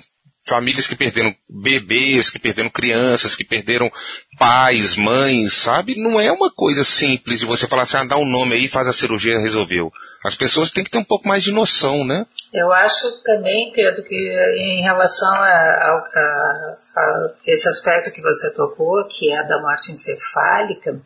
famílias 0.50 0.88
que 0.88 0.95
perderam 0.95 1.34
bebês, 1.47 2.30
que 2.30 2.39
perderam 2.39 2.70
crianças, 2.70 3.36
que 3.36 3.43
perderam 3.43 3.89
pais, 4.38 4.95
mães, 4.95 5.54
sabe? 5.54 5.95
Não 5.95 6.20
é 6.20 6.32
uma 6.32 6.52
coisa 6.52 6.84
simples 6.84 7.39
de 7.39 7.45
você 7.45 7.68
falar 7.68 7.84
assim, 7.84 7.97
ah, 7.97 8.04
dá 8.04 8.18
um 8.18 8.26
nome 8.26 8.56
aí, 8.56 8.68
faz 8.68 8.88
a 8.88 8.93
cirurgia, 8.93 9.39
resolveu. 9.39 9.91
As 10.26 10.36
pessoas 10.36 10.72
têm 10.72 10.84
que 10.84 10.89
ter 10.89 10.97
um 10.97 11.04
pouco 11.04 11.28
mais 11.28 11.43
de 11.43 11.52
noção, 11.52 12.04
né? 12.04 12.26
Eu 12.54 12.72
acho 12.74 13.24
também, 13.24 13.72
Pedro, 13.74 14.04
que 14.04 14.16
em 14.58 14.82
relação 14.82 15.32
a, 15.32 15.47
a, 15.47 16.08
a, 16.16 16.78
a 16.97 17.34
esse 17.45 17.68
aspecto 17.70 18.12
que 18.12 18.22
você 18.22 18.52
tocou, 18.52 19.08
que 19.08 19.32
é 19.32 19.47
da 19.47 19.62
morte 19.62 19.91
encefálica, 19.91 21.00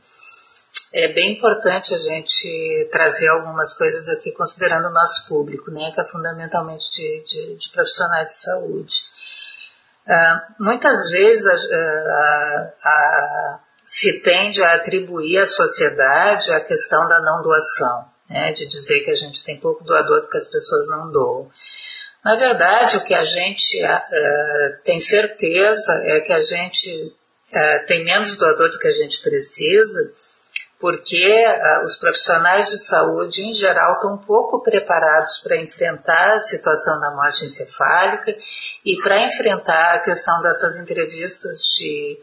é 0.94 1.12
bem 1.12 1.34
importante 1.34 1.94
a 1.94 1.98
gente 1.98 2.88
trazer 2.92 3.28
algumas 3.28 3.76
coisas 3.76 4.08
aqui 4.10 4.32
considerando 4.32 4.86
o 4.88 4.94
nosso 4.94 5.28
público, 5.28 5.72
né, 5.72 5.92
que 5.94 6.00
é 6.00 6.06
fundamentalmente 6.06 6.86
de, 6.92 7.24
de, 7.26 7.56
de 7.56 7.70
profissionais 7.70 8.28
de 8.28 8.36
saúde. 8.36 8.96
Uh, 10.06 10.64
muitas 10.64 11.10
vezes 11.10 11.64
uh, 11.66 12.70
se 13.86 14.22
tende 14.22 14.62
a 14.62 14.76
atribuir 14.76 15.40
à 15.40 15.46
sociedade 15.46 16.52
a 16.52 16.60
questão 16.60 17.08
da 17.08 17.22
não 17.22 17.42
doação, 17.42 18.06
né, 18.30 18.52
de 18.52 18.68
dizer 18.68 19.02
que 19.02 19.12
a 19.12 19.16
gente 19.16 19.44
tem 19.46 19.60
pouco 19.60 19.84
doador 19.84 20.22
porque 20.22 20.38
as 20.38 20.50
pessoas 20.50 20.90
não 20.90 21.12
doam. 21.12 21.50
Na 22.24 22.36
verdade, 22.36 22.98
o 22.98 23.04
que 23.04 23.14
a 23.14 23.24
gente 23.24 23.82
uh, 23.84 24.84
tem 24.84 25.00
certeza 25.00 26.02
é 26.06 26.22
que 26.22 26.34
a 26.34 26.40
gente 26.40 27.16
tem 27.88 28.04
menos 28.04 28.36
doador 28.36 28.72
do 28.72 28.80
que 28.80 28.88
a 28.88 28.94
gente 28.94 29.22
precisa 29.22 30.12
porque 30.84 31.16
uh, 31.16 31.86
os 31.86 31.96
profissionais 31.96 32.70
de 32.70 32.78
saúde, 32.78 33.42
em 33.42 33.54
geral, 33.54 33.94
estão 33.94 34.18
pouco 34.18 34.62
preparados 34.62 35.38
para 35.38 35.56
enfrentar 35.56 36.34
a 36.34 36.40
situação 36.40 37.00
da 37.00 37.12
morte 37.12 37.46
encefálica 37.46 38.36
e 38.84 38.98
para 39.02 39.22
enfrentar 39.22 39.94
a 39.94 40.00
questão 40.02 40.42
dessas 40.42 40.76
entrevistas 40.78 41.56
de, 41.78 42.20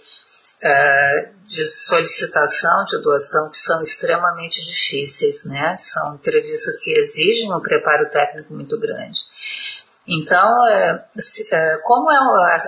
uh, 0.63 1.49
de 1.49 1.67
solicitação 1.69 2.85
de 2.85 3.01
doação, 3.01 3.49
que 3.49 3.57
são 3.57 3.81
extremamente 3.81 4.63
difíceis, 4.63 5.47
né? 5.47 5.75
São 5.79 6.17
entrevistas 6.17 6.79
que 6.81 6.93
exigem 6.93 7.51
um 7.55 7.63
preparo 7.63 8.11
técnico 8.11 8.53
muito 8.53 8.79
grande. 8.79 9.21
Então, 10.07 10.69
é, 10.69 11.03
é, 11.51 11.79
como 11.83 12.13
é 12.13 12.17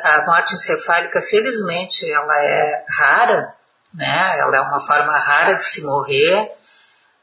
a 0.04 0.24
morte 0.24 0.54
encefálica, 0.54 1.20
felizmente, 1.20 2.10
ela 2.10 2.42
é 2.42 2.84
rara, 2.98 3.54
né? 3.94 4.38
Ela 4.38 4.56
é 4.56 4.60
uma 4.60 4.80
forma 4.80 5.18
rara 5.18 5.54
de 5.54 5.64
se 5.64 5.82
morrer, 5.82 6.52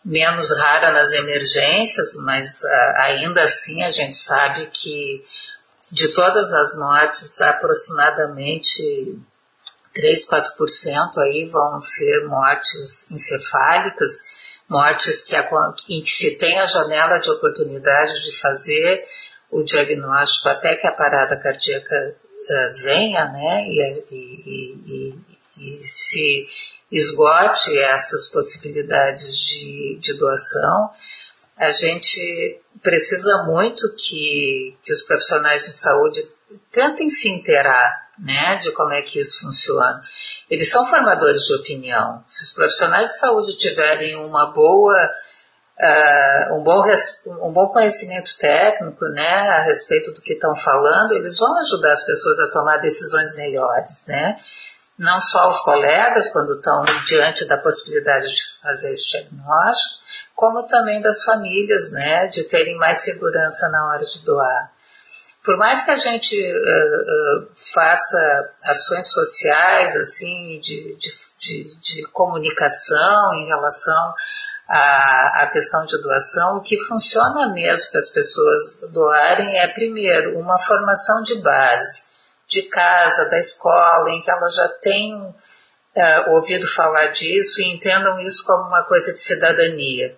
menos 0.04 0.58
rara 0.58 0.92
nas 0.92 1.12
emergências, 1.14 2.16
mas 2.24 2.62
uh, 2.64 2.94
ainda 2.98 3.42
assim 3.42 3.84
a 3.84 3.90
gente 3.90 4.16
sabe 4.16 4.68
que 4.68 5.24
de 5.92 6.10
todas 6.10 6.54
as 6.54 6.78
mortes, 6.78 7.42
aproximadamente 7.42 9.20
3, 9.94 10.30
4% 10.30 11.18
aí 11.18 11.50
vão 11.52 11.82
ser 11.82 12.28
mortes 12.28 13.10
encefálicas, 13.12 14.12
mortes 14.70 15.24
que, 15.24 15.36
em 15.90 16.02
que 16.02 16.10
se 16.10 16.38
tem 16.38 16.60
a 16.60 16.66
janela 16.66 17.18
de 17.18 17.32
oportunidade 17.32 18.24
de 18.24 18.40
fazer 18.40 19.04
o 19.50 19.64
diagnóstico 19.64 20.48
até 20.50 20.76
que 20.76 20.86
a 20.86 20.92
parada 20.92 21.42
cardíaca 21.42 22.16
uh, 22.16 22.82
venha, 22.82 23.26
né, 23.26 23.66
e, 23.66 24.06
e, 24.12 24.76
e, 24.86 25.29
e 25.60 25.84
se 25.84 26.48
esgote 26.92 27.78
essas 27.78 28.28
possibilidades 28.30 29.38
de, 29.38 30.00
de 30.02 30.14
doação, 30.14 30.90
a 31.58 31.70
gente 31.72 32.62
precisa 32.82 33.44
muito 33.44 33.94
que, 33.96 34.76
que 34.84 34.92
os 34.92 35.02
profissionais 35.02 35.62
de 35.64 35.72
saúde 35.72 36.22
tentem 36.72 37.10
se 37.10 37.30
inteirar 37.30 38.10
né, 38.18 38.58
de 38.58 38.72
como 38.72 38.94
é 38.94 39.02
que 39.02 39.20
isso 39.20 39.42
funciona. 39.42 40.02
Eles 40.50 40.70
são 40.70 40.86
formadores 40.86 41.42
de 41.44 41.54
opinião. 41.56 42.24
Se 42.28 42.46
os 42.46 42.52
profissionais 42.52 43.12
de 43.12 43.20
saúde 43.20 43.58
tiverem 43.58 44.26
uma 44.26 44.52
boa, 44.52 45.12
uh, 45.80 46.56
um, 46.56 46.64
bom 46.64 46.84
um 47.42 47.52
bom 47.52 47.68
conhecimento 47.68 48.38
técnico 48.38 49.06
né, 49.06 49.50
a 49.50 49.64
respeito 49.64 50.12
do 50.12 50.22
que 50.22 50.34
estão 50.34 50.56
falando, 50.56 51.14
eles 51.14 51.38
vão 51.38 51.58
ajudar 51.60 51.92
as 51.92 52.06
pessoas 52.06 52.40
a 52.40 52.52
tomar 52.52 52.78
decisões 52.78 53.36
melhores. 53.36 54.06
Né? 54.08 54.38
Não 55.00 55.20
só 55.22 55.48
os 55.48 55.62
colegas, 55.62 56.30
quando 56.30 56.56
estão 56.56 56.84
diante 57.06 57.46
da 57.46 57.58
possibilidade 57.58 58.28
de 58.28 58.42
fazer 58.62 58.92
esse 58.92 59.10
diagnóstico, 59.12 60.04
como 60.36 60.64
também 60.64 61.02
das 61.02 61.24
famílias, 61.24 61.92
né, 61.94 62.28
de 62.28 62.44
terem 62.44 62.78
mais 62.78 62.98
segurança 62.98 63.70
na 63.70 63.88
hora 63.88 64.04
de 64.04 64.24
doar. 64.26 64.72
Por 65.42 65.58
mais 65.58 65.84
que 65.84 65.92
a 65.92 65.96
gente 65.96 66.36
uh, 66.36 67.44
uh, 67.44 67.50
faça 67.74 68.52
ações 68.62 69.10
sociais, 69.14 69.96
assim, 69.96 70.60
de, 70.62 70.98
de, 70.98 71.12
de, 71.40 71.80
de 71.80 72.04
comunicação 72.12 73.34
em 73.36 73.48
relação 73.48 74.14
à, 74.68 75.44
à 75.44 75.50
questão 75.54 75.86
de 75.86 76.00
doação, 76.02 76.58
o 76.58 76.62
que 76.62 76.78
funciona 76.84 77.54
mesmo 77.54 77.90
para 77.92 78.00
as 78.00 78.10
pessoas 78.10 78.82
doarem 78.92 79.60
é, 79.60 79.68
primeiro, 79.70 80.38
uma 80.38 80.60
formação 80.60 81.22
de 81.22 81.42
base 81.42 82.09
de 82.50 82.64
casa, 82.64 83.30
da 83.30 83.38
escola, 83.38 84.10
em 84.10 84.24
que 84.24 84.32
elas 84.32 84.56
já 84.56 84.68
tenham 84.68 85.36
é, 85.96 86.30
ouvido 86.32 86.68
falar 86.68 87.08
disso 87.08 87.62
e 87.62 87.76
entendam 87.76 88.20
isso 88.20 88.44
como 88.44 88.68
uma 88.68 88.84
coisa 88.84 89.14
de 89.14 89.20
cidadania. 89.20 90.18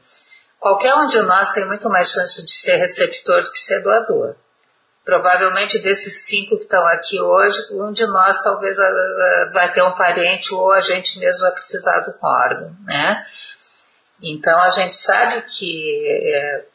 Qualquer 0.58 0.96
um 0.96 1.06
de 1.08 1.22
nós 1.22 1.52
tem 1.52 1.66
muito 1.66 1.90
mais 1.90 2.10
chance 2.10 2.46
de 2.46 2.54
ser 2.54 2.78
receptor 2.78 3.44
do 3.44 3.52
que 3.52 3.60
ser 3.60 3.82
doador. 3.82 4.36
Provavelmente 5.04 5.80
desses 5.80 6.26
cinco 6.28 6.56
que 6.58 6.64
estão 6.64 6.86
aqui 6.88 7.20
hoje, 7.20 7.74
um 7.74 7.92
de 7.92 8.06
nós 8.06 8.42
talvez 8.42 8.78
vai 9.52 9.70
ter 9.74 9.82
um 9.82 9.96
parente 9.98 10.54
ou 10.54 10.72
a 10.72 10.80
gente 10.80 11.20
mesmo 11.20 11.42
vai 11.42 11.52
precisar 11.52 12.00
do 12.02 12.14
órgão, 12.22 12.76
né? 12.86 13.26
Então 14.22 14.58
a 14.62 14.70
gente 14.70 14.96
sabe 14.96 15.42
que 15.42 16.06
é, 16.08 16.66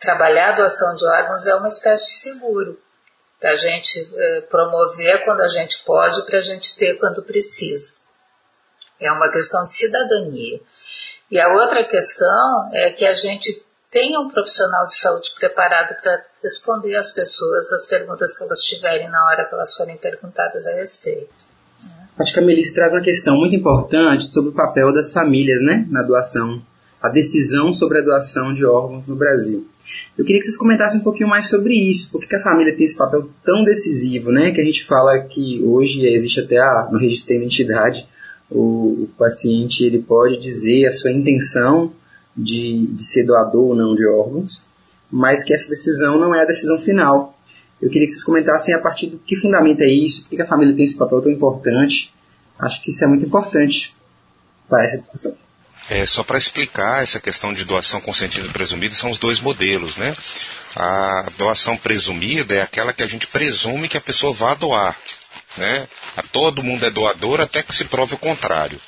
trabalhar 0.00 0.52
a 0.52 0.56
doação 0.56 0.94
de 0.94 1.04
órgãos 1.04 1.46
é 1.46 1.54
uma 1.56 1.68
espécie 1.68 2.04
de 2.04 2.12
seguro 2.12 2.85
para 3.40 3.50
a 3.50 3.56
gente 3.56 3.98
eh, 4.14 4.40
promover 4.50 5.24
quando 5.24 5.40
a 5.40 5.48
gente 5.48 5.84
pode, 5.84 6.24
para 6.24 6.38
a 6.38 6.42
gente 6.42 6.76
ter 6.76 6.98
quando 6.98 7.22
precisa. 7.22 7.94
É 9.00 9.12
uma 9.12 9.30
questão 9.30 9.62
de 9.62 9.72
cidadania. 9.72 10.60
E 11.30 11.38
a 11.38 11.48
outra 11.48 11.84
questão 11.84 12.70
é 12.72 12.90
que 12.90 13.04
a 13.04 13.12
gente 13.12 13.62
tenha 13.90 14.20
um 14.20 14.28
profissional 14.28 14.86
de 14.86 14.96
saúde 14.96 15.32
preparado 15.38 16.00
para 16.00 16.24
responder 16.42 16.94
às 16.94 17.12
pessoas 17.12 17.72
as 17.72 17.86
perguntas 17.86 18.36
que 18.36 18.44
elas 18.44 18.60
tiverem 18.60 19.08
na 19.08 19.24
hora 19.26 19.44
que 19.44 19.54
elas 19.54 19.74
forem 19.74 19.96
perguntadas 19.96 20.66
a 20.66 20.74
respeito. 20.74 21.46
Acho 22.18 22.32
que 22.32 22.40
a 22.40 22.42
Melissa 22.42 22.74
traz 22.74 22.92
uma 22.92 23.02
questão 23.02 23.36
muito 23.36 23.54
importante 23.54 24.32
sobre 24.32 24.50
o 24.50 24.54
papel 24.54 24.92
das 24.94 25.12
famílias 25.12 25.60
né, 25.62 25.86
na 25.90 26.02
doação, 26.02 26.62
a 27.02 27.08
decisão 27.10 27.72
sobre 27.72 27.98
a 27.98 28.02
doação 28.02 28.54
de 28.54 28.64
órgãos 28.64 29.06
no 29.06 29.16
Brasil. 29.16 29.68
Eu 30.16 30.24
queria 30.24 30.40
que 30.40 30.46
vocês 30.46 30.56
comentassem 30.56 31.00
um 31.00 31.04
pouquinho 31.04 31.28
mais 31.28 31.48
sobre 31.48 31.74
isso, 31.74 32.10
por 32.10 32.26
que 32.26 32.34
a 32.34 32.42
família 32.42 32.74
tem 32.74 32.84
esse 32.84 32.96
papel 32.96 33.28
tão 33.44 33.64
decisivo, 33.64 34.30
né? 34.30 34.50
Que 34.50 34.60
a 34.60 34.64
gente 34.64 34.84
fala 34.84 35.18
que 35.20 35.62
hoje 35.62 36.06
existe 36.06 36.40
até 36.40 36.58
a, 36.58 36.88
no 36.90 36.98
registro 36.98 37.34
de 37.34 37.40
identidade, 37.40 38.06
o, 38.50 39.04
o, 39.04 39.10
paciente 39.18 39.84
ele 39.84 40.00
pode 40.00 40.38
dizer 40.40 40.86
a 40.86 40.90
sua 40.90 41.10
intenção 41.10 41.92
de, 42.36 42.86
de 42.86 43.04
ser 43.04 43.24
doador 43.24 43.70
ou 43.70 43.74
não 43.74 43.94
de 43.94 44.06
órgãos, 44.06 44.64
mas 45.10 45.44
que 45.44 45.52
essa 45.52 45.68
decisão 45.68 46.18
não 46.18 46.34
é 46.34 46.42
a 46.42 46.46
decisão 46.46 46.78
final. 46.80 47.36
Eu 47.82 47.90
queria 47.90 48.06
que 48.06 48.12
vocês 48.12 48.24
comentassem 48.24 48.74
a 48.74 48.78
partir 48.78 49.08
do 49.08 49.18
que 49.18 49.36
fundamenta 49.36 49.84
isso, 49.84 50.22
por 50.22 50.36
que 50.36 50.42
a 50.42 50.46
família 50.46 50.74
tem 50.74 50.84
esse 50.84 50.96
papel 50.96 51.20
tão 51.20 51.30
importante 51.30 52.14
Acho 52.58 52.82
que 52.82 52.90
isso 52.90 53.04
é 53.04 53.06
muito 53.06 53.26
importante 53.26 53.94
para 54.68 54.84
essa 54.84 54.98
discussão. 54.98 55.36
É, 55.88 56.04
só 56.04 56.24
para 56.24 56.38
explicar 56.38 57.02
essa 57.02 57.20
questão 57.20 57.54
de 57.54 57.64
doação 57.64 58.00
consentida 58.00 58.46
e 58.46 58.52
presumida, 58.52 58.94
são 58.94 59.10
os 59.10 59.18
dois 59.18 59.38
modelos, 59.38 59.96
né? 59.96 60.14
A 60.74 61.30
doação 61.38 61.76
presumida 61.76 62.54
é 62.54 62.62
aquela 62.62 62.92
que 62.92 63.02
a 63.02 63.06
gente 63.06 63.26
presume 63.28 63.88
que 63.88 63.96
a 63.96 64.00
pessoa 64.00 64.32
vá 64.32 64.52
doar. 64.52 64.96
Né? 65.56 65.88
A 66.16 66.22
todo 66.22 66.62
mundo 66.62 66.84
é 66.84 66.90
doador 66.90 67.40
até 67.40 67.62
que 67.62 67.74
se 67.74 67.86
prove 67.86 68.14
o 68.14 68.18
contrário. 68.18 68.80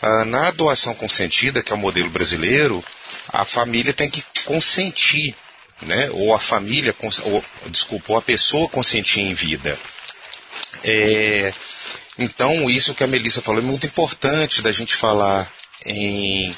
Ah, 0.00 0.24
na 0.24 0.50
doação 0.52 0.94
consentida, 0.94 1.62
que 1.62 1.72
é 1.72 1.74
o 1.74 1.78
modelo 1.78 2.10
brasileiro, 2.10 2.84
a 3.28 3.44
família 3.44 3.92
tem 3.92 4.08
que 4.08 4.22
consentir, 4.44 5.34
né? 5.82 6.10
ou 6.12 6.32
a 6.32 6.38
família, 6.38 6.94
ou, 7.24 7.44
desculpa, 7.70 8.12
ou 8.12 8.18
a 8.18 8.22
pessoa 8.22 8.68
consentir 8.68 9.20
em 9.20 9.34
vida. 9.34 9.76
É, 10.84 11.52
então, 12.18 12.70
isso 12.70 12.94
que 12.94 13.02
a 13.02 13.08
Melissa 13.08 13.42
falou 13.42 13.60
é 13.60 13.64
muito 13.64 13.86
importante 13.86 14.62
da 14.62 14.70
gente 14.70 14.94
falar 14.94 15.50
em, 15.84 16.56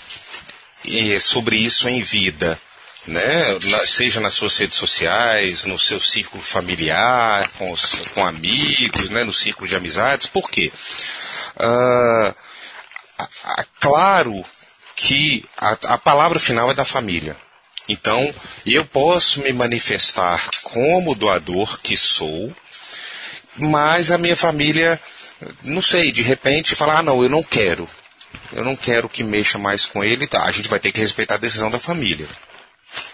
em, 0.85 1.19
sobre 1.21 1.57
isso 1.57 1.89
em 1.89 2.01
vida. 2.03 2.59
Né? 3.07 3.57
seja 3.85 4.19
nas 4.19 4.35
suas 4.35 4.57
redes 4.57 4.77
sociais, 4.77 5.65
no 5.65 5.79
seu 5.79 6.01
círculo 6.01 6.43
familiar, 6.43 7.49
com, 7.57 7.71
os, 7.71 8.03
com 8.13 8.27
amigos, 8.27 9.11
né? 9.11 9.23
no 9.23 9.33
círculo 9.33 9.69
de 9.69 9.77
amizades. 9.77 10.27
Por 10.27 10.51
quê? 10.51 10.73
Uh, 11.57 12.35
claro 13.79 14.45
que 14.97 15.45
a, 15.57 15.95
a 15.95 15.99
palavra 15.99 16.41
final 16.41 16.69
é 16.69 16.75
da 16.75 16.85
família. 16.85 17.37
Então, 17.89 18.35
eu 18.65 18.85
posso 18.85 19.41
me 19.43 19.53
manifestar 19.53 20.45
como 20.63 21.15
doador 21.15 21.79
que 21.81 21.97
sou, 21.97 22.53
mas 23.57 24.11
a 24.11 24.19
minha 24.19 24.37
família, 24.37 25.01
não 25.63 25.81
sei, 25.81 26.11
de 26.11 26.23
repente 26.23 26.75
fala, 26.75 26.99
ah 26.99 27.03
não, 27.03 27.23
eu 27.23 27.29
não 27.29 27.45
quero. 27.45 27.89
Eu 28.57 28.65
não 28.65 28.75
quero 28.75 29.07
que 29.07 29.23
mexa 29.23 29.59
mais 29.59 29.85
com 29.85 30.03
ele, 30.03 30.27
tá? 30.27 30.45
A 30.45 30.51
gente 30.51 30.67
vai 30.67 30.81
ter 30.81 30.91
que 30.91 30.99
respeitar 30.99 31.35
a 31.35 31.39
decisão 31.39 31.71
da 31.71 31.79
família. 31.79 32.27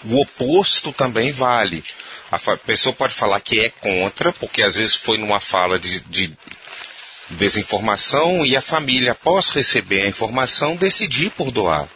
O 0.04 0.20
oposto 0.20 0.92
também 0.92 1.32
vale. 1.32 1.84
A 2.30 2.38
pessoa 2.58 2.94
pode 2.94 3.12
falar 3.12 3.40
que 3.40 3.58
é 3.58 3.68
contra, 3.68 4.32
porque 4.32 4.62
às 4.62 4.76
vezes 4.76 4.94
foi 4.94 5.18
numa 5.18 5.40
fala 5.40 5.80
de, 5.80 5.98
de 6.02 6.32
desinformação 7.30 8.46
e 8.46 8.56
a 8.56 8.62
família, 8.62 9.10
após 9.10 9.50
receber 9.50 10.02
a 10.02 10.06
informação, 10.06 10.76
decidir 10.76 11.30
por 11.30 11.50
doar. 11.50 11.88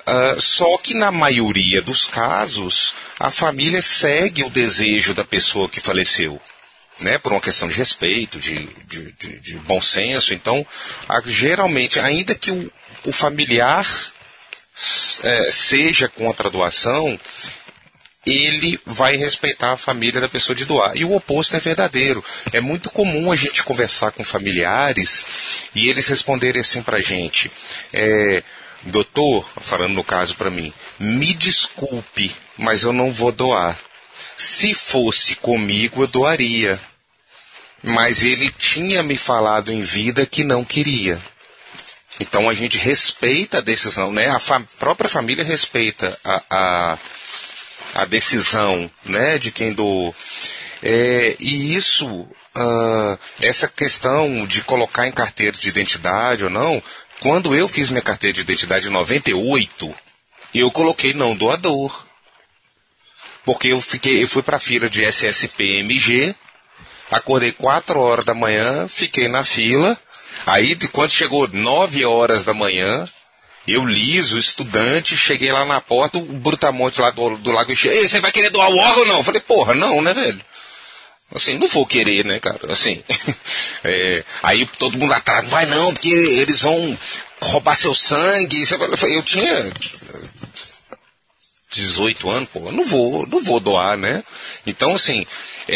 Uh, 0.00 0.40
só 0.40 0.76
que 0.78 0.92
na 0.92 1.12
maioria 1.12 1.80
dos 1.80 2.04
casos, 2.04 2.96
a 3.16 3.30
família 3.30 3.80
segue 3.80 4.42
o 4.42 4.50
desejo 4.50 5.14
da 5.14 5.24
pessoa 5.24 5.68
que 5.68 5.78
faleceu. 5.78 6.40
Né, 7.00 7.16
por 7.16 7.32
uma 7.32 7.40
questão 7.40 7.66
de 7.66 7.74
respeito, 7.74 8.38
de, 8.38 8.66
de, 8.86 9.12
de, 9.12 9.40
de 9.40 9.56
bom 9.60 9.80
senso. 9.80 10.34
Então, 10.34 10.66
a, 11.08 11.22
geralmente, 11.24 11.98
ainda 11.98 12.34
que 12.34 12.50
o, 12.50 12.70
o 13.06 13.12
familiar 13.12 13.86
é, 15.22 15.50
seja 15.50 16.08
contra 16.08 16.48
a 16.48 16.50
doação, 16.50 17.18
ele 18.26 18.78
vai 18.84 19.16
respeitar 19.16 19.72
a 19.72 19.76
família 19.78 20.20
da 20.20 20.28
pessoa 20.28 20.54
de 20.54 20.66
doar. 20.66 20.92
E 20.94 21.04
o 21.04 21.12
oposto 21.12 21.56
é 21.56 21.60
verdadeiro. 21.60 22.22
É 22.52 22.60
muito 22.60 22.90
comum 22.90 23.32
a 23.32 23.36
gente 23.36 23.62
conversar 23.62 24.12
com 24.12 24.22
familiares 24.22 25.24
e 25.74 25.88
eles 25.88 26.06
responderem 26.06 26.60
assim 26.60 26.82
para 26.82 26.98
a 26.98 27.02
gente: 27.02 27.50
é, 27.92 28.42
Doutor, 28.82 29.46
falando 29.60 29.92
no 29.92 30.04
caso 30.04 30.36
para 30.36 30.50
mim, 30.50 30.72
me 30.98 31.34
desculpe, 31.34 32.34
mas 32.56 32.82
eu 32.82 32.92
não 32.92 33.12
vou 33.12 33.30
doar. 33.30 33.78
Se 34.36 34.72
fosse 34.72 35.36
comigo, 35.36 36.02
eu 36.02 36.06
doaria. 36.06 36.80
Mas 37.82 38.22
ele 38.22 38.50
tinha 38.50 39.02
me 39.02 39.16
falado 39.16 39.72
em 39.72 39.80
vida 39.80 40.26
que 40.26 40.44
não 40.44 40.64
queria. 40.64 41.20
Então 42.20 42.48
a 42.48 42.54
gente 42.54 42.76
respeita 42.76 43.58
a 43.58 43.62
decisão, 43.62 44.12
né? 44.12 44.28
A 44.28 44.38
fa 44.38 44.60
própria 44.78 45.08
família 45.08 45.42
respeita 45.42 46.18
a, 46.22 46.44
a, 46.50 46.98
a, 47.94 48.04
decisão, 48.04 48.90
né? 49.04 49.38
De 49.38 49.50
quem 49.50 49.72
doou. 49.72 50.14
É, 50.82 51.36
e 51.40 51.74
isso, 51.74 52.06
uh, 52.06 53.18
essa 53.40 53.66
questão 53.68 54.46
de 54.46 54.62
colocar 54.62 55.08
em 55.08 55.12
carteira 55.12 55.56
de 55.56 55.68
identidade 55.68 56.44
ou 56.44 56.50
não, 56.50 56.82
quando 57.20 57.54
eu 57.54 57.68
fiz 57.68 57.88
minha 57.88 58.02
carteira 58.02 58.34
de 58.34 58.40
identidade 58.42 58.88
em 58.88 58.92
98, 58.92 59.94
eu 60.54 60.70
coloquei 60.70 61.14
não 61.14 61.34
doador. 61.34 62.06
Porque 63.44 63.68
eu 63.68 63.80
fiquei, 63.80 64.22
eu 64.22 64.28
fui 64.28 64.42
para 64.42 64.58
a 64.58 64.60
fila 64.60 64.88
de 64.88 65.02
SSPMG, 65.02 66.34
acordei 67.10 67.52
4 67.52 67.98
horas 67.98 68.24
da 68.24 68.34
manhã, 68.34 68.86
fiquei 68.88 69.28
na 69.28 69.44
fila, 69.44 69.98
Aí, 70.46 70.76
quando 70.88 71.10
chegou 71.10 71.48
9 71.48 72.04
horas 72.04 72.44
da 72.44 72.54
manhã, 72.54 73.08
eu 73.66 73.84
liso, 73.84 74.38
estudante, 74.38 75.16
cheguei 75.16 75.52
lá 75.52 75.64
na 75.64 75.80
porta, 75.80 76.18
o 76.18 76.22
Brutamonte 76.22 77.00
lá 77.00 77.10
do, 77.10 77.36
do 77.38 77.52
Lago 77.52 77.70
Ei, 77.70 78.08
você 78.08 78.20
vai 78.20 78.32
querer 78.32 78.50
doar 78.50 78.70
o 78.70 78.76
órgão 78.76 79.00
ou 79.00 79.06
não? 79.06 79.18
Eu 79.18 79.24
falei, 79.24 79.40
porra, 79.40 79.74
não, 79.74 80.00
né, 80.02 80.14
velho? 80.14 80.40
Assim, 81.32 81.58
não 81.58 81.68
vou 81.68 81.86
querer, 81.86 82.24
né, 82.24 82.40
cara? 82.40 82.72
Assim. 82.72 83.02
é, 83.84 84.24
aí 84.42 84.66
todo 84.78 84.98
mundo 84.98 85.12
atrás, 85.12 85.44
não 85.44 85.50
vai 85.50 85.66
não, 85.66 85.92
porque 85.92 86.08
eles 86.08 86.62
vão 86.62 86.98
roubar 87.40 87.76
seu 87.76 87.94
sangue. 87.94 88.64
Eu 89.02 89.22
tinha 89.22 89.72
18 91.70 92.28
anos, 92.28 92.48
pô, 92.52 92.72
não 92.72 92.84
vou, 92.84 93.26
não 93.28 93.42
vou 93.44 93.60
doar, 93.60 93.96
né? 93.96 94.24
Então, 94.66 94.94
assim, 94.94 95.24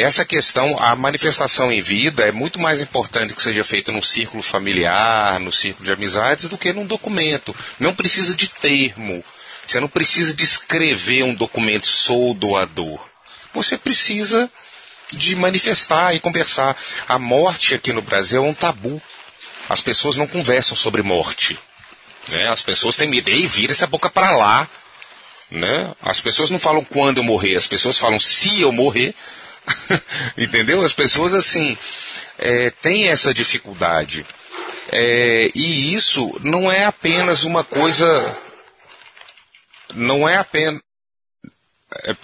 essa 0.01 0.25
questão, 0.25 0.77
a 0.79 0.97
manifestação 0.97 1.71
em 1.71 1.81
vida 1.81 2.25
é 2.25 2.33
muito 2.33 2.59
mais 2.59 2.81
importante 2.81 3.35
que 3.35 3.43
seja 3.43 3.65
feita 3.65 3.93
num 3.93 4.03
círculo 4.03 4.43
familiar, 4.43 5.39
no 5.41 5.53
círculo 5.53 5.87
de 5.87 5.93
amizades, 5.93 6.49
do 6.49 6.59
que 6.59 6.73
num 6.73 6.87
documento. 6.87 7.55
Não 7.79 7.95
precisa 7.95 8.35
de 8.35 8.49
termo. 8.49 9.25
Você 9.65 9.81
não 9.81 9.89
precisa 9.89 10.35
de 10.35 10.45
escrever 10.45 11.23
um 11.23 11.35
documento, 11.35 11.87
sou 11.87 12.35
doador. 12.35 13.01
Você 13.53 13.79
precisa 13.79 14.51
de 15.13 15.37
manifestar 15.37 16.15
e 16.15 16.21
conversar. 16.21 16.77
A 17.09 17.19
morte 17.19 17.75
aqui 17.75 17.93
no 17.93 18.03
Brasil 18.03 18.45
é 18.45 18.49
um 18.49 18.55
tabu. 18.55 19.01
As 19.69 19.81
pessoas 19.81 20.17
não 20.17 20.27
conversam 20.27 20.77
sobre 20.77 21.03
morte. 21.03 21.59
Né? 22.29 22.49
As 22.49 22.63
pessoas 22.63 22.97
têm 22.97 23.09
medo. 23.09 23.31
Ei, 23.31 23.47
vira 23.47 23.73
essa 23.73 23.87
boca 23.87 24.11
para 24.11 24.37
lá. 24.37 24.69
Né? 25.51 25.93
As 26.03 26.21
pessoas 26.21 26.51
não 26.51 26.59
falam 26.59 26.85
quando 26.85 27.19
eu 27.19 27.25
morrer, 27.25 27.57
as 27.57 27.67
pessoas 27.67 27.99
falam 27.99 28.19
se 28.19 28.61
eu 28.61 28.73
morrer. 28.73 29.15
Entendeu? 30.37 30.83
As 30.83 30.93
pessoas 30.93 31.33
assim 31.35 31.77
é, 32.39 32.71
têm 32.71 33.09
essa 33.09 33.33
dificuldade. 33.33 34.27
É, 34.91 35.51
e 35.55 35.95
isso 35.95 36.39
não 36.43 36.71
é 36.71 36.85
apenas 36.85 37.45
uma 37.45 37.65
coisa. 37.65 38.39
Não 39.95 40.29
é 40.29 40.37
apenas. 40.37 40.81
É, 42.05 42.17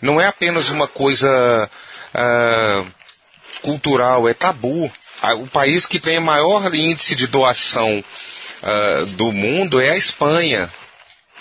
não 0.00 0.20
é 0.20 0.26
apenas 0.26 0.68
uma 0.70 0.86
coisa 0.86 1.70
ah, 2.14 2.84
cultural, 3.60 4.28
é 4.28 4.34
tabu. 4.34 4.90
O 5.40 5.46
país 5.48 5.86
que 5.86 5.98
tem 5.98 6.20
maior 6.20 6.72
índice 6.74 7.14
de 7.14 7.26
doação 7.26 8.04
uh, 8.62 9.06
do 9.06 9.32
mundo 9.32 9.80
é 9.80 9.90
a 9.90 9.96
Espanha. 9.96 10.70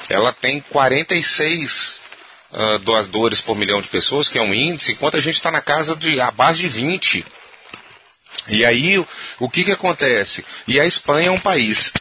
Ela 0.10 0.34
tem 0.34 0.60
46 0.62 2.02
uh, 2.56 2.80
doadores 2.80 3.42
por 3.42 3.58
milhão 3.58 3.82
de 3.82 3.90
pessoas, 3.90 4.30
que 4.30 4.38
é 4.38 4.42
um 4.42 4.54
índice, 4.54 4.94
enquanto 4.94 5.18
a 5.18 5.22
gente 5.22 5.36
está 5.36 5.52
na 5.52 5.62
casa 5.62 5.96
de 5.96 6.20
a 6.20 6.32
base 6.32 6.62
de 6.62 6.70
20. 6.70 7.26
E 8.48 8.66
aí, 8.66 8.98
o, 8.98 9.08
o 9.40 9.50
que, 9.50 9.64
que 9.64 9.72
acontece? 9.72 10.44
E 10.68 10.80
a 10.80 10.86
Espanha 10.86 11.28
é 11.28 11.32
um 11.32 11.40
país 11.40 11.94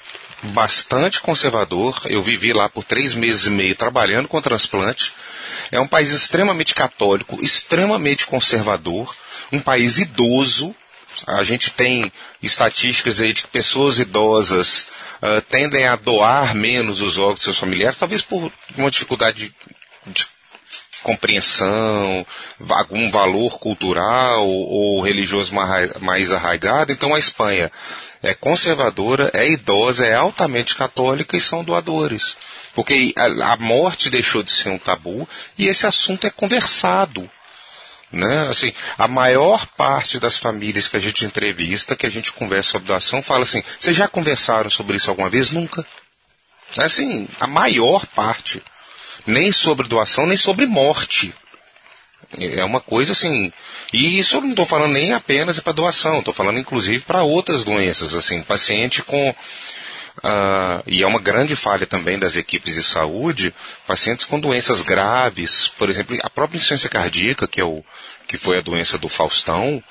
bastante 0.42 1.20
conservador. 1.20 2.00
Eu 2.06 2.22
vivi 2.22 2.52
lá 2.52 2.68
por 2.68 2.84
três 2.84 3.14
meses 3.14 3.46
e 3.46 3.50
meio 3.50 3.74
trabalhando 3.74 4.28
com 4.28 4.40
transplante. 4.40 5.12
É 5.72 5.80
um 5.80 5.86
país 5.86 6.10
extremamente 6.10 6.74
católico, 6.74 7.42
extremamente 7.42 8.26
conservador, 8.26 9.14
um 9.50 9.60
país 9.60 9.98
idoso. 9.98 10.74
A 11.26 11.42
gente 11.42 11.70
tem 11.70 12.12
estatísticas 12.42 13.20
aí 13.20 13.32
de 13.32 13.42
que 13.42 13.48
pessoas 13.48 13.98
idosas 13.98 14.88
uh, 15.22 15.40
tendem 15.48 15.86
a 15.86 15.96
doar 15.96 16.54
menos 16.54 17.00
os 17.00 17.16
órgãos 17.16 17.36
dos 17.36 17.44
seus 17.44 17.58
familiares, 17.58 17.98
talvez 17.98 18.20
por 18.20 18.52
uma 18.76 18.90
dificuldade 18.90 19.54
de, 20.06 20.12
de 20.12 20.26
compreensão, 21.04 22.26
algum 22.70 23.10
valor 23.10 23.60
cultural 23.60 24.48
ou 24.48 25.02
religioso 25.02 25.54
mais 26.00 26.32
arraigado. 26.32 26.90
Então 26.90 27.14
a 27.14 27.18
Espanha 27.18 27.70
é 28.22 28.34
conservadora, 28.34 29.30
é 29.34 29.46
idosa, 29.46 30.06
é 30.06 30.14
altamente 30.14 30.74
católica 30.74 31.36
e 31.36 31.40
são 31.40 31.62
doadores. 31.62 32.36
Porque 32.74 33.14
a 33.16 33.56
morte 33.58 34.10
deixou 34.10 34.42
de 34.42 34.50
ser 34.50 34.70
um 34.70 34.78
tabu 34.78 35.28
e 35.56 35.68
esse 35.68 35.86
assunto 35.86 36.26
é 36.26 36.30
conversado. 36.30 37.30
Né? 38.10 38.48
Assim, 38.48 38.72
a 38.96 39.06
maior 39.06 39.66
parte 39.76 40.18
das 40.18 40.38
famílias 40.38 40.88
que 40.88 40.96
a 40.96 41.00
gente 41.00 41.24
entrevista, 41.24 41.96
que 41.96 42.06
a 42.06 42.10
gente 42.10 42.32
conversa 42.32 42.70
sobre 42.70 42.88
doação, 42.88 43.22
fala 43.22 43.42
assim: 43.42 43.62
vocês 43.78 43.94
já 43.94 44.08
conversaram 44.08 44.70
sobre 44.70 44.96
isso 44.96 45.10
alguma 45.10 45.28
vez? 45.28 45.50
Nunca. 45.50 45.84
Assim, 46.78 47.28
a 47.38 47.46
maior 47.46 48.06
parte 48.06 48.62
nem 49.26 49.52
sobre 49.52 49.88
doação, 49.88 50.26
nem 50.26 50.36
sobre 50.36 50.66
morte. 50.66 51.34
É 52.38 52.64
uma 52.64 52.80
coisa 52.80 53.12
assim. 53.12 53.52
E 53.92 54.18
isso 54.18 54.36
eu 54.36 54.40
não 54.40 54.50
estou 54.50 54.66
falando 54.66 54.92
nem 54.92 55.12
apenas 55.12 55.58
para 55.60 55.72
doação, 55.72 56.18
estou 56.18 56.34
falando 56.34 56.58
inclusive 56.58 57.04
para 57.04 57.22
outras 57.22 57.64
doenças, 57.64 58.14
assim, 58.14 58.42
paciente 58.42 59.02
com 59.02 59.34
Uh, 60.18 60.80
e 60.86 61.02
é 61.02 61.06
uma 61.06 61.18
grande 61.18 61.56
falha 61.56 61.86
também 61.86 62.18
das 62.18 62.36
equipes 62.36 62.74
de 62.76 62.84
saúde, 62.84 63.52
pacientes 63.86 64.24
com 64.24 64.38
doenças 64.38 64.82
graves, 64.82 65.68
por 65.76 65.90
exemplo, 65.90 66.16
a 66.22 66.30
própria 66.30 66.56
insuficiência 66.56 66.88
cardíaca, 66.88 67.48
que, 67.48 67.60
é 67.60 67.64
o, 67.64 67.84
que 68.26 68.38
foi 68.38 68.58
a 68.58 68.62
doença 68.62 68.96
do 68.96 69.08
Faustão, 69.08 69.82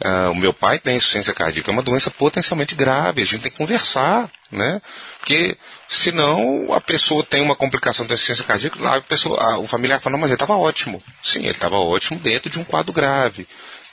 uh, 0.00 0.30
o 0.30 0.34
meu 0.34 0.52
pai 0.52 0.78
tem 0.78 0.96
insuficiência 0.96 1.32
cardíaca, 1.32 1.70
é 1.70 1.72
uma 1.72 1.82
doença 1.82 2.10
potencialmente 2.10 2.74
grave, 2.74 3.22
a 3.22 3.24
gente 3.24 3.40
tem 3.40 3.50
que 3.50 3.58
conversar, 3.58 4.30
né? 4.50 4.80
Porque 5.18 5.56
senão 5.88 6.72
a 6.72 6.80
pessoa 6.80 7.24
tem 7.24 7.42
uma 7.42 7.56
complicação 7.56 8.06
da 8.06 8.14
insuficiência 8.14 8.44
cardíaca, 8.44 8.96
a 8.96 9.00
pessoa, 9.00 9.40
a, 9.40 9.58
o 9.58 9.66
familiar 9.66 10.00
fala, 10.00 10.12
não, 10.12 10.20
mas 10.20 10.30
ele 10.30 10.36
estava 10.36 10.56
ótimo. 10.56 11.02
Sim, 11.22 11.40
ele 11.40 11.50
estava 11.50 11.76
ótimo 11.76 12.18
dentro 12.20 12.50
de 12.50 12.58
um 12.58 12.64
quadro 12.64 12.92
grave. 12.92 13.46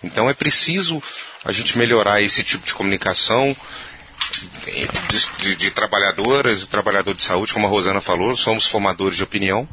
Então 0.04 0.30
é 0.30 0.34
preciso 0.34 1.02
a 1.43 1.52
gente 1.52 1.78
melhorar 1.78 2.22
esse 2.22 2.43
tipo 2.43 2.66
de 2.66 2.74
comunicação 2.74 3.56
de, 5.10 5.28
de, 5.38 5.56
de 5.56 5.72
trabalhadoras 5.72 6.64
e 6.64 6.68
trabalhador 6.68 7.14
de 7.14 7.24
saúde, 7.24 7.54
como 7.54 7.68
a 7.68 7.70
Rosana 7.70 8.02
falou, 8.02 8.36
somos 8.38 8.66
formadores 8.66 9.18
de 9.18 9.24
opinião 9.24 9.68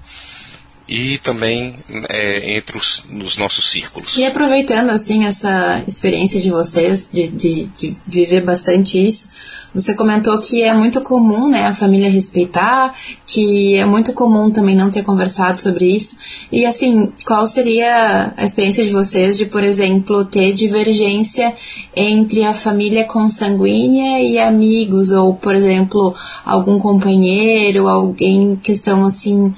e 0.89 1.19
também 1.19 1.75
é, 2.09 2.57
entre 2.57 2.77
os 2.77 3.05
nos 3.11 3.37
nossos 3.37 3.69
círculos. 3.69 4.17
E 4.17 4.25
aproveitando 4.25 4.91
assim 4.91 5.25
essa 5.25 5.83
experiência 5.87 6.41
de 6.41 6.51
vocês 6.51 7.09
de, 7.13 7.29
de, 7.29 7.65
de 7.77 7.97
viver 8.07 8.43
bastante 8.43 9.05
isso, 9.05 9.29
você 9.77 9.95
comentou 9.95 10.41
que 10.41 10.63
é 10.63 10.73
muito 10.73 11.03
comum, 11.03 11.51
né, 11.51 11.67
a 11.67 11.75
família 11.75 12.09
respeitar, 12.09 12.95
que 13.27 13.75
é 13.75 13.85
muito 13.85 14.15
comum 14.15 14.51
também 14.51 14.75
não 14.75 14.89
ter 14.89 15.03
conversado 15.03 15.59
sobre 15.59 15.95
isso. 15.95 16.17
E 16.51 16.65
assim, 16.65 17.13
qual 17.27 17.47
seria 17.47 18.33
a 18.39 18.45
experiência 18.45 18.87
de 18.87 18.91
vocês 18.91 19.37
de, 19.37 19.45
por 19.45 19.63
exemplo, 19.63 20.25
ter 20.25 20.55
divergência 20.55 21.55
entre 21.95 22.43
a 22.43 22.55
família 22.55 23.05
consanguínea 23.05 24.23
e 24.23 24.39
amigos, 24.39 25.11
ou, 25.11 25.35
por 25.35 25.55
exemplo, 25.55 26.15
algum 26.43 26.79
companheiro, 26.79 27.87
alguém 27.87 28.57
questão 28.57 29.05
assim 29.05 29.53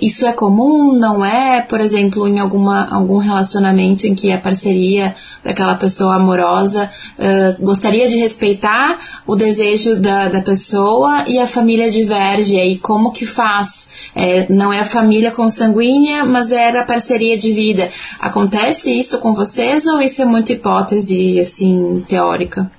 isso 0.00 0.24
é 0.24 0.32
comum, 0.32 0.92
não 0.92 1.24
é? 1.24 1.60
Por 1.60 1.80
exemplo, 1.80 2.28
em 2.28 2.38
alguma, 2.38 2.86
algum 2.88 3.16
relacionamento 3.16 4.06
em 4.06 4.14
que 4.14 4.30
a 4.30 4.38
parceria 4.38 5.16
daquela 5.42 5.74
pessoa 5.74 6.14
amorosa 6.14 6.88
uh, 7.18 7.64
gostaria 7.64 8.06
de 8.06 8.16
respeitar 8.16 8.96
o 9.26 9.34
desejo 9.34 9.96
da, 9.96 10.28
da 10.28 10.40
pessoa 10.40 11.24
e 11.26 11.40
a 11.40 11.48
família 11.48 11.90
diverge, 11.90 12.60
aí 12.60 12.78
como 12.78 13.10
que 13.10 13.26
faz? 13.26 13.88
É, 14.14 14.46
não 14.48 14.72
é 14.72 14.80
a 14.80 14.84
família 14.84 15.32
consanguínea, 15.32 16.24
mas 16.24 16.52
era 16.52 16.82
a 16.82 16.86
parceria 16.86 17.36
de 17.36 17.52
vida. 17.52 17.90
Acontece 18.20 18.96
isso 18.96 19.18
com 19.18 19.34
vocês 19.34 19.84
ou 19.86 20.00
isso 20.00 20.22
é 20.22 20.24
muita 20.24 20.52
hipótese, 20.52 21.40
assim, 21.40 22.04
teórica? 22.08 22.70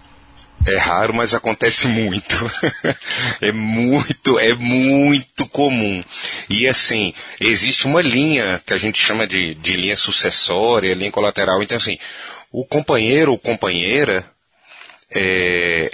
É 0.65 0.75
raro, 0.75 1.13
mas 1.13 1.33
acontece 1.33 1.87
muito. 1.87 2.35
é 3.41 3.51
muito, 3.51 4.39
é 4.39 4.53
muito 4.55 5.47
comum. 5.47 6.03
E 6.49 6.67
assim, 6.67 7.13
existe 7.39 7.85
uma 7.85 8.01
linha 8.01 8.61
que 8.65 8.73
a 8.73 8.77
gente 8.77 9.01
chama 9.01 9.27
de, 9.27 9.53
de 9.55 9.77
linha 9.77 9.95
sucessória, 9.95 10.93
linha 10.93 11.11
colateral. 11.11 11.61
Então 11.61 11.77
assim, 11.77 11.97
o 12.51 12.65
companheiro 12.65 13.31
ou 13.31 13.37
companheira 13.37 14.29
é, 15.11 15.91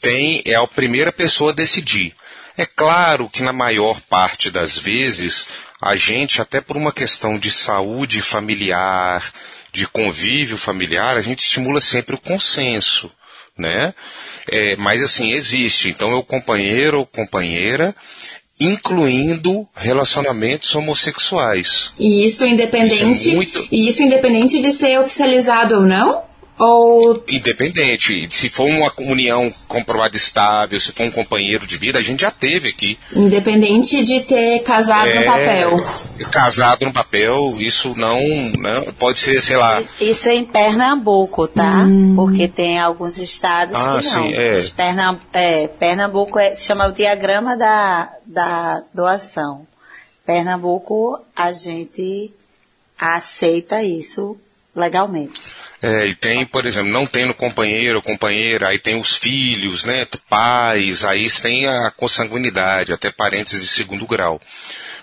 tem, 0.00 0.42
é 0.44 0.56
a 0.56 0.66
primeira 0.66 1.12
pessoa 1.12 1.52
a 1.52 1.54
decidir. 1.54 2.14
É 2.56 2.66
claro 2.66 3.30
que 3.30 3.42
na 3.42 3.52
maior 3.52 3.98
parte 4.02 4.50
das 4.50 4.78
vezes, 4.78 5.46
a 5.80 5.96
gente, 5.96 6.42
até 6.42 6.60
por 6.60 6.76
uma 6.76 6.92
questão 6.92 7.38
de 7.38 7.50
saúde 7.50 8.20
familiar, 8.20 9.24
de 9.72 9.86
convívio 9.86 10.58
familiar, 10.58 11.16
a 11.16 11.22
gente 11.22 11.38
estimula 11.38 11.80
sempre 11.80 12.14
o 12.14 12.20
consenso 12.20 13.10
né? 13.56 13.94
É, 14.50 14.76
mas 14.76 15.02
assim, 15.02 15.30
existe. 15.32 15.88
Então 15.88 16.10
é 16.12 16.14
o 16.14 16.22
companheiro 16.22 16.98
ou 16.98 17.06
companheira, 17.06 17.94
incluindo 18.58 19.68
relacionamentos 19.74 20.74
homossexuais. 20.74 21.92
E 21.98 22.26
isso 22.26 22.44
independente. 22.44 23.12
Isso 23.12 23.30
é 23.30 23.34
muito... 23.34 23.68
E 23.70 23.88
isso 23.88 24.02
independente 24.02 24.60
de 24.60 24.72
ser 24.72 24.98
oficializado 24.98 25.76
ou 25.76 25.82
não? 25.82 26.22
Ou... 26.58 27.24
Independente. 27.28 28.28
Se 28.30 28.48
for 28.48 28.66
uma 28.66 28.92
união 28.98 29.52
comprovada 29.66 30.16
estável, 30.16 30.78
se 30.78 30.92
for 30.92 31.04
um 31.04 31.10
companheiro 31.10 31.66
de 31.66 31.76
vida, 31.76 31.98
a 31.98 32.02
gente 32.02 32.20
já 32.20 32.30
teve 32.30 32.68
aqui. 32.68 32.98
Independente 33.14 34.04
de 34.04 34.20
ter 34.20 34.60
casado 34.60 35.08
é, 35.08 35.20
no 35.20 35.24
papel. 35.24 35.86
Casado 36.30 36.84
no 36.84 36.92
papel, 36.92 37.56
isso 37.58 37.94
não, 37.96 38.20
não. 38.58 38.92
Pode 38.94 39.18
ser, 39.18 39.40
sei 39.40 39.56
lá. 39.56 39.82
Isso 40.00 40.28
é 40.28 40.34
em 40.34 40.44
Pernambuco, 40.44 41.48
tá? 41.48 41.84
Hum. 41.84 42.14
Porque 42.14 42.46
tem 42.46 42.78
alguns 42.78 43.18
estados 43.18 43.74
ah, 43.74 43.98
que 44.00 44.06
não. 44.06 44.24
Sim, 44.24 44.32
é. 44.34 44.60
Pernam, 44.76 45.20
é, 45.32 45.66
Pernambuco 45.66 46.38
é, 46.38 46.54
se 46.54 46.64
chama 46.64 46.86
o 46.86 46.92
diagrama 46.92 47.56
da, 47.56 48.10
da 48.24 48.82
doação. 48.94 49.66
Pernambuco, 50.24 51.18
a 51.34 51.52
gente 51.52 52.32
aceita 52.96 53.82
isso 53.82 54.36
legalmente. 54.74 55.40
É, 55.80 56.06
e 56.06 56.14
tem, 56.14 56.46
por 56.46 56.64
exemplo, 56.64 56.90
não 56.90 57.06
tem 57.06 57.26
no 57.26 57.34
companheiro 57.34 57.96
ou 57.96 58.02
companheira, 58.02 58.68
aí 58.68 58.78
tem 58.78 58.94
os 59.00 59.16
filhos, 59.16 59.84
né, 59.84 60.06
pais, 60.28 61.04
aí 61.04 61.28
tem 61.30 61.66
a 61.66 61.90
consanguinidade, 61.90 62.92
até 62.92 63.10
parentes 63.10 63.60
de 63.60 63.66
segundo 63.66 64.06
grau. 64.06 64.40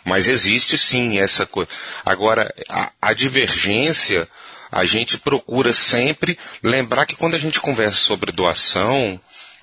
Mas 0.06 0.28
existe 0.28 0.78
sim 0.78 1.20
essa 1.20 1.46
coisa. 1.46 1.70
Agora, 2.06 2.54
a, 2.70 2.92
a 3.02 3.14
divergência, 3.14 4.28
a 4.72 4.86
gente 4.86 5.18
procura 5.18 5.74
sempre 5.74 6.38
lembrar 6.64 7.06
que 7.06 7.16
quando 7.16 7.36
a 7.36 7.40
gente 7.40 7.60
conversa 7.60 7.98
sobre 7.98 8.32
doação, 8.32 9.20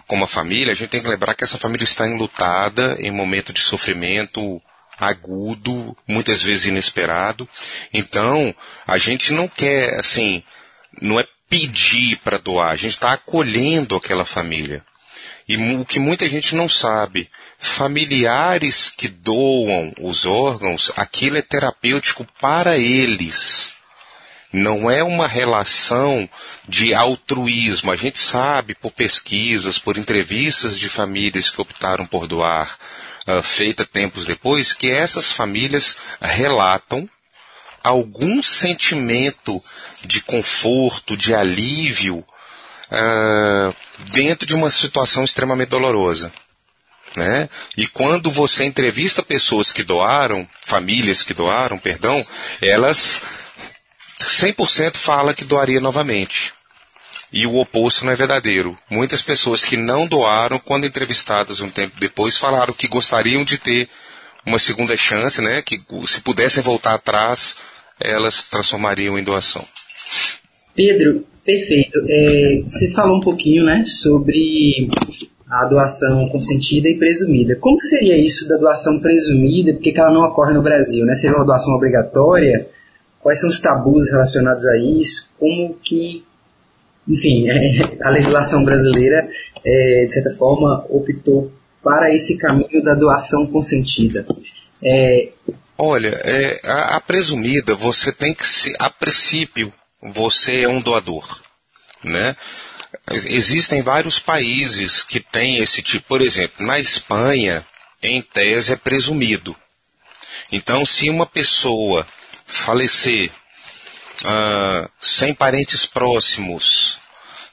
como 0.07 0.25
a 0.25 0.29
família, 0.29 0.73
a 0.73 0.77
gente 0.77 0.91
tem 0.91 1.03
que 1.03 1.09
lembrar 1.09 1.35
que 1.35 1.43
essa 1.43 1.59
família 1.59 1.85
está 1.85 2.07
enlutada, 2.07 2.97
em 3.01 3.11
momento 3.11 3.53
de 3.53 3.61
sofrimento 3.61 4.61
agudo, 4.99 5.97
muitas 6.07 6.43
vezes 6.43 6.67
inesperado. 6.67 7.49
Então, 7.93 8.55
a 8.87 8.99
gente 8.99 9.33
não 9.33 9.49
quer, 9.49 9.99
assim, 9.99 10.43
não 11.01 11.21
é 11.21 11.27
pedir 11.49 12.17
para 12.19 12.39
doar, 12.39 12.73
a 12.73 12.77
gente 12.77 12.93
está 12.93 13.13
acolhendo 13.13 13.97
aquela 13.97 14.25
família. 14.25 14.85
E 15.49 15.57
o 15.57 15.85
que 15.85 16.01
muita 16.01 16.29
gente 16.29 16.57
não 16.57 16.69
sabe, 16.69 17.31
familiares 17.57 18.91
que 18.91 19.07
doam 19.07 19.95
os 20.01 20.27
órgãos, 20.27 20.91
aquilo 20.97 21.39
é 21.39 21.43
terapêutico 21.43 22.27
para 22.41 22.77
eles. 22.77 23.73
Não 24.53 24.91
é 24.91 25.05
uma 25.05 25.29
relação 25.29 26.29
de 26.69 26.95
altruísmo. 26.95 27.93
A 27.93 27.97
gente 27.97 28.19
sabe 28.19 28.75
por 28.75 28.91
pesquisas, 28.91 29.79
por 29.79 29.99
entrevistas 29.99 30.79
de 30.79 30.89
famílias 30.89 31.51
que 31.51 31.61
optaram 31.61 32.07
por 32.07 32.27
doar, 32.27 32.77
uh, 33.27 33.43
feita 33.43 33.85
tempos 33.85 34.25
depois, 34.25 34.73
que 34.73 34.91
essas 34.91 35.33
famílias 35.33 35.97
relatam 36.21 37.09
algum 37.83 38.43
sentimento 38.43 39.63
de 40.05 40.21
conforto, 40.21 41.17
de 41.17 41.35
alívio, 41.35 42.19
uh, 42.91 43.77
dentro 44.13 44.47
de 44.47 44.55
uma 44.55 44.71
situação 44.71 45.25
extremamente 45.25 45.69
dolorosa. 45.69 46.33
Né? 47.15 47.49
E 47.77 47.87
quando 47.87 48.31
você 48.31 48.65
entrevista 48.65 49.23
pessoas 49.23 49.73
que 49.73 49.83
doaram, 49.83 50.47
famílias 50.61 51.23
que 51.23 51.33
doaram, 51.33 51.79
perdão, 51.79 52.27
elas 52.61 53.23
100% 54.21 54.97
fala 54.97 55.33
que 55.33 55.45
doaria 55.45 55.81
novamente. 55.81 56.53
E 57.33 57.47
o 57.47 57.57
oposto 57.57 58.05
não 58.05 58.13
é 58.13 58.17
verdadeiro. 58.17 58.77
Muitas 58.91 59.23
pessoas 59.23 59.65
que 59.65 59.77
não 59.77 60.07
doaram, 60.07 60.59
quando 60.59 60.87
entrevistadas 60.87 61.61
um 61.61 61.69
tempo 61.69 61.99
depois, 61.99 62.37
falaram 62.37 62.73
que 62.73 62.89
gostariam 62.89 63.45
de 63.45 63.59
ter 63.59 63.89
uma 64.47 64.59
segunda 64.59 64.97
chance, 64.97 65.43
né? 65.43 65.61
Que 65.61 65.81
se 66.07 66.21
pudessem 66.21 66.63
voltar 66.63 66.95
atrás, 66.95 67.57
elas 68.01 68.45
transformariam 68.45 69.19
em 69.19 69.25
doação. 69.25 69.65
Pedro, 70.75 71.25
perfeito. 71.45 71.99
É, 72.09 72.63
você 72.67 72.91
falou 72.93 73.17
um 73.17 73.21
pouquinho, 73.21 73.65
né, 73.65 73.83
sobre 73.85 74.89
a 75.49 75.65
doação 75.65 76.29
consentida 76.29 76.89
e 76.89 76.99
presumida. 76.99 77.57
Como 77.57 77.81
seria 77.81 78.19
isso 78.19 78.49
da 78.49 78.57
doação 78.57 79.01
presumida? 79.01 79.73
Por 79.73 79.83
que 79.83 79.99
ela 79.99 80.13
não 80.13 80.29
ocorre 80.29 80.53
no 80.53 80.63
Brasil? 80.63 81.05
Né? 81.05 81.15
Seria 81.15 81.37
uma 81.37 81.47
doação 81.47 81.75
obrigatória? 81.75 82.69
Quais 83.21 83.41
são 83.41 83.49
os 83.49 83.61
tabus 83.61 84.11
relacionados 84.11 84.65
a 84.67 84.77
isso? 84.77 85.31
Como 85.39 85.75
que, 85.83 86.25
enfim, 87.09 87.49
é, 87.49 87.99
a 88.03 88.11
legislação 88.11 88.65
brasileira, 88.65 89.29
é, 89.65 90.05
de 90.07 90.13
certa 90.13 90.35
forma, 90.37 90.85
optou 90.89 91.53
para 91.83 92.13
esse 92.13 92.37
caminho 92.37 92.83
da 92.83 92.95
doação 92.95 93.47
consentida? 93.47 94.27
É, 94.83 95.29
Olha, 95.79 96.09
é, 96.25 96.61
a, 96.65 96.97
a, 96.97 97.01
presumida, 97.01 97.75
você 97.75 98.11
tem 98.11 98.33
que 98.33 98.47
se, 98.47 98.75
a 98.79 98.89
princípio, 98.89 99.71
você 100.01 100.63
é 100.63 100.69
um 100.69 100.81
doador, 100.81 101.43
né? 102.03 102.35
Existem 103.11 103.83
vários 103.83 104.19
países 104.19 105.03
que 105.03 105.21
têm 105.21 105.59
esse 105.59 105.83
tipo, 105.83 106.09
por 106.09 106.23
exemplo, 106.23 106.67
na 106.67 106.81
Espanha, 106.81 107.65
em 108.03 108.23
tese 108.23 108.73
é 108.73 108.77
presumido. 108.77 109.55
Então, 110.51 110.87
se 110.87 111.11
uma 111.11 111.27
pessoa 111.27 112.07
falecer 112.47 113.31
uh, 114.25 114.91
sem 115.01 115.35
parentes 115.35 115.87
próximos, 115.87 116.99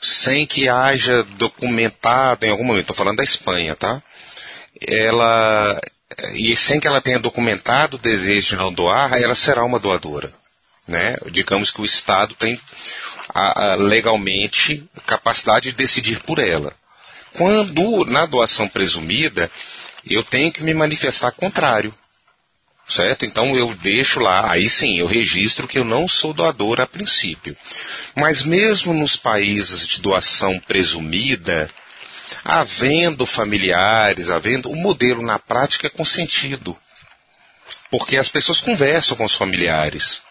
sem 0.02 0.46
que 0.46 0.70
haja 0.70 1.24
documentado 1.38 2.46
em 2.46 2.50
algum 2.50 2.64
momento, 2.64 2.84
estou 2.84 2.96
falando 2.96 3.18
da 3.18 3.24
Espanha, 3.24 3.76
tá? 3.76 4.02
Ela 4.86 5.80
e 6.34 6.56
sem 6.56 6.80
que 6.80 6.88
ela 6.88 7.02
tenha 7.02 7.20
documentado 7.20 7.98
o 7.98 8.00
desejo 8.00 8.50
de 8.50 8.56
não 8.56 8.74
doar, 8.74 9.14
ela 9.14 9.36
será 9.36 9.64
uma 9.64 9.80
doadora. 9.80 10.32
Né? 10.88 11.18
Digamos 11.32 11.72
que 11.72 11.82
o 11.82 11.86
Estado 11.86 12.36
tem 12.36 12.60
a, 13.30 13.72
a, 13.72 13.76
legalmente 13.76 14.88
capacidade 15.06 15.72
de 15.72 15.78
decidir 15.78 16.20
por 16.22 16.40
ela. 16.40 16.74
Quando 17.34 18.06
na 18.06 18.26
doação 18.26 18.68
presumida, 18.68 19.50
eu 20.06 20.24
tenho 20.24 20.52
que 20.52 20.62
me 20.64 20.74
manifestar 20.74 21.32
contrário. 21.32 21.94
Certo? 22.94 23.26
Então 23.26 23.56
eu 23.58 23.74
deixo 23.74 24.20
lá, 24.20 24.52
aí 24.52 24.70
sim, 24.70 25.00
eu 25.00 25.08
registro 25.08 25.68
que 25.68 25.80
eu 25.80 25.84
não 25.84 26.08
sou 26.08 26.32
doador 26.32 26.80
a 26.80 26.86
princípio. 26.86 27.58
Mas 28.14 28.44
mesmo 28.44 28.94
nos 28.94 29.18
países 29.18 29.88
de 29.88 30.00
doação 30.00 30.60
presumida, 30.60 31.68
havendo 32.46 33.26
familiares, 33.26 34.30
havendo, 34.30 34.70
o 34.70 34.76
modelo 34.76 35.24
na 35.24 35.40
prática 35.40 35.88
é 35.88 35.90
consentido. 35.90 36.78
Porque 37.90 38.16
as 38.16 38.30
pessoas 38.30 38.62
conversam 38.62 39.18
com 39.18 39.26
os 39.26 39.34
familiares. 39.34 40.22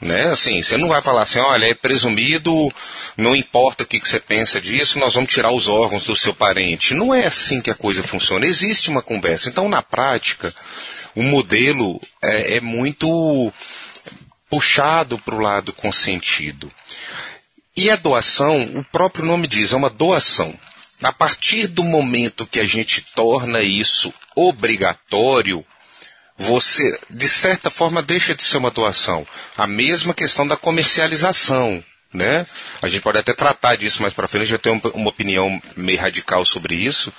Né? 0.00 0.28
Assim, 0.28 0.62
você 0.62 0.78
não 0.78 0.88
vai 0.88 1.02
falar 1.02 1.22
assim, 1.22 1.38
olha, 1.38 1.68
é 1.68 1.74
presumido, 1.74 2.72
não 3.14 3.36
importa 3.36 3.82
o 3.82 3.86
que, 3.86 4.00
que 4.00 4.08
você 4.08 4.20
pensa 4.20 4.58
disso, 4.58 4.98
nós 4.98 5.14
vamos 5.14 5.30
tirar 5.30 5.50
os 5.50 5.68
órgãos 5.68 6.04
do 6.04 6.16
seu 6.16 6.34
parente. 6.34 6.94
Não 6.94 7.14
é 7.14 7.26
assim 7.26 7.60
que 7.60 7.70
a 7.70 7.74
coisa 7.74 8.02
funciona. 8.02 8.46
Existe 8.46 8.88
uma 8.88 9.02
conversa. 9.02 9.50
Então, 9.50 9.68
na 9.68 9.82
prática, 9.82 10.54
o 11.14 11.22
modelo 11.22 12.00
é, 12.22 12.56
é 12.56 12.60
muito 12.60 13.52
puxado 14.48 15.18
para 15.18 15.34
o 15.34 15.40
lado 15.40 15.72
consentido. 15.72 16.70
E 17.76 17.90
a 17.90 17.96
doação, 17.96 18.62
o 18.76 18.84
próprio 18.84 19.24
nome 19.24 19.48
diz, 19.48 19.72
é 19.72 19.76
uma 19.76 19.90
doação. 19.90 20.56
A 21.02 21.12
partir 21.12 21.66
do 21.66 21.82
momento 21.82 22.46
que 22.46 22.60
a 22.60 22.64
gente 22.64 23.02
torna 23.14 23.60
isso 23.60 24.14
obrigatório, 24.36 25.64
você, 26.36 26.98
de 27.10 27.28
certa 27.28 27.70
forma, 27.70 28.02
deixa 28.02 28.34
de 28.34 28.42
ser 28.42 28.58
uma 28.58 28.70
doação. 28.70 29.26
A 29.56 29.66
mesma 29.66 30.14
questão 30.14 30.46
da 30.46 30.56
comercialização. 30.56 31.84
Né? 32.12 32.46
A 32.80 32.86
gente 32.86 33.02
pode 33.02 33.18
até 33.18 33.34
tratar 33.34 33.76
disso 33.76 34.00
mais 34.00 34.14
para 34.14 34.28
frente, 34.28 34.52
eu 34.52 34.58
tenho 34.58 34.80
uma 34.94 35.10
opinião 35.10 35.60
meio 35.76 35.98
radical 35.98 36.44
sobre 36.44 36.76
isso, 36.76 37.12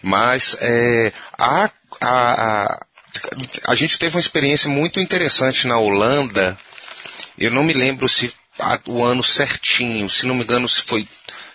mas 0.00 0.56
é, 0.62 1.12
a, 1.36 1.70
a, 2.00 2.70
a, 2.70 2.86
a 3.64 3.74
gente 3.74 3.98
teve 3.98 4.16
uma 4.16 4.20
experiência 4.20 4.68
muito 4.68 5.00
interessante 5.00 5.66
na 5.66 5.78
Holanda, 5.78 6.58
eu 7.38 7.50
não 7.50 7.62
me 7.62 7.72
lembro 7.72 8.08
se 8.08 8.32
o 8.86 9.02
ano 9.02 9.22
certinho, 9.22 10.08
se 10.10 10.26
não 10.26 10.34
me 10.34 10.42
engano, 10.42 10.68
se 10.68 10.82
foi, 10.82 11.08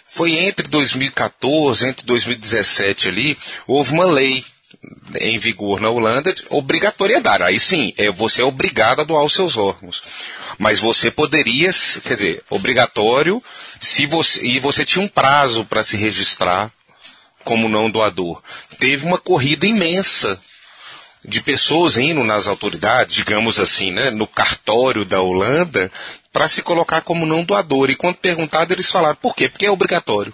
foi 0.07 0.33
entre 0.39 0.67
2014, 0.67 1.87
entre 1.87 2.05
2017 2.05 3.09
ali, 3.09 3.37
houve 3.67 3.93
uma 3.93 4.05
lei 4.05 4.43
em 5.19 5.37
vigor 5.37 5.79
na 5.79 5.89
Holanda, 5.89 6.33
obrigatoriedade. 6.49 7.43
Aí 7.43 7.59
sim, 7.59 7.93
é, 7.97 8.09
você 8.09 8.41
é 8.41 8.45
obrigado 8.45 9.01
a 9.01 9.03
doar 9.03 9.23
os 9.23 9.33
seus 9.33 9.57
órgãos. 9.57 10.01
Mas 10.57 10.79
você 10.79 11.11
poderia, 11.11 11.69
quer 12.03 12.15
dizer, 12.15 12.43
obrigatório, 12.49 13.43
se 13.79 14.05
você, 14.05 14.43
e 14.45 14.59
você 14.59 14.85
tinha 14.85 15.03
um 15.03 15.07
prazo 15.07 15.65
para 15.65 15.83
se 15.83 15.97
registrar 15.97 16.71
como 17.43 17.69
não 17.69 17.89
doador. 17.89 18.41
Teve 18.79 19.05
uma 19.05 19.17
corrida 19.17 19.67
imensa 19.67 20.41
de 21.27 21.41
pessoas 21.41 21.97
indo 21.97 22.23
nas 22.23 22.47
autoridades, 22.47 23.15
digamos 23.15 23.59
assim, 23.59 23.91
né, 23.91 24.09
no 24.11 24.27
cartório 24.27 25.03
da 25.03 25.21
Holanda, 25.21 25.91
para 26.31 26.47
se 26.47 26.61
colocar 26.61 27.01
como 27.01 27.25
não 27.25 27.43
doador. 27.43 27.89
E 27.89 27.95
quando 27.95 28.17
perguntado, 28.17 28.73
eles 28.73 28.91
falaram, 28.91 29.15
por 29.15 29.35
quê? 29.35 29.49
Porque 29.49 29.65
é 29.65 29.71
obrigatório. 29.71 30.33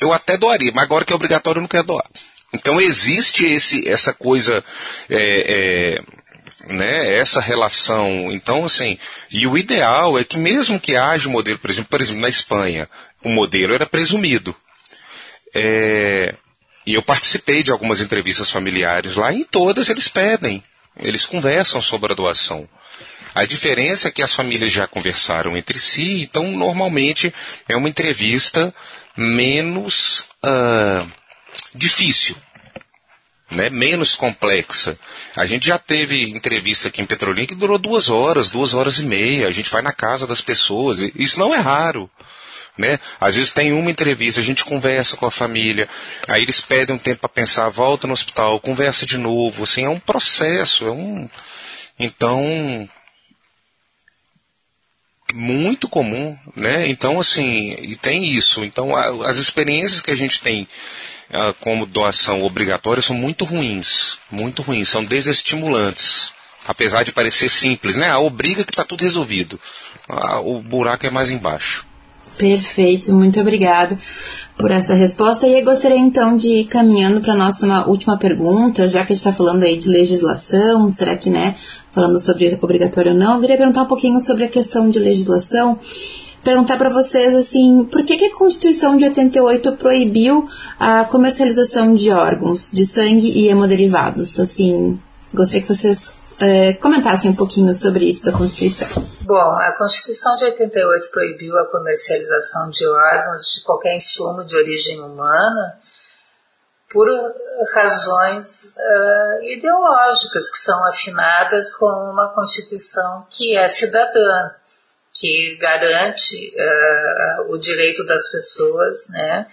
Eu 0.00 0.12
até 0.12 0.36
doaria, 0.36 0.72
mas 0.74 0.84
agora 0.84 1.04
que 1.04 1.12
é 1.12 1.16
obrigatório 1.16 1.58
eu 1.58 1.62
não 1.62 1.68
quero 1.68 1.86
doar. 1.86 2.06
Então 2.52 2.80
existe 2.80 3.46
esse, 3.46 3.88
essa 3.88 4.12
coisa, 4.12 4.64
é, 5.08 6.00
é, 6.68 6.72
né, 6.72 7.14
essa 7.16 7.40
relação. 7.40 8.30
Então, 8.30 8.64
assim, 8.64 8.98
e 9.30 9.46
o 9.46 9.56
ideal 9.56 10.18
é 10.18 10.24
que 10.24 10.36
mesmo 10.36 10.80
que 10.80 10.96
haja 10.96 11.28
um 11.28 11.32
modelo, 11.32 11.58
por 11.58 11.70
exemplo, 11.70 11.90
por 11.90 12.00
exemplo, 12.00 12.20
na 12.20 12.28
Espanha, 12.28 12.88
o 13.22 13.28
modelo 13.28 13.74
era 13.74 13.86
presumido. 13.86 14.54
É, 15.54 16.34
e 16.86 16.94
eu 16.94 17.02
participei 17.02 17.62
de 17.62 17.70
algumas 17.70 18.00
entrevistas 18.00 18.50
familiares 18.50 19.14
lá, 19.16 19.32
e 19.32 19.40
em 19.40 19.44
todas 19.44 19.88
eles 19.88 20.08
pedem, 20.08 20.62
eles 20.96 21.26
conversam 21.26 21.80
sobre 21.80 22.12
a 22.12 22.16
doação. 22.16 22.68
A 23.34 23.44
diferença 23.44 24.08
é 24.08 24.10
que 24.12 24.22
as 24.22 24.34
famílias 24.34 24.70
já 24.70 24.86
conversaram 24.86 25.56
entre 25.56 25.78
si, 25.78 26.22
então 26.22 26.52
normalmente 26.52 27.34
é 27.68 27.76
uma 27.76 27.88
entrevista 27.88 28.72
menos 29.16 30.28
uh, 30.44 31.10
difícil 31.74 32.36
né, 33.54 33.70
menos 33.70 34.14
complexa. 34.14 34.98
A 35.36 35.46
gente 35.46 35.66
já 35.66 35.78
teve 35.78 36.30
entrevista 36.30 36.88
aqui 36.88 37.00
em 37.00 37.06
Petrolina 37.06 37.46
que 37.46 37.54
durou 37.54 37.78
duas 37.78 38.08
horas, 38.08 38.50
duas 38.50 38.74
horas 38.74 38.98
e 38.98 39.04
meia. 39.04 39.48
A 39.48 39.52
gente 39.52 39.70
vai 39.70 39.82
na 39.82 39.92
casa 39.92 40.26
das 40.26 40.40
pessoas. 40.40 40.98
Isso 41.14 41.38
não 41.38 41.54
é 41.54 41.58
raro. 41.58 42.10
Né? 42.76 42.98
Às 43.20 43.36
vezes 43.36 43.52
tem 43.52 43.72
uma 43.72 43.90
entrevista, 43.90 44.40
a 44.40 44.44
gente 44.44 44.64
conversa 44.64 45.16
com 45.16 45.26
a 45.26 45.30
família, 45.30 45.88
aí 46.26 46.42
eles 46.42 46.60
pedem 46.60 46.96
um 46.96 46.98
tempo 46.98 47.20
para 47.20 47.28
pensar, 47.28 47.68
volta 47.68 48.06
no 48.06 48.12
hospital, 48.12 48.58
conversa 48.58 49.06
de 49.06 49.16
novo, 49.16 49.62
assim, 49.62 49.84
é 49.84 49.88
um 49.88 50.00
processo, 50.00 50.88
é 50.88 50.90
um. 50.90 51.28
Então, 51.96 52.88
muito 55.32 55.88
comum, 55.88 56.36
né? 56.56 56.88
Então, 56.88 57.20
assim, 57.20 57.76
e 57.80 57.96
tem 57.96 58.24
isso. 58.24 58.64
Então, 58.64 58.94
as 58.96 59.36
experiências 59.36 60.02
que 60.02 60.10
a 60.10 60.16
gente 60.16 60.40
tem 60.40 60.66
ah, 61.30 61.52
como 61.60 61.86
doação 61.86 62.42
obrigatória 62.42 63.02
são 63.02 63.16
muito 63.16 63.44
ruins, 63.44 64.18
muito 64.30 64.62
ruins, 64.62 64.88
são 64.88 65.04
desestimulantes. 65.04 66.32
Apesar 66.66 67.02
de 67.02 67.12
parecer 67.12 67.50
simples, 67.50 67.94
né? 67.94 68.10
A 68.10 68.18
obriga 68.18 68.64
que 68.64 68.70
está 68.70 68.84
tudo 68.84 69.02
resolvido. 69.02 69.60
Ah, 70.08 70.40
o 70.40 70.62
buraco 70.62 71.06
é 71.06 71.10
mais 71.10 71.30
embaixo. 71.30 71.86
Perfeito, 72.36 73.12
muito 73.12 73.40
obrigada 73.40 73.96
por 74.58 74.70
essa 74.70 74.94
resposta. 74.94 75.46
E 75.46 75.58
eu 75.58 75.64
gostaria 75.64 75.96
então 75.96 76.34
de 76.34 76.48
ir 76.48 76.64
caminhando 76.64 77.20
para 77.20 77.32
a 77.32 77.36
nossa 77.36 77.86
última 77.86 78.16
pergunta, 78.16 78.88
já 78.88 79.04
que 79.04 79.12
a 79.12 79.16
gente 79.16 79.26
está 79.26 79.32
falando 79.32 79.62
aí 79.62 79.78
de 79.78 79.88
legislação, 79.88 80.88
será 80.88 81.16
que, 81.16 81.30
né, 81.30 81.54
falando 81.90 82.18
sobre 82.18 82.58
obrigatório 82.60 83.12
ou 83.12 83.18
não, 83.18 83.34
eu 83.34 83.40
queria 83.40 83.56
perguntar 83.56 83.82
um 83.82 83.86
pouquinho 83.86 84.20
sobre 84.20 84.44
a 84.44 84.48
questão 84.48 84.88
de 84.88 84.98
legislação 84.98 85.78
perguntar 86.42 86.76
para 86.76 86.90
vocês 86.90 87.34
assim, 87.34 87.84
por 87.84 88.04
que, 88.04 88.18
que, 88.18 88.26
a 88.26 88.36
Constituição 88.36 88.98
de 88.98 89.04
88 89.04 89.72
proibiu 89.72 90.46
a 90.78 91.04
comercialização 91.04 91.94
de 91.94 92.10
órgãos, 92.10 92.70
de 92.70 92.84
sangue 92.84 93.30
e 93.30 93.48
hemoderivados? 93.48 94.38
Assim, 94.38 94.98
gostaria 95.32 95.62
que 95.62 95.74
vocês 95.74 96.12
é, 96.40 96.74
comentassem 96.74 97.30
um 97.30 97.36
pouquinho 97.36 97.74
sobre 97.74 98.04
isso 98.06 98.24
da 98.24 98.32
Constituição. 98.32 98.88
Bom, 99.22 99.56
a 99.58 99.72
Constituição 99.78 100.34
de 100.36 100.44
88 100.44 101.10
proibiu 101.10 101.56
a 101.58 101.66
comercialização 101.70 102.68
de 102.70 102.86
órgãos 102.86 103.54
de 103.54 103.62
qualquer 103.62 103.94
insumo 103.94 104.44
de 104.44 104.56
origem 104.56 105.00
humana 105.00 105.78
por 106.90 107.08
razões 107.74 108.74
uh, 108.76 109.42
ideológicas 109.42 110.50
que 110.50 110.58
são 110.58 110.86
afinadas 110.86 111.74
com 111.76 111.86
uma 111.86 112.32
Constituição 112.34 113.26
que 113.30 113.56
é 113.56 113.66
cidadã 113.66 114.50
que 115.12 115.56
garante 115.60 116.52
uh, 116.54 117.52
o 117.52 117.58
direito 117.58 118.04
das 118.04 118.30
pessoas 118.30 119.08
né, 119.08 119.46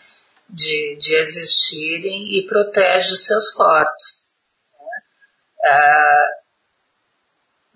de, 0.50 0.98
de 1.00 1.16
existirem 1.16 2.38
e 2.38 2.46
protege 2.48 3.14
os 3.14 3.26
seus 3.26 3.52
corpos. 3.52 4.26
Né? 4.74 5.72
Uh, 5.72 6.41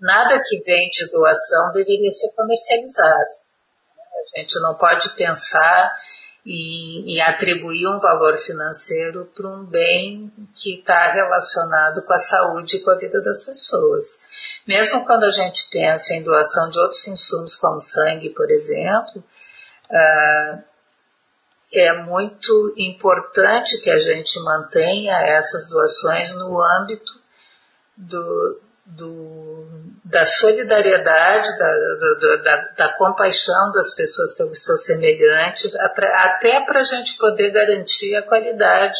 nada 0.00 0.42
que 0.44 0.60
vem 0.60 0.88
de 0.90 1.10
doação 1.10 1.72
deveria 1.72 2.10
ser 2.10 2.32
comercializado. 2.32 3.30
A 4.34 4.38
gente 4.38 4.60
não 4.60 4.74
pode 4.74 5.10
pensar 5.10 5.94
em, 6.46 7.20
atribuir 7.22 7.88
um 7.88 7.98
valor 7.98 8.36
financeiro 8.36 9.30
para 9.34 9.48
um 9.48 9.64
bem 9.64 10.32
que 10.54 10.78
está 10.78 11.12
relacionado 11.12 12.02
com 12.02 12.12
a 12.12 12.18
saúde 12.18 12.76
e 12.76 12.80
com 12.80 12.90
a 12.90 12.98
vida 12.98 13.20
das 13.20 13.42
pessoas. 13.42 14.20
Mesmo 14.66 15.04
quando 15.04 15.24
a 15.24 15.30
gente 15.30 15.68
pensa 15.70 16.14
em 16.14 16.22
doação 16.22 16.68
de 16.70 16.78
outros 16.78 17.06
insumos, 17.08 17.56
como 17.56 17.80
sangue, 17.80 18.30
por 18.30 18.48
exemplo, 18.50 19.24
uh, 19.90 20.62
é 21.72 21.92
muito 22.04 22.74
importante 22.76 23.80
que 23.80 23.90
a 23.90 23.98
gente 23.98 24.38
mantenha 24.44 25.14
essas 25.22 25.68
doações 25.68 26.32
no 26.36 26.60
âmbito 26.62 27.20
do, 27.96 28.60
do, 28.84 29.45
da 30.08 30.24
solidariedade, 30.24 31.58
da, 31.58 31.66
da, 31.66 32.36
da, 32.36 32.56
da, 32.76 32.92
compaixão 32.96 33.72
das 33.72 33.92
pessoas 33.92 34.36
pelo 34.36 34.54
seu 34.54 34.76
semelhante, 34.76 35.68
até 35.76 36.64
para 36.64 36.78
a 36.78 36.84
gente 36.84 37.18
poder 37.18 37.50
garantir 37.50 38.14
a 38.14 38.22
qualidade 38.22 38.98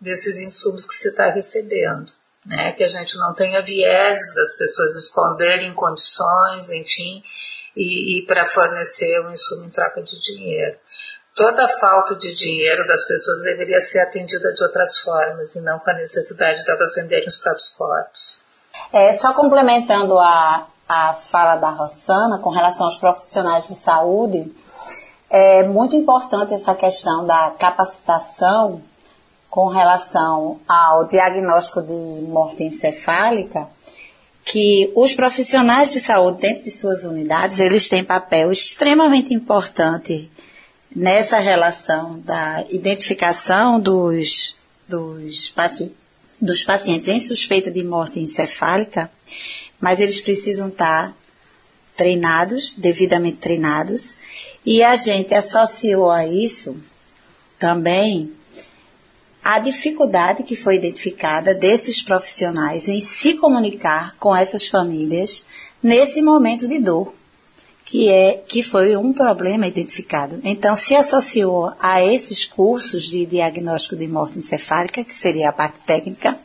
desses 0.00 0.40
insumos 0.40 0.86
que 0.86 0.94
se 0.94 1.08
está 1.08 1.28
recebendo. 1.30 2.10
Né? 2.46 2.72
Que 2.72 2.84
a 2.84 2.88
gente 2.88 3.18
não 3.18 3.34
tenha 3.34 3.60
vieses 3.60 4.34
das 4.34 4.56
pessoas 4.56 4.96
esconderem 4.96 5.74
condições, 5.74 6.70
enfim, 6.70 7.22
e, 7.76 8.18
e 8.18 8.26
para 8.26 8.46
fornecer 8.46 9.20
um 9.20 9.30
insumo 9.30 9.66
em 9.66 9.70
troca 9.70 10.02
de 10.02 10.18
dinheiro. 10.22 10.78
Toda 11.36 11.68
falta 11.68 12.14
de 12.14 12.34
dinheiro 12.34 12.86
das 12.86 13.06
pessoas 13.06 13.42
deveria 13.42 13.80
ser 13.80 14.00
atendida 14.00 14.54
de 14.54 14.64
outras 14.64 15.00
formas 15.00 15.54
e 15.54 15.60
não 15.60 15.78
com 15.80 15.90
a 15.90 15.94
necessidade 15.94 16.64
de 16.64 16.70
elas 16.70 16.94
venderem 16.94 17.28
os 17.28 17.36
próprios 17.36 17.70
corpos. 17.70 18.43
É, 18.92 19.12
só 19.14 19.32
complementando 19.32 20.18
a, 20.18 20.66
a 20.88 21.12
fala 21.14 21.56
da 21.56 21.70
Rossana 21.70 22.38
com 22.38 22.50
relação 22.50 22.86
aos 22.86 22.96
profissionais 22.96 23.66
de 23.66 23.74
saúde, 23.74 24.52
é 25.30 25.64
muito 25.64 25.96
importante 25.96 26.54
essa 26.54 26.74
questão 26.74 27.26
da 27.26 27.50
capacitação 27.58 28.80
com 29.50 29.68
relação 29.68 30.60
ao 30.68 31.06
diagnóstico 31.06 31.80
de 31.82 32.26
morte 32.28 32.64
encefálica, 32.64 33.68
que 34.44 34.92
os 34.94 35.14
profissionais 35.14 35.92
de 35.92 36.00
saúde 36.00 36.40
dentro 36.40 36.64
de 36.64 36.70
suas 36.70 37.04
unidades, 37.04 37.60
eles 37.60 37.88
têm 37.88 38.04
papel 38.04 38.52
extremamente 38.52 39.32
importante 39.32 40.30
nessa 40.94 41.38
relação 41.38 42.18
da 42.20 42.64
identificação 42.68 43.80
dos, 43.80 44.56
dos, 44.86 45.48
dos 46.40 46.62
pacientes 46.62 47.08
em 47.08 47.20
suspeita 47.20 47.70
de 47.70 47.82
morte 47.82 48.18
encefálica, 48.18 49.10
mas 49.80 50.00
eles 50.00 50.20
precisam 50.20 50.68
estar 50.68 51.16
treinados, 51.96 52.72
devidamente 52.76 53.36
treinados, 53.36 54.16
e 54.64 54.82
a 54.82 54.96
gente 54.96 55.34
associou 55.34 56.10
a 56.10 56.26
isso 56.26 56.76
também 57.58 58.32
a 59.42 59.58
dificuldade 59.58 60.42
que 60.42 60.56
foi 60.56 60.76
identificada 60.76 61.54
desses 61.54 62.02
profissionais 62.02 62.88
em 62.88 63.00
se 63.02 63.34
comunicar 63.34 64.16
com 64.16 64.34
essas 64.34 64.66
famílias 64.66 65.44
nesse 65.82 66.22
momento 66.22 66.66
de 66.66 66.78
dor, 66.78 67.14
que 67.84 68.08
é 68.08 68.42
que 68.46 68.62
foi 68.62 68.96
um 68.96 69.12
problema 69.12 69.66
identificado. 69.66 70.40
Então 70.42 70.74
se 70.74 70.94
associou 70.94 71.72
a 71.78 72.02
esses 72.02 72.44
cursos 72.44 73.04
de 73.04 73.26
diagnóstico 73.26 73.96
de 73.96 74.08
morte 74.08 74.38
encefálica, 74.38 75.04
que 75.04 75.14
seria 75.14 75.50
a 75.50 75.52
parte 75.52 75.78
técnica, 75.86 76.38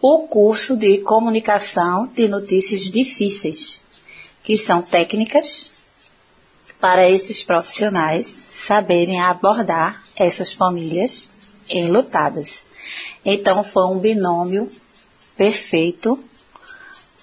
o 0.00 0.26
curso 0.26 0.76
de 0.76 0.98
comunicação 0.98 2.06
de 2.08 2.28
notícias 2.28 2.82
difíceis, 2.82 3.82
que 4.42 4.56
são 4.56 4.82
técnicas 4.82 5.70
para 6.80 7.08
esses 7.08 7.42
profissionais 7.42 8.26
saberem 8.50 9.20
abordar 9.20 10.02
essas 10.14 10.52
famílias 10.52 11.30
enlutadas. 11.70 12.66
Então 13.24 13.62
foi 13.64 13.86
um 13.86 13.98
binômio 13.98 14.70
perfeito 15.36 16.22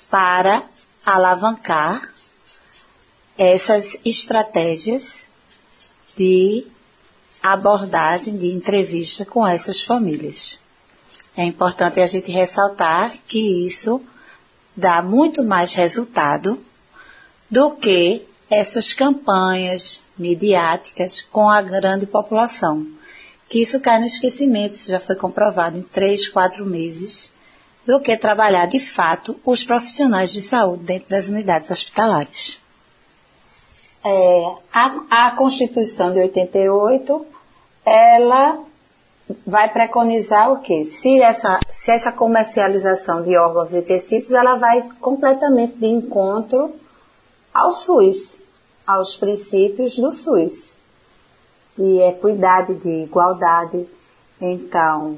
para 0.09 0.63
alavancar 1.05 2.12
essas 3.37 3.97
estratégias 4.05 5.27
de 6.15 6.65
abordagem 7.41 8.37
de 8.37 8.51
entrevista 8.51 9.25
com 9.25 9.45
essas 9.45 9.81
famílias. 9.81 10.59
É 11.35 11.43
importante 11.43 11.99
a 11.99 12.07
gente 12.07 12.31
ressaltar 12.31 13.13
que 13.27 13.65
isso 13.67 14.01
dá 14.75 15.01
muito 15.01 15.43
mais 15.43 15.73
resultado 15.73 16.63
do 17.49 17.71
que 17.71 18.21
essas 18.49 18.93
campanhas 18.93 20.01
midiáticas 20.17 21.21
com 21.21 21.49
a 21.49 21.61
grande 21.61 22.05
população 22.05 22.85
que 23.53 23.61
isso 23.61 23.79
cai 23.79 23.99
no 23.99 24.07
esquecimento, 24.07 24.73
isso 24.73 24.89
já 24.89 24.99
foi 24.99 25.15
comprovado 25.15 25.77
em 25.77 25.83
três, 25.83 26.27
quatro 26.27 26.65
meses, 26.65 27.31
do 27.85 27.99
que 27.99 28.17
trabalhar 28.17 28.65
de 28.65 28.79
fato 28.79 29.39
os 29.45 29.63
profissionais 29.63 30.33
de 30.33 30.41
saúde 30.41 30.85
dentro 30.85 31.07
das 31.09 31.27
unidades 31.27 31.69
hospitalares. 31.69 32.59
É, 34.05 34.55
a, 34.73 35.27
a 35.27 35.31
Constituição 35.31 36.11
de 36.11 36.19
88, 36.19 37.25
ela 37.85 38.59
vai 39.47 39.71
preconizar 39.71 40.51
o 40.51 40.61
quê? 40.61 40.83
Se 40.83 41.21
essa, 41.21 41.59
se 41.69 41.91
essa 41.91 42.11
comercialização 42.11 43.23
de 43.23 43.37
órgãos 43.37 43.73
e 43.73 43.81
tecidos, 43.81 44.31
ela 44.31 44.55
vai 44.55 44.81
completamente 44.99 45.77
de 45.77 45.87
encontro 45.87 46.73
ao 47.53 47.71
SUS, 47.71 48.41
aos 48.85 49.15
princípios 49.15 49.95
do 49.95 50.11
SUS 50.11 50.73
de 51.77 51.99
equidade, 52.01 52.75
de 52.75 53.03
igualdade. 53.03 53.87
Então, 54.39 55.17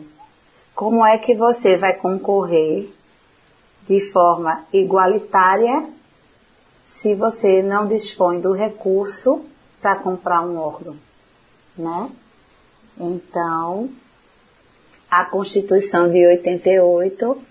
como 0.73 1.05
é 1.05 1.17
que 1.17 1.35
você 1.35 1.77
vai 1.77 1.93
concorrer 1.93 2.89
de 3.87 3.99
forma 4.11 4.63
igualitária 4.73 5.87
se 6.87 7.15
você 7.15 7.61
não 7.61 7.87
dispõe 7.87 8.39
do 8.39 8.51
recurso 8.51 9.45
para 9.81 9.95
comprar 9.95 10.41
um 10.41 10.57
órgão, 10.57 10.97
né? 11.77 12.09
Então, 12.97 13.89
a 15.09 15.25
Constituição 15.25 16.09
de 16.09 16.25
88, 16.25 17.41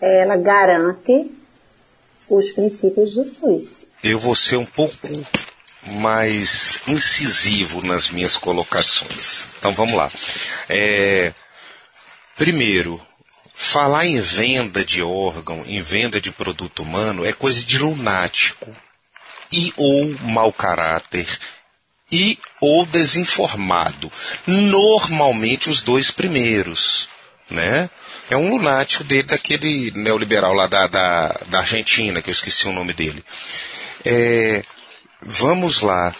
ela 0.00 0.36
garante 0.36 1.30
os 2.28 2.52
princípios 2.52 3.14
do 3.14 3.24
SUS. 3.24 3.86
Eu 4.02 4.18
vou 4.18 4.34
ser 4.34 4.56
um 4.56 4.66
pouco 4.66 5.08
mais 5.86 6.80
incisivo 6.88 7.82
nas 7.82 8.10
minhas 8.10 8.36
colocações. 8.36 9.46
Então 9.58 9.72
vamos 9.72 9.94
lá. 9.94 10.10
É, 10.68 11.32
primeiro, 12.36 13.00
falar 13.64 14.06
em 14.06 14.20
venda 14.20 14.84
de 14.84 15.02
órgão, 15.02 15.64
em 15.66 15.80
venda 15.80 16.20
de 16.20 16.30
produto 16.30 16.82
humano, 16.82 17.24
é 17.24 17.32
coisa 17.32 17.62
de 17.62 17.78
lunático 17.78 18.74
e 19.52 19.72
ou 19.76 20.16
mau 20.20 20.52
caráter 20.52 21.26
e 22.10 22.38
ou 22.60 22.86
desinformado. 22.86 24.10
Normalmente 24.46 25.68
os 25.68 25.82
dois 25.82 26.10
primeiros, 26.10 27.08
né? 27.50 27.90
É 28.30 28.36
um 28.36 28.48
lunático 28.48 29.04
dele, 29.04 29.24
daquele 29.24 29.90
neoliberal 29.90 30.54
lá 30.54 30.66
da, 30.66 30.86
da, 30.86 31.28
da 31.48 31.58
Argentina, 31.58 32.22
que 32.22 32.30
eu 32.30 32.32
esqueci 32.32 32.66
o 32.66 32.72
nome 32.72 32.92
dele. 32.92 33.24
É, 34.04 34.62
Vamos 35.26 35.80
lá. 35.80 36.14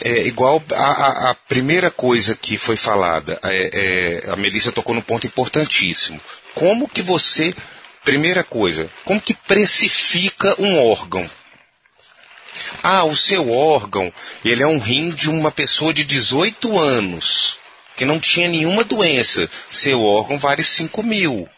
É 0.00 0.26
igual 0.26 0.62
a, 0.74 1.30
a, 1.30 1.34
primeira 1.34 1.90
coisa 1.90 2.34
que 2.34 2.56
foi 2.56 2.76
falada, 2.76 3.38
é, 3.44 4.22
é, 4.26 4.30
a 4.30 4.36
Melissa 4.36 4.72
tocou 4.72 4.94
num 4.94 5.00
ponto 5.00 5.26
importantíssimo. 5.26 6.20
Como 6.54 6.88
que 6.88 7.02
você, 7.02 7.54
primeira 8.04 8.42
coisa, 8.42 8.90
como 9.04 9.20
que 9.20 9.34
precifica 9.34 10.60
um 10.60 10.90
órgão? 10.90 11.28
Ah, 12.82 13.04
o 13.04 13.14
seu 13.14 13.50
órgão, 13.50 14.12
ele 14.44 14.62
é 14.62 14.66
um 14.66 14.78
rim 14.78 15.10
de 15.10 15.30
uma 15.30 15.50
pessoa 15.52 15.94
de 15.94 16.04
18 16.04 16.78
anos, 16.78 17.58
que 17.96 18.04
não 18.04 18.18
tinha 18.18 18.48
nenhuma 18.48 18.84
doença. 18.84 19.48
Seu 19.70 20.02
órgão 20.02 20.38
vale 20.38 20.62
5 20.62 21.02
mil. 21.02 21.48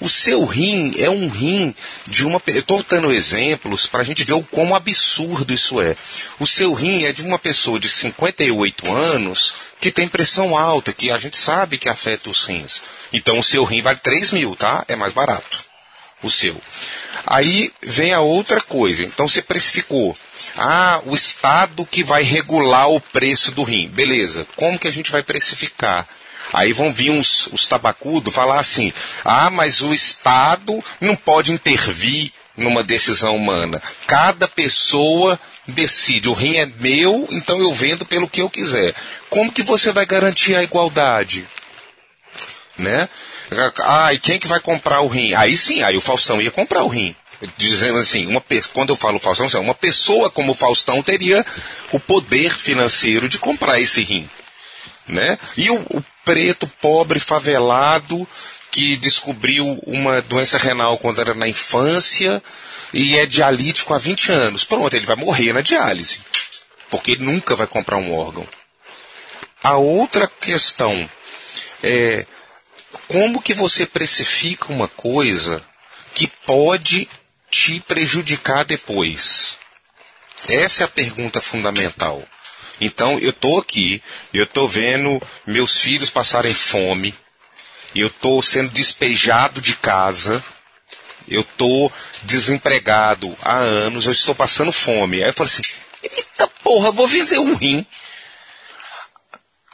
O 0.00 0.08
seu 0.08 0.44
rim 0.44 0.92
é 0.98 1.08
um 1.08 1.28
rim 1.28 1.74
de 2.08 2.26
uma. 2.26 2.42
Eu 2.46 2.60
estou 2.60 2.82
dando 2.82 3.12
exemplos 3.12 3.86
para 3.86 4.00
a 4.00 4.04
gente 4.04 4.24
ver 4.24 4.32
o 4.32 4.42
quão 4.42 4.74
absurdo 4.74 5.52
isso 5.52 5.80
é. 5.80 5.96
O 6.38 6.46
seu 6.46 6.72
rim 6.74 7.04
é 7.04 7.12
de 7.12 7.22
uma 7.22 7.38
pessoa 7.38 7.78
de 7.78 7.88
58 7.88 8.90
anos 8.92 9.54
que 9.80 9.90
tem 9.90 10.08
pressão 10.08 10.56
alta, 10.56 10.92
que 10.92 11.10
a 11.10 11.18
gente 11.18 11.36
sabe 11.36 11.78
que 11.78 11.88
afeta 11.88 12.30
os 12.30 12.44
rins. 12.44 12.82
Então 13.12 13.38
o 13.38 13.44
seu 13.44 13.64
rim 13.64 13.82
vale 13.82 13.98
3 13.98 14.32
mil, 14.32 14.56
tá? 14.56 14.84
É 14.88 14.96
mais 14.96 15.12
barato. 15.12 15.64
O 16.22 16.30
seu. 16.30 16.60
Aí 17.26 17.72
vem 17.82 18.12
a 18.12 18.20
outra 18.20 18.60
coisa. 18.60 19.02
Então 19.02 19.28
você 19.28 19.42
precificou. 19.42 20.16
Ah, 20.56 21.00
o 21.04 21.14
Estado 21.14 21.84
que 21.84 22.02
vai 22.02 22.22
regular 22.22 22.88
o 22.88 23.00
preço 23.00 23.52
do 23.52 23.62
rim. 23.62 23.88
Beleza. 23.88 24.46
Como 24.56 24.78
que 24.78 24.88
a 24.88 24.92
gente 24.92 25.10
vai 25.10 25.22
precificar? 25.22 26.08
Aí 26.52 26.72
vão 26.72 26.92
vir 26.92 27.10
uns, 27.10 27.48
os 27.48 27.66
tabacudos 27.66 28.34
falar 28.34 28.60
assim: 28.60 28.92
ah, 29.24 29.50
mas 29.50 29.80
o 29.80 29.92
Estado 29.92 30.82
não 31.00 31.16
pode 31.16 31.52
intervir 31.52 32.32
numa 32.56 32.82
decisão 32.82 33.36
humana. 33.36 33.82
Cada 34.06 34.46
pessoa 34.46 35.38
decide. 35.66 36.28
O 36.28 36.32
rim 36.32 36.56
é 36.56 36.66
meu, 36.66 37.26
então 37.30 37.58
eu 37.58 37.72
vendo 37.72 38.04
pelo 38.04 38.28
que 38.28 38.40
eu 38.40 38.50
quiser. 38.50 38.94
Como 39.28 39.52
que 39.52 39.62
você 39.62 39.92
vai 39.92 40.06
garantir 40.06 40.54
a 40.54 40.62
igualdade? 40.62 41.46
Né? 42.76 43.08
Ah, 43.82 44.12
e 44.12 44.18
quem 44.18 44.38
que 44.38 44.48
vai 44.48 44.60
comprar 44.60 45.00
o 45.00 45.06
rim? 45.06 45.34
Aí 45.34 45.56
sim, 45.56 45.82
aí 45.82 45.96
o 45.96 46.00
Faustão 46.00 46.40
ia 46.40 46.50
comprar 46.50 46.82
o 46.82 46.88
rim. 46.88 47.14
Dizendo 47.56 47.98
assim, 47.98 48.26
uma, 48.26 48.42
quando 48.72 48.90
eu 48.90 48.96
falo 48.96 49.18
Faustão, 49.18 49.46
assim, 49.46 49.58
uma 49.58 49.74
pessoa 49.74 50.30
como 50.30 50.52
o 50.52 50.54
Faustão 50.54 51.02
teria 51.02 51.44
o 51.92 52.00
poder 52.00 52.54
financeiro 52.54 53.28
de 53.28 53.38
comprar 53.38 53.80
esse 53.80 54.00
rim. 54.00 54.28
Né? 55.06 55.38
E 55.56 55.70
o, 55.70 55.76
o 55.76 56.04
preto, 56.24 56.66
pobre, 56.80 57.20
favelado, 57.20 58.26
que 58.70 58.96
descobriu 58.96 59.64
uma 59.86 60.20
doença 60.22 60.58
renal 60.58 60.98
quando 60.98 61.20
era 61.20 61.34
na 61.34 61.46
infância 61.46 62.42
e 62.92 63.16
é 63.16 63.26
dialítico 63.26 63.94
há 63.94 63.98
20 63.98 64.32
anos. 64.32 64.64
Pronto, 64.64 64.94
ele 64.94 65.06
vai 65.06 65.16
morrer 65.16 65.52
na 65.52 65.60
diálise, 65.60 66.20
porque 66.90 67.12
ele 67.12 67.24
nunca 67.24 67.54
vai 67.54 67.66
comprar 67.66 67.98
um 67.98 68.12
órgão. 68.12 68.46
A 69.62 69.76
outra 69.76 70.26
questão 70.26 71.08
é 71.82 72.26
como 73.06 73.40
que 73.40 73.54
você 73.54 73.86
precifica 73.86 74.72
uma 74.72 74.88
coisa 74.88 75.64
que 76.14 76.26
pode 76.46 77.08
te 77.50 77.80
prejudicar 77.80 78.64
depois. 78.64 79.58
Essa 80.48 80.82
é 80.82 80.86
a 80.86 80.88
pergunta 80.88 81.40
fundamental. 81.40 82.22
Então 82.80 83.18
eu 83.18 83.32
tô 83.32 83.58
aqui, 83.58 84.02
eu 84.32 84.46
tô 84.46 84.66
vendo 84.66 85.22
meus 85.46 85.78
filhos 85.78 86.10
passarem 86.10 86.54
fome, 86.54 87.14
eu 87.94 88.10
tô 88.10 88.42
sendo 88.42 88.70
despejado 88.70 89.60
de 89.60 89.76
casa, 89.76 90.42
eu 91.28 91.44
tô 91.44 91.90
desempregado 92.22 93.36
há 93.40 93.56
anos, 93.56 94.06
eu 94.06 94.12
estou 94.12 94.34
passando 94.34 94.72
fome. 94.72 95.22
Aí 95.22 95.30
eu 95.30 95.34
falo 95.34 95.48
assim, 95.48 95.62
eita 96.02 96.48
porra, 96.62 96.90
vou 96.90 97.06
vender 97.06 97.38
um 97.38 97.54
rim. 97.54 97.86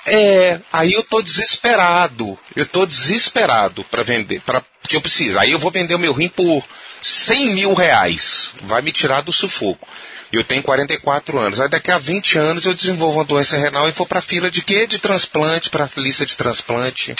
É, 0.07 0.61
aí 0.73 0.93
eu 0.93 1.03
tô 1.03 1.23
desesperado. 1.23 2.39
Eu 2.55 2.67
tô 2.67 2.87
desesperado 2.87 3.85
para 3.85 4.03
vender, 4.03 4.41
para 4.43 4.65
que 4.91 4.97
eu 4.97 5.01
preciso. 5.01 5.39
Aí 5.39 5.53
eu 5.53 5.59
vou 5.59 5.71
vender 5.71 5.95
o 5.95 5.99
meu 5.99 6.13
rim 6.13 6.29
por 6.29 6.65
100 7.01 7.55
mil 7.55 7.75
reais. 7.75 8.53
Vai 8.63 8.83
me 8.83 8.91
tirar 8.91 9.21
do 9.21 9.33
sufoco. 9.33 9.89
Eu 10.33 10.43
tenho 10.43 10.63
44 10.65 11.39
anos. 11.39 11.61
Aí 11.61 11.69
daqui 11.69 11.93
a 11.93 11.99
20 11.99 12.39
anos 12.39 12.67
eu 12.67 12.75
desenvolvo 12.75 13.19
uma 13.19 13.25
doença 13.25 13.57
renal 13.57 13.89
e 13.89 13.93
vou 13.93 14.05
para 14.05 14.21
fila 14.21 14.51
de 14.51 14.63
quê? 14.63 14.89
De 14.89 14.99
transplante, 14.99 15.71
para 15.71 15.89
lista 15.97 16.27
de 16.27 16.37
transplante. 16.37 17.15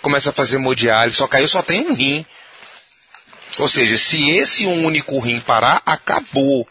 Começa 0.00 0.30
a 0.30 0.32
fazer 0.32 0.56
hemodiálise, 0.56 1.16
só 1.16 1.26
que 1.26 1.36
aí 1.36 1.42
eu 1.42 1.48
só 1.48 1.60
tenho 1.60 1.90
um 1.90 1.94
rim. 1.94 2.24
Ou 3.58 3.68
seja, 3.68 3.98
se 3.98 4.30
esse 4.30 4.64
único 4.66 5.18
rim 5.18 5.40
parar, 5.40 5.82
acabou. 5.84 6.68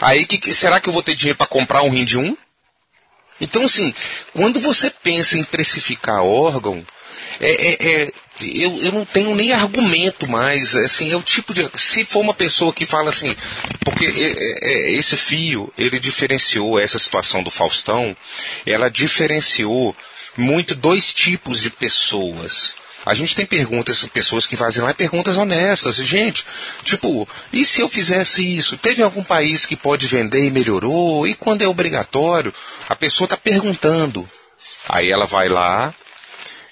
Aí 0.00 0.24
que, 0.24 0.54
será 0.54 0.80
que 0.80 0.88
eu 0.88 0.92
vou 0.92 1.02
ter 1.02 1.16
dinheiro 1.16 1.36
para 1.36 1.48
comprar 1.48 1.82
um 1.82 1.90
rim 1.90 2.04
de 2.04 2.16
um? 2.16 2.36
Então, 3.40 3.64
assim, 3.64 3.92
quando 4.32 4.60
você 4.60 4.90
pensa 4.90 5.36
em 5.36 5.42
precificar 5.42 6.22
órgão, 6.22 6.86
é, 7.40 7.50
é, 7.50 8.02
é, 8.04 8.12
eu, 8.40 8.76
eu 8.82 8.92
não 8.92 9.04
tenho 9.04 9.34
nem 9.34 9.52
argumento 9.52 10.28
mais. 10.28 10.74
Assim, 10.74 11.12
é 11.12 11.16
o 11.16 11.22
tipo 11.22 11.52
de. 11.52 11.68
Se 11.76 12.04
for 12.04 12.20
uma 12.20 12.34
pessoa 12.34 12.72
que 12.72 12.84
fala 12.84 13.10
assim, 13.10 13.36
porque 13.84 14.06
é, 14.06 14.10
é, 14.10 14.72
é, 14.72 14.92
esse 14.92 15.16
fio, 15.16 15.72
ele 15.76 16.00
diferenciou 16.00 16.78
essa 16.78 16.98
situação 16.98 17.42
do 17.42 17.50
Faustão, 17.50 18.16
ela 18.66 18.90
diferenciou 18.90 19.94
muito 20.36 20.74
dois 20.74 21.12
tipos 21.12 21.60
de 21.60 21.70
pessoas. 21.70 22.76
A 23.04 23.14
gente 23.14 23.34
tem 23.34 23.44
perguntas, 23.44 24.04
pessoas 24.06 24.46
que 24.46 24.56
fazem 24.56 24.82
lá 24.82 24.94
perguntas 24.94 25.36
honestas. 25.36 25.96
Gente, 25.96 26.46
tipo, 26.84 27.28
e 27.52 27.64
se 27.64 27.80
eu 27.80 27.88
fizesse 27.88 28.42
isso? 28.56 28.76
Teve 28.76 29.02
algum 29.02 29.24
país 29.24 29.66
que 29.66 29.74
pode 29.74 30.06
vender 30.06 30.44
e 30.44 30.52
melhorou? 30.52 31.26
E 31.26 31.34
quando 31.34 31.62
é 31.62 31.66
obrigatório? 31.66 32.54
A 32.88 32.94
pessoa 32.94 33.26
está 33.26 33.36
perguntando. 33.36 34.28
Aí 34.88 35.10
ela 35.10 35.26
vai 35.26 35.48
lá 35.48 35.92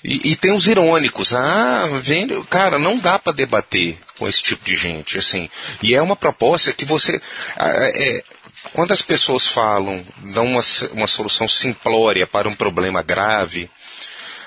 e, 0.03 0.33
e, 0.33 0.37
tem 0.37 0.53
os 0.53 0.67
irônicos. 0.67 1.35
Ah, 1.35 1.87
vende. 2.01 2.35
Cara, 2.45 2.79
não 2.79 2.99
dá 2.99 3.19
para 3.19 3.33
debater 3.33 3.99
com 4.19 4.27
esse 4.27 4.43
tipo 4.43 4.65
de 4.65 4.75
gente, 4.75 5.19
assim. 5.19 5.49
E 5.83 5.95
é 5.95 6.01
uma 6.01 6.17
proposta 6.17 6.73
que 6.73 6.85
você. 6.85 7.21
É, 7.59 8.25
quando 8.73 8.93
as 8.93 9.03
pessoas 9.03 9.47
falam, 9.47 10.05
dão 10.33 10.47
uma, 10.47 10.63
uma 10.93 11.07
solução 11.07 11.49
simplória 11.49 12.27
para 12.27 12.49
um 12.49 12.55
problema 12.55 13.03
grave, 13.03 13.71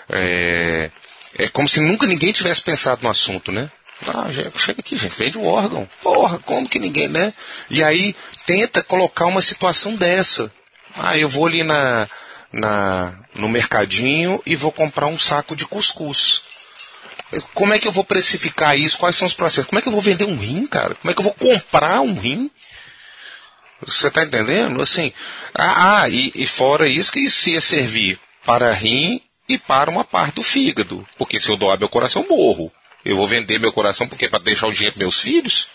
é, 0.09 0.91
é 1.37 1.47
como 1.49 1.67
se 1.67 1.79
nunca 1.79 2.07
ninguém 2.07 2.31
tivesse 2.31 2.61
pensado 2.61 3.03
no 3.03 3.09
assunto, 3.09 3.51
né? 3.51 3.69
Ah, 4.07 4.27
chega 4.57 4.81
aqui, 4.81 4.97
gente, 4.97 5.15
vende 5.15 5.37
o 5.37 5.45
órgão. 5.45 5.87
Porra, 6.01 6.39
como 6.39 6.67
que 6.67 6.79
ninguém, 6.79 7.07
né? 7.07 7.33
E 7.69 7.83
aí 7.83 8.15
tenta 8.45 8.83
colocar 8.83 9.27
uma 9.27 9.41
situação 9.41 9.95
dessa. 9.95 10.51
Ah, 10.95 11.17
eu 11.17 11.29
vou 11.29 11.45
ali 11.45 11.63
na, 11.63 12.07
na, 12.53 13.13
no 13.33 13.49
mercadinho 13.49 14.41
e 14.45 14.55
vou 14.55 14.71
comprar 14.71 15.07
um 15.07 15.17
saco 15.17 15.55
de 15.55 15.65
cuscuz. 15.65 16.43
Como 17.55 17.73
é 17.73 17.79
que 17.79 17.87
eu 17.87 17.91
vou 17.91 18.03
precificar 18.03 18.77
isso? 18.77 18.97
Quais 18.97 19.15
são 19.15 19.27
os 19.27 19.33
processos? 19.33 19.65
Como 19.65 19.79
é 19.79 19.81
que 19.81 19.87
eu 19.87 19.91
vou 19.91 20.01
vender 20.01 20.25
um 20.25 20.37
rim, 20.37 20.67
cara? 20.67 20.93
Como 20.93 21.09
é 21.09 21.13
que 21.15 21.19
eu 21.19 21.23
vou 21.23 21.33
comprar 21.33 21.99
um 22.01 22.13
rim? 22.13 22.51
Você 23.81 24.07
está 24.07 24.23
entendendo? 24.23 24.81
Assim, 24.81 25.11
ah, 25.53 26.01
ah 26.01 26.09
e, 26.09 26.31
e, 26.35 26.45
fora 26.45 26.87
isso 26.87 27.11
que 27.11 27.19
isso 27.19 27.49
ia 27.49 27.59
servir 27.59 28.19
para 28.45 28.71
rim 28.71 29.19
e 29.49 29.57
para 29.57 29.89
uma 29.89 30.03
parte 30.03 30.35
do 30.35 30.43
fígado. 30.43 31.05
Porque 31.17 31.39
se 31.39 31.49
eu 31.49 31.57
doar 31.57 31.79
meu 31.79 31.89
coração, 31.89 32.21
eu 32.21 32.37
morro. 32.37 32.71
Eu 33.03 33.17
vou 33.17 33.27
vender 33.27 33.59
meu 33.59 33.73
coração 33.73 34.07
porque 34.07 34.29
para 34.29 34.39
deixar 34.39 34.67
o 34.67 34.71
dinheiro 34.71 34.93
para 34.93 35.03
meus 35.03 35.19
filhos? 35.19 35.69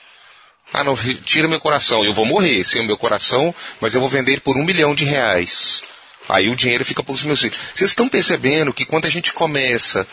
Ah, 0.73 0.85
não, 0.85 0.97
tira 0.97 1.49
meu 1.49 1.61
coração, 1.61 2.05
eu 2.05 2.13
vou 2.13 2.27
morrer 2.27 2.63
sem 2.63 2.83
o 2.83 2.85
meu 2.85 2.97
coração, 2.97 3.55
mas 3.81 3.95
eu 3.95 4.01
vou 4.01 4.09
vender 4.09 4.41
por 4.41 4.57
um 4.57 4.65
milhão 4.65 4.95
de 4.95 5.05
reais. 5.05 5.83
Aí 6.29 6.49
o 6.49 6.57
dinheiro 6.57 6.85
fica 6.85 7.03
para 7.03 7.13
os 7.13 7.23
meus 7.23 7.41
filhos. 7.41 7.59
Vocês 7.75 7.91
estão 7.91 8.09
percebendo 8.09 8.73
que 8.73 8.85
quando 8.85 9.07
a 9.07 9.11
gente 9.11 9.33
começa 9.33 10.07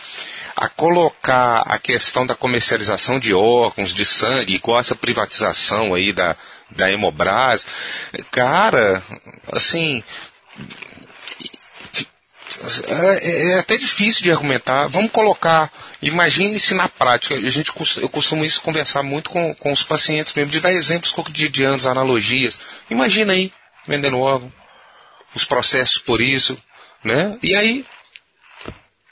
a 0.56 0.70
colocar 0.70 1.64
a 1.66 1.78
questão 1.78 2.26
da 2.26 2.36
comercialização 2.36 3.20
de 3.20 3.34
órgãos, 3.34 3.94
de 3.94 4.06
sangue, 4.06 4.60
com 4.60 4.80
essa 4.80 4.96
privatização 4.96 5.94
aí 5.94 6.14
da, 6.14 6.36
da 6.70 6.90
Hemobras, 6.90 7.66
cara, 8.32 9.04
assim, 9.52 10.02
é, 12.88 13.52
é, 13.52 13.60
até 13.60 13.76
difícil 13.78 14.24
de 14.24 14.32
argumentar. 14.32 14.88
Vamos 14.88 15.12
colocar, 15.12 15.72
imagine-se 16.02 16.74
na 16.74 16.88
prática. 16.88 17.36
A 17.36 17.50
gente, 17.50 17.72
eu 18.02 18.10
costumo 18.10 18.46
isso 18.46 18.62
conversar 18.62 19.04
muito 19.04 19.30
com, 19.30 19.54
com 19.56 19.72
os 19.72 19.84
pacientes 19.84 20.34
mesmo, 20.34 20.52
de 20.52 20.62
dar 20.62 20.72
exemplos 20.72 21.12
cotidianos, 21.12 21.86
analogias. 21.86 22.60
Imagina 22.90 23.34
aí, 23.34 23.52
vendendo 23.86 24.20
órgão, 24.20 24.52
os 25.36 25.46
processos 25.46 25.98
por 25.98 26.22
isso, 26.22 26.58
né? 27.04 27.38
E 27.44 27.56
aí, 27.56 27.86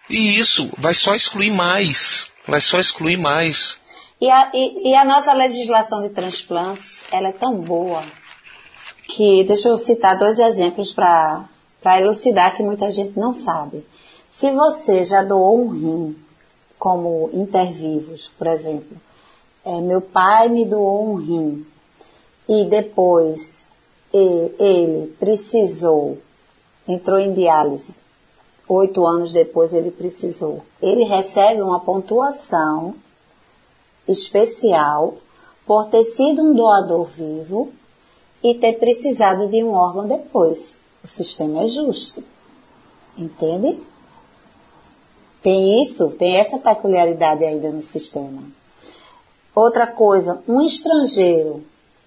e 0.10 0.40
isso 0.40 0.72
vai 0.78 0.94
só 0.94 1.14
excluir 1.14 1.52
mais, 1.52 2.32
vai 2.48 2.62
só 2.62 2.80
excluir 2.80 3.18
mais. 3.18 3.80
E 4.20 4.30
a, 4.30 4.52
e, 4.54 4.91
e 4.91 4.95
a 4.95 5.04
nossa 5.04 5.34
legislação 5.34 6.02
de 6.02 6.10
transplantes, 6.10 7.04
ela 7.12 7.28
é 7.28 7.34
tão 7.34 7.60
boa 7.60 8.04
que, 9.08 9.44
deixa 9.44 9.68
eu 9.68 9.78
citar 9.78 10.18
dois 10.18 10.40
exemplos 10.40 10.94
para 10.94 11.50
elucidar 12.00 12.56
que 12.56 12.64
muita 12.64 12.90
gente 12.90 13.20
não 13.20 13.34
sabe. 13.34 13.86
Se 14.30 14.52
você 14.52 15.04
já 15.04 15.22
doou 15.22 15.66
um 15.66 15.70
rim, 15.70 16.16
como 16.80 17.30
intervivos, 17.34 18.32
por 18.38 18.48
exemplo, 18.48 18.98
é, 19.66 19.80
meu 19.80 20.02
pai 20.02 20.50
me 20.50 20.66
doou 20.66 21.14
um 21.14 21.16
rim 21.16 21.66
e 22.48 22.66
depois 22.66 23.62
ele, 24.14 24.56
ele 24.60 25.07
precisou, 25.19 26.19
entrou 26.88 27.18
em 27.18 27.34
diálise, 27.34 27.94
oito 28.68 29.06
anos 29.06 29.34
depois 29.34 29.73
ele 29.73 29.90
precisou. 29.90 30.61
Ele 30.81 31.03
recebe 31.03 31.61
uma 31.61 31.80
pontuação 31.80 32.94
especial 34.07 35.15
por 35.65 35.88
ter 35.88 36.03
sido 36.03 36.44
um 36.44 36.53
doador 36.53 37.06
vivo 37.06 37.72
e 38.44 38.53
ter 38.56 38.73
precisado 38.73 39.48
de 39.48 39.64
um 39.64 39.72
órgão 39.72 40.07
depois. 40.07 40.76
O 41.03 41.07
sistema 41.07 41.64
é 41.64 41.68
justo. 41.68 42.23
Entende? 43.18 43.80
Tem 45.41 45.81
isso, 45.81 46.10
tem 46.11 46.38
essa 46.38 46.57
peculiaridade 46.57 47.44
ainda 47.44 47.69
no 47.69 47.81
sistema. 47.81 48.44
Outra 49.56 49.85
coisa, 49.85 50.41
um 50.48 50.61
estrangeiro 50.61 51.64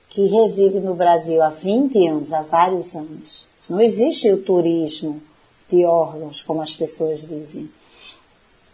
que 0.08 0.26
reside 0.26 0.80
no 0.80 0.94
Brasil 0.94 1.42
há 1.42 1.50
20 1.50 2.06
anos, 2.06 2.32
há 2.32 2.42
vários 2.42 2.94
anos, 2.94 3.46
não 3.68 3.80
existe 3.80 4.32
o 4.32 4.42
turismo 4.42 5.20
de 5.68 5.84
órgãos, 5.84 6.42
como 6.42 6.62
as 6.62 6.74
pessoas 6.74 7.26
dizem. 7.26 7.68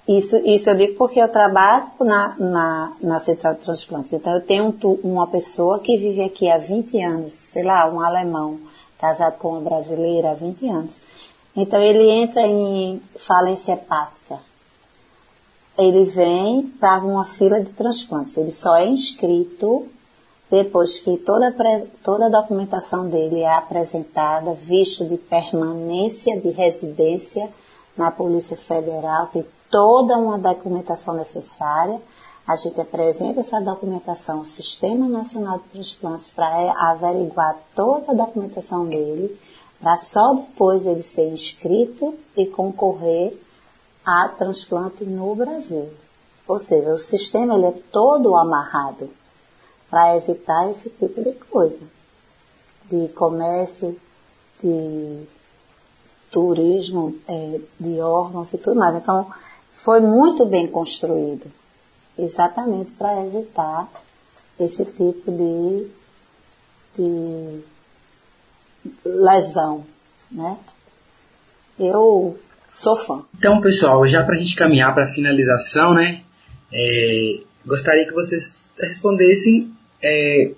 Isso, 0.07 0.37
isso 0.39 0.69
eu 0.69 0.75
digo 0.75 0.95
porque 0.97 1.21
eu 1.21 1.29
trabalho 1.29 1.87
na, 2.01 2.37
na, 2.39 2.97
na 3.01 3.21
central 3.21 3.55
de 3.55 3.61
transplantes. 3.61 4.13
Então 4.13 4.35
eu 4.35 4.41
tenho 4.41 4.75
um, 4.85 4.91
uma 5.05 5.27
pessoa 5.29 5.79
que 5.79 5.97
vive 5.97 6.23
aqui 6.23 6.51
há 6.51 6.59
20 6.59 7.01
anos, 7.03 7.33
sei 7.33 7.63
lá, 7.63 7.89
um 7.89 8.01
alemão, 8.01 8.59
casado 8.99 9.39
com 9.39 9.51
uma 9.51 9.61
brasileira 9.61 10.33
há 10.33 10.35
20 10.35 10.69
anos. 10.69 11.01
Então 11.55 11.81
ele 11.81 12.11
entra 12.11 12.43
em 12.43 13.01
falência 13.17 13.75
hepática. 13.75 14.41
Ele 15.79 16.05
vem 16.05 16.63
para 16.63 17.03
uma 17.05 17.25
fila 17.25 17.61
de 17.61 17.71
transplantes. 17.71 18.37
Ele 18.37 18.53
só 18.53 18.77
é 18.77 18.87
inscrito 18.87 19.87
depois 20.53 21.01
que 21.01 21.17
toda, 21.17 21.51
toda 22.03 22.27
a 22.27 22.29
documentação 22.29 23.09
dele 23.09 23.41
é 23.41 23.57
apresentada, 23.57 24.53
visto 24.53 25.03
de 25.07 25.17
permanência 25.17 26.39
de 26.39 26.51
residência 26.51 27.49
na 27.97 28.11
Polícia 28.11 28.55
Federal, 28.55 29.29
tem 29.29 29.47
toda 29.71 30.15
uma 30.19 30.39
documentação 30.39 31.15
necessária. 31.15 31.99
A 32.47 32.55
gente 32.55 32.79
apresenta 32.79 33.41
essa 33.41 33.63
documentação 33.63 34.41
ao 34.41 34.45
Sistema 34.45 35.09
Nacional 35.09 35.57
de 35.57 35.71
Transplantes 35.71 36.29
para 36.29 36.71
averiguar 36.91 37.57
toda 37.75 38.13
a 38.13 38.15
documentação 38.15 38.85
dele, 38.85 39.35
para 39.81 39.97
só 39.97 40.35
depois 40.35 40.87
ele 40.87 41.03
ser 41.03 41.33
inscrito 41.33 42.15
e 42.37 42.45
concorrer 42.45 43.35
a 44.05 44.29
transplante 44.29 45.03
no 45.03 45.35
Brasil. 45.35 45.89
Ou 46.47 46.59
seja, 46.59 46.93
o 46.93 46.99
sistema 46.99 47.55
ele 47.55 47.69
é 47.69 47.75
todo 47.91 48.37
amarrado 48.37 49.09
para 49.93 50.17
evitar 50.17 50.71
esse 50.71 50.89
tipo 50.89 51.23
de 51.23 51.33
coisa, 51.51 51.79
de 52.91 53.09
comércio, 53.09 53.95
de 54.63 55.27
turismo, 56.31 57.15
é, 57.29 57.61
de 57.79 58.01
órgãos 58.01 58.51
e 58.55 58.57
tudo 58.57 58.81
mais. 58.81 58.97
Então, 58.97 59.31
foi 59.75 60.01
muito 60.01 60.47
bem 60.47 60.67
construído, 60.67 61.45
exatamente 62.19 62.93
para 62.93 63.23
evitar 63.23 63.87
esse 64.59 64.83
tipo 64.87 65.31
de, 65.31 65.89
de 66.97 67.61
lesão, 69.05 69.85
né? 70.31 70.57
Eu 71.79 72.39
sou 72.73 72.97
fã. 72.97 73.27
Então, 73.37 73.61
pessoal, 73.61 74.09
já 74.09 74.25
para 74.25 74.37
a 74.37 74.39
gente 74.39 74.57
caminhar 74.57 74.95
para 74.95 75.05
a 75.05 75.13
finalização, 75.13 75.93
né? 75.93 76.23
É, 76.73 77.43
gostaria 77.67 78.07
que 78.07 78.15
vocês 78.15 78.71
respondessem 78.79 79.82
é, 80.03 80.53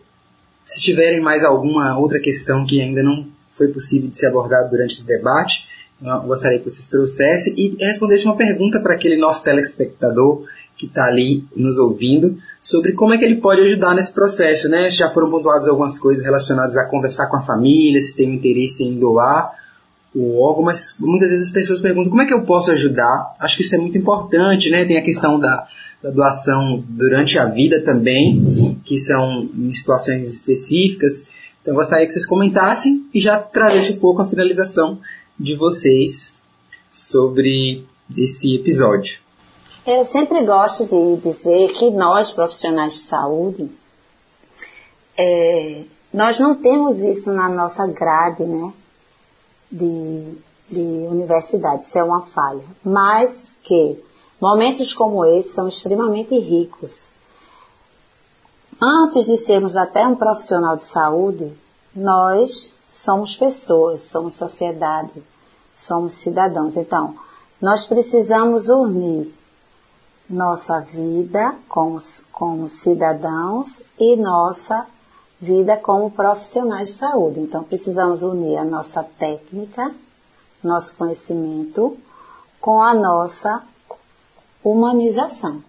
se 0.65 0.81
tiverem 0.81 1.21
mais 1.21 1.45
alguma 1.45 1.99
outra 1.99 2.19
questão 2.19 2.65
que 2.67 2.81
ainda 2.81 3.03
não 3.03 3.27
foi 3.57 3.69
possível 3.69 4.09
de 4.09 4.17
ser 4.17 4.27
abordada 4.27 4.69
durante 4.69 4.95
esse 4.95 5.07
debate, 5.07 5.69
eu 6.03 6.21
gostaria 6.23 6.59
que 6.59 6.69
vocês 6.69 6.89
trouxessem 6.89 7.55
e 7.57 7.77
respondessem 7.85 8.27
uma 8.27 8.37
pergunta 8.37 8.81
para 8.81 8.95
aquele 8.95 9.17
nosso 9.17 9.43
telespectador 9.45 10.45
que 10.77 10.87
está 10.87 11.05
ali 11.07 11.45
nos 11.57 11.79
ouvindo 11.79 12.37
sobre 12.61 12.93
como 12.93 13.15
é 13.15 13.19
que 13.19 13.25
ele 13.25 13.37
pode 13.37 13.61
ajudar 13.61 13.95
nesse 13.95 14.13
processo, 14.13 14.69
né? 14.69 14.91
Já 14.91 15.11
foram 15.11 15.31
pontuadas 15.31 15.69
algumas 15.69 15.99
coisas 15.99 16.25
relacionadas 16.25 16.77
a 16.77 16.85
conversar 16.85 17.29
com 17.29 17.37
a 17.37 17.43
família, 17.43 18.01
se 18.01 18.17
tem 18.17 18.35
interesse 18.35 18.83
em 18.83 18.99
doar 18.99 19.53
o 20.15 20.41
órgão, 20.41 20.63
mas 20.65 20.97
muitas 21.01 21.31
vezes 21.31 21.49
as 21.49 21.53
pessoas 21.53 21.81
perguntam 21.81 22.11
como 22.11 22.23
é 22.23 22.27
que 22.27 22.35
eu 22.35 22.43
posso 22.43 22.71
ajudar. 22.71 23.35
Acho 23.39 23.57
que 23.57 23.63
isso 23.63 23.75
é 23.75 23.79
muito 23.79 23.99
importante, 23.99 24.71
né? 24.71 24.85
Tem 24.85 24.97
a 24.97 25.03
questão 25.03 25.39
da, 25.41 25.67
da 26.03 26.11
doação 26.11 26.85
durante 26.89 27.39
a 27.39 27.47
vida 27.47 27.83
também, 27.83 28.74
que 28.85 28.99
são 28.99 29.49
em 29.55 29.73
situações 29.73 30.33
específicas. 30.33 31.27
Então 31.63 31.75
gostaria 31.75 32.07
que 32.07 32.13
vocês 32.13 32.27
comentassem 32.27 33.09
e 33.13 33.21
já 33.21 33.39
trazessem 33.39 33.97
um 33.97 34.01
pouco 34.01 34.23
a 34.23 34.29
finalização 34.29 35.01
de 35.39 35.57
vocês 35.57 36.39
sobre 36.93 37.85
esse 38.17 38.55
episódio. 38.55 39.19
Eu 39.87 40.05
sempre 40.05 40.43
gosto 40.45 40.85
de 40.87 41.29
dizer 41.29 41.73
que 41.73 41.91
nós, 41.91 42.31
profissionais 42.31 42.95
de 42.95 43.01
saúde, 43.01 43.71
é, 45.17 45.83
nós 46.13 46.39
não 46.39 46.55
temos 46.55 47.03
isso 47.03 47.33
na 47.33 47.49
nossa 47.49 47.87
grade 47.87 48.45
né, 48.45 48.73
de, 49.71 50.39
de 50.71 50.81
universidade, 50.81 51.85
isso 51.85 51.99
é 51.99 52.05
uma 52.05 52.23
falha. 52.23 52.65
Mas 52.83 53.53
que 53.63 53.99
momentos 54.41 54.95
como 54.95 55.25
esse 55.25 55.51
são 55.51 55.69
extremamente 55.69 56.39
ricos. 56.39 57.14
Antes 58.81 59.27
de 59.27 59.37
sermos 59.37 59.77
até 59.77 60.07
um 60.07 60.17
profissional 60.17 60.77
de 60.77 60.85
saúde, 60.85 61.53
nós 61.95 62.75
somos 62.91 63.37
pessoas, 63.37 64.03
somos 64.03 64.35
sociedade, 64.35 65.23
somos 65.77 66.15
cidadãos. 66.15 66.77
Então, 66.77 67.15
nós 67.61 67.87
precisamos 67.87 68.69
unir 68.69 69.33
nossa 70.29 70.81
vida 70.81 71.55
como, 71.69 72.01
como 72.33 72.69
cidadãos 72.69 73.83
e 73.99 74.17
nossa 74.17 74.87
vida 75.41 75.77
como 75.77 76.11
profissionais 76.11 76.89
de 76.89 76.95
saúde. 76.95 77.41
Então, 77.41 77.63
precisamos 77.63 78.23
unir 78.23 78.57
a 78.57 78.65
nossa 78.65 79.03
técnica, 79.03 79.95
nosso 80.63 80.97
conhecimento, 80.97 81.97
com 82.61 82.83
a 82.83 82.95
nossa 82.95 83.63
humanização. 84.63 85.63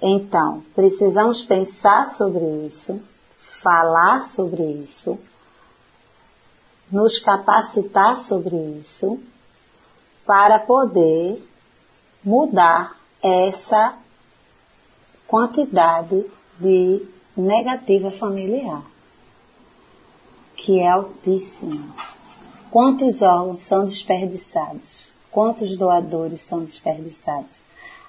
Então, 0.00 0.62
precisamos 0.74 1.42
pensar 1.42 2.10
sobre 2.10 2.44
isso, 2.66 3.00
falar 3.38 4.26
sobre 4.26 4.62
isso, 4.62 5.18
nos 6.90 7.18
capacitar 7.18 8.18
sobre 8.18 8.56
isso, 8.78 9.18
para 10.26 10.58
poder 10.58 11.42
mudar 12.22 12.98
essa 13.22 13.98
quantidade 15.26 16.24
de 16.58 17.06
negativa 17.36 18.10
familiar, 18.10 18.82
que 20.56 20.80
é 20.80 20.88
altíssima. 20.88 21.94
Quantos 22.70 23.22
órgãos 23.22 23.60
são 23.60 23.84
desperdiçados? 23.84 25.06
Quantos 25.30 25.76
doadores 25.76 26.40
são 26.40 26.60
desperdiçados? 26.60 27.63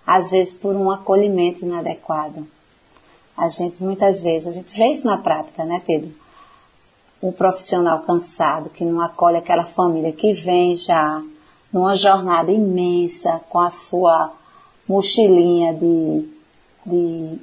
Às 0.05 0.31
vezes 0.31 0.53
por 0.53 0.75
um 0.75 0.91
acolhimento 0.91 1.65
inadequado. 1.65 2.45
A 3.35 3.49
gente, 3.49 3.83
muitas 3.83 4.21
vezes, 4.21 4.47
a 4.47 4.51
gente 4.51 4.73
vê 4.75 4.87
isso 4.93 5.05
na 5.05 5.17
prática, 5.17 5.65
né, 5.65 5.81
Pedro? 5.85 6.13
Um 7.21 7.31
profissional 7.31 8.01
cansado 8.01 8.69
que 8.69 8.85
não 8.85 9.01
acolhe 9.01 9.37
aquela 9.37 9.65
família 9.65 10.11
que 10.11 10.31
vem 10.31 10.75
já 10.75 11.21
numa 11.71 11.95
jornada 11.95 12.51
imensa 12.51 13.41
com 13.49 13.59
a 13.59 13.69
sua 13.69 14.31
mochilinha 14.87 15.73
de, 15.73 16.29
de, 16.85 17.39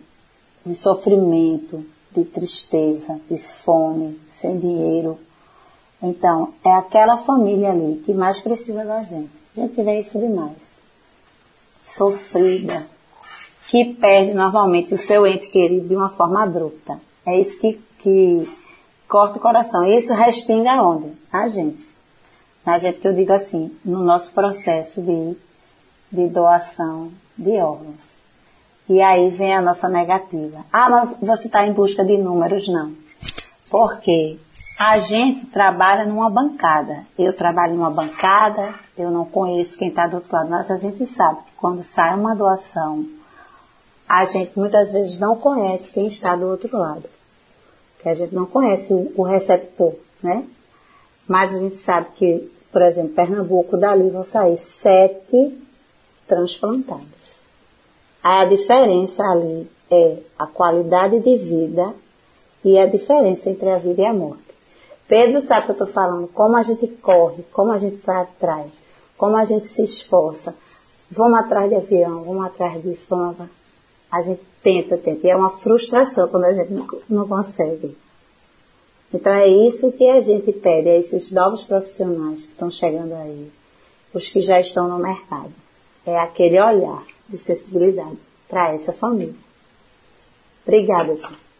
de 0.64 0.74
sofrimento, 0.74 1.84
de 2.12 2.24
tristeza, 2.24 3.20
de 3.28 3.36
fome, 3.38 4.18
sem 4.30 4.58
dinheiro. 4.58 5.18
Então, 6.02 6.54
é 6.64 6.72
aquela 6.72 7.18
família 7.18 7.70
ali 7.70 8.02
que 8.04 8.14
mais 8.14 8.40
precisa 8.40 8.84
da 8.84 9.02
gente. 9.02 9.30
A 9.56 9.60
gente 9.60 9.82
vê 9.82 10.00
isso 10.00 10.18
demais. 10.18 10.61
Sofrida, 11.96 12.86
que 13.68 13.94
perde 13.94 14.32
normalmente 14.32 14.94
o 14.94 14.98
seu 14.98 15.26
ente 15.26 15.50
querido 15.50 15.88
de 15.88 15.96
uma 15.96 16.10
forma 16.10 16.42
abrupta. 16.42 17.00
É 17.24 17.38
isso 17.38 17.58
que, 17.60 17.80
que 17.98 18.48
corta 19.08 19.38
o 19.38 19.40
coração. 19.40 19.84
E 19.84 19.96
isso 19.96 20.12
respinga 20.12 20.82
onde? 20.82 21.12
A 21.32 21.46
gente. 21.48 21.86
Na 22.64 22.78
gente 22.78 22.98
que 22.98 23.06
eu 23.06 23.12
digo 23.12 23.32
assim, 23.32 23.76
no 23.84 24.02
nosso 24.02 24.30
processo 24.32 25.02
de, 25.02 25.36
de 26.10 26.28
doação 26.28 27.10
de 27.36 27.50
órgãos. 27.58 28.12
E 28.88 29.00
aí 29.00 29.30
vem 29.30 29.54
a 29.54 29.60
nossa 29.60 29.88
negativa. 29.88 30.64
Ah, 30.72 30.88
mas 30.88 31.10
você 31.20 31.46
está 31.46 31.66
em 31.66 31.72
busca 31.72 32.04
de 32.04 32.16
números? 32.16 32.68
Não. 32.68 32.92
Porque 33.70 34.38
a 34.80 34.98
gente 34.98 35.46
trabalha 35.46 36.04
numa 36.04 36.30
bancada. 36.30 37.04
Eu 37.18 37.36
trabalho 37.36 37.74
numa 37.74 37.90
bancada, 37.90 38.74
eu 38.96 39.10
não 39.10 39.24
conheço 39.24 39.76
quem 39.76 39.88
está 39.88 40.06
do 40.06 40.16
outro 40.16 40.32
lado, 40.32 40.50
mas 40.50 40.70
a 40.70 40.76
gente 40.76 41.04
sabe 41.04 41.40
que 41.46 41.52
quando 41.56 41.82
sai 41.82 42.14
uma 42.14 42.34
doação, 42.34 43.04
a 44.08 44.24
gente 44.24 44.56
muitas 44.56 44.92
vezes 44.92 45.18
não 45.18 45.36
conhece 45.36 45.90
quem 45.90 46.06
está 46.06 46.36
do 46.36 46.46
outro 46.46 46.76
lado. 46.76 47.08
Que 48.00 48.08
a 48.08 48.14
gente 48.14 48.34
não 48.34 48.46
conhece 48.46 48.92
o 49.16 49.22
receptor, 49.22 49.94
né? 50.22 50.44
Mas 51.26 51.54
a 51.54 51.58
gente 51.58 51.76
sabe 51.76 52.08
que, 52.16 52.50
por 52.70 52.82
exemplo, 52.82 53.14
Pernambuco, 53.14 53.76
dali 53.76 54.10
vão 54.10 54.24
sair 54.24 54.58
sete 54.58 55.58
transplantados. 56.26 57.06
A 58.22 58.44
diferença 58.44 59.22
ali 59.24 59.70
é 59.90 60.18
a 60.38 60.46
qualidade 60.46 61.20
de 61.20 61.36
vida 61.36 61.94
e 62.64 62.78
a 62.78 62.86
diferença 62.86 63.50
entre 63.50 63.68
a 63.70 63.78
vida 63.78 64.02
e 64.02 64.06
a 64.06 64.12
morte. 64.12 64.51
Pedro 65.12 65.42
sabe 65.42 65.66
que 65.66 65.72
eu 65.72 65.74
estou 65.74 65.86
falando, 65.86 66.26
como 66.28 66.56
a 66.56 66.62
gente 66.62 66.86
corre, 66.86 67.44
como 67.52 67.70
a 67.70 67.76
gente 67.76 67.96
vai 67.96 68.22
atrás, 68.22 68.72
como 69.18 69.36
a 69.36 69.44
gente 69.44 69.68
se 69.68 69.82
esforça. 69.82 70.56
Vamos 71.10 71.38
atrás 71.38 71.68
de 71.68 71.76
avião, 71.76 72.24
vamos 72.24 72.46
atrás 72.46 72.82
disso, 72.82 73.04
vamos 73.10 73.36
A 74.10 74.22
gente 74.22 74.40
tenta, 74.62 74.96
tenta. 74.96 75.26
E 75.26 75.30
é 75.30 75.36
uma 75.36 75.50
frustração 75.50 76.28
quando 76.28 76.46
a 76.46 76.52
gente 76.54 76.72
não, 76.72 76.88
não 77.10 77.28
consegue. 77.28 77.94
Então 79.12 79.30
é 79.34 79.46
isso 79.48 79.92
que 79.92 80.08
a 80.08 80.18
gente 80.18 80.50
pede 80.50 80.88
a 80.88 80.96
esses 80.96 81.30
novos 81.30 81.62
profissionais 81.62 82.44
que 82.44 82.52
estão 82.52 82.70
chegando 82.70 83.12
aí, 83.12 83.52
os 84.14 84.28
que 84.28 84.40
já 84.40 84.60
estão 84.60 84.88
no 84.88 84.98
mercado. 84.98 85.52
É 86.06 86.18
aquele 86.18 86.58
olhar 86.58 87.04
de 87.28 87.36
sensibilidade 87.36 88.16
para 88.48 88.72
essa 88.72 88.94
família. 88.94 89.34
Obrigada, 90.66 91.14
senhor. 91.14 91.51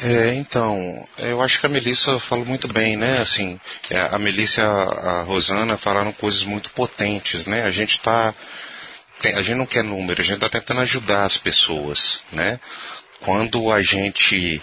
É, 0.00 0.34
então, 0.34 1.06
eu 1.18 1.42
acho 1.42 1.58
que 1.58 1.66
a 1.66 1.68
Melissa 1.68 2.18
falou 2.20 2.46
muito 2.46 2.68
bem, 2.68 2.96
né? 2.96 3.18
Assim, 3.20 3.58
é, 3.90 3.98
a 3.98 4.18
Melissa 4.18 4.60
e 4.60 4.64
a, 4.64 5.22
Rosana 5.22 5.76
falaram 5.76 6.12
coisas 6.12 6.44
muito 6.44 6.70
potentes, 6.70 7.46
né? 7.46 7.64
A 7.64 7.70
gente 7.70 7.92
está, 7.92 8.32
a 9.24 9.42
gente 9.42 9.56
não 9.56 9.66
quer 9.66 9.82
número, 9.82 10.20
a 10.20 10.24
gente 10.24 10.36
está 10.36 10.48
tentando 10.48 10.80
ajudar 10.82 11.24
as 11.24 11.36
pessoas, 11.36 12.22
né? 12.32 12.60
Quando 13.20 13.72
a 13.72 13.82
gente 13.82 14.62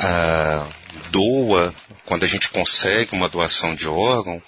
ah, 0.00 0.68
doa, 1.10 1.74
quando 2.04 2.24
a 2.24 2.26
gente 2.26 2.50
consegue 2.50 3.14
uma 3.14 3.28
doação 3.28 3.74
de 3.74 3.88
órgão, 3.88 4.42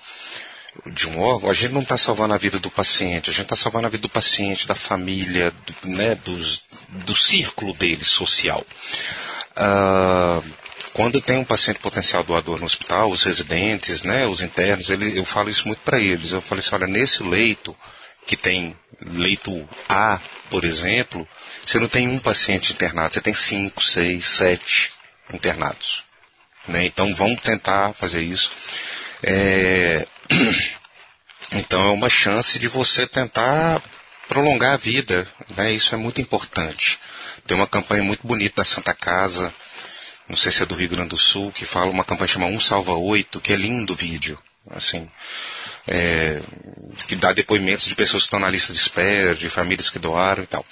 de 0.86 1.08
um 1.08 1.20
órgão, 1.20 1.50
a 1.50 1.54
gente 1.54 1.72
não 1.72 1.82
está 1.82 1.96
salvando 1.96 2.34
a 2.34 2.38
vida 2.38 2.58
do 2.58 2.70
paciente, 2.70 3.30
a 3.30 3.32
gente 3.32 3.44
está 3.44 3.56
salvando 3.56 3.86
a 3.86 3.90
vida 3.90 4.02
do 4.02 4.08
paciente, 4.08 4.66
da 4.66 4.74
família, 4.74 5.52
do, 5.82 5.88
né, 5.88 6.14
dos, 6.14 6.62
do 6.88 7.16
círculo 7.16 7.74
dele 7.74 8.04
social. 8.04 8.64
Uh, 9.58 10.44
quando 10.92 11.20
tem 11.20 11.38
um 11.38 11.44
paciente 11.44 11.80
potencial 11.80 12.24
doador 12.24 12.58
no 12.58 12.66
hospital, 12.66 13.10
os 13.10 13.24
residentes, 13.24 14.02
né, 14.02 14.26
os 14.26 14.40
internos, 14.40 14.90
ele, 14.90 15.18
eu 15.18 15.24
falo 15.24 15.50
isso 15.50 15.66
muito 15.66 15.80
para 15.80 15.98
eles. 15.98 16.32
Eu 16.32 16.40
falo 16.40 16.60
assim, 16.60 16.74
olha, 16.74 16.86
nesse 16.86 17.22
leito, 17.22 17.76
que 18.26 18.36
tem 18.36 18.76
leito 19.00 19.68
A, 19.88 20.20
por 20.50 20.64
exemplo, 20.64 21.26
você 21.64 21.78
não 21.78 21.88
tem 21.88 22.08
um 22.08 22.18
paciente 22.18 22.72
internado, 22.72 23.14
você 23.14 23.20
tem 23.20 23.34
cinco, 23.34 23.82
seis, 23.82 24.26
sete 24.26 24.92
internados. 25.32 26.04
Né? 26.66 26.84
Então 26.84 27.14
vamos 27.14 27.40
tentar 27.40 27.92
fazer 27.94 28.20
isso. 28.20 28.52
É... 29.22 30.06
Então 31.50 31.82
é 31.82 31.90
uma 31.90 32.10
chance 32.10 32.58
de 32.58 32.68
você 32.68 33.06
tentar 33.06 33.82
prolongar 34.28 34.74
a 34.74 34.76
vida, 34.76 35.26
né? 35.56 35.72
Isso 35.72 35.94
é 35.94 35.96
muito 35.96 36.20
importante. 36.20 37.00
Tem 37.48 37.56
uma 37.56 37.66
campanha 37.66 38.04
muito 38.04 38.26
bonita 38.26 38.56
da 38.56 38.64
Santa 38.64 38.92
Casa, 38.92 39.54
não 40.28 40.36
sei 40.36 40.52
se 40.52 40.62
é 40.62 40.66
do 40.66 40.74
Rio 40.74 40.90
Grande 40.90 41.08
do 41.08 41.16
Sul, 41.16 41.50
que 41.50 41.64
fala 41.64 41.90
uma 41.90 42.04
campanha 42.04 42.28
chamada 42.28 42.52
Um 42.52 42.60
Salva 42.60 42.92
Oito, 42.92 43.40
que 43.40 43.54
é 43.54 43.56
lindo 43.56 43.94
o 43.94 43.96
vídeo, 43.96 44.38
assim, 44.70 45.10
é, 45.86 46.42
que 47.06 47.16
dá 47.16 47.32
depoimentos 47.32 47.86
de 47.86 47.94
pessoas 47.94 48.24
que 48.24 48.26
estão 48.26 48.38
na 48.38 48.50
lista 48.50 48.74
de 48.74 48.78
espera, 48.78 49.34
de 49.34 49.48
famílias 49.48 49.88
que 49.88 49.98
doaram 49.98 50.42
e 50.42 50.46
tal. 50.46 50.62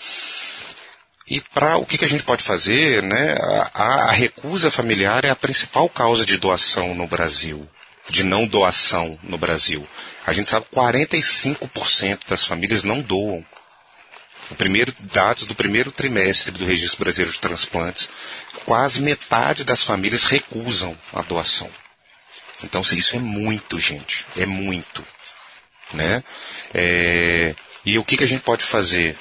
E 1.27 1.41
para 1.41 1.79
o 1.79 1.87
que, 1.87 1.97
que, 1.97 2.05
a 2.05 2.09
gente 2.09 2.25
pode 2.25 2.45
fazer, 2.45 3.03
né? 3.03 3.37
A, 3.73 4.09
a, 4.09 4.13
recusa 4.13 4.71
familiar 4.71 5.25
é 5.25 5.31
a 5.31 5.35
principal 5.35 5.89
causa 5.89 6.27
de 6.27 6.37
doação 6.37 6.95
no 6.95 7.07
Brasil, 7.07 7.67
de 8.11 8.23
não 8.23 8.47
doação 8.47 9.19
no 9.23 9.39
Brasil. 9.39 9.89
A 10.27 10.33
gente 10.35 10.51
sabe 10.51 10.67
que 10.71 10.77
45% 10.77 12.29
das 12.29 12.45
famílias 12.45 12.83
não 12.83 13.01
doam. 13.01 13.43
O 14.51 14.55
primeiro, 14.55 14.95
dados 15.13 15.45
do 15.45 15.55
primeiro 15.55 15.91
trimestre 15.91 16.53
do 16.53 16.65
Registro 16.65 17.01
Brasileiro 17.01 17.33
de 17.33 17.41
Transplantes, 17.41 18.09
quase 18.65 19.01
metade 19.01 19.65
das 19.65 19.83
famílias 19.83 20.25
recusam 20.25 20.97
a 21.13 21.23
doação. 21.23 21.71
Então, 22.63 22.81
isso 22.81 23.17
é 23.17 23.19
muito, 23.19 23.79
gente. 23.79 24.27
É 24.37 24.47
muito. 24.47 25.05
Né? 25.93 26.23
É, 26.73 27.55
e 27.85 27.99
o 27.99 28.05
que, 28.05 28.17
que 28.17 28.25
a 28.25 28.29
gente 28.29 28.43
pode 28.43 28.65
fazer? 28.65 29.19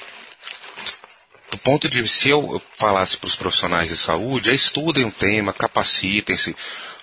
do 1.56 1.58
ponto 1.58 1.88
de 1.88 2.06
se 2.06 2.28
eu 2.28 2.62
falasse 2.74 3.16
para 3.16 3.28
os 3.28 3.34
profissionais 3.34 3.88
de 3.88 3.96
saúde, 3.96 4.50
é 4.50 4.54
estudem 4.54 5.04
o 5.04 5.10
tema, 5.10 5.52
capacitem-se. 5.52 6.54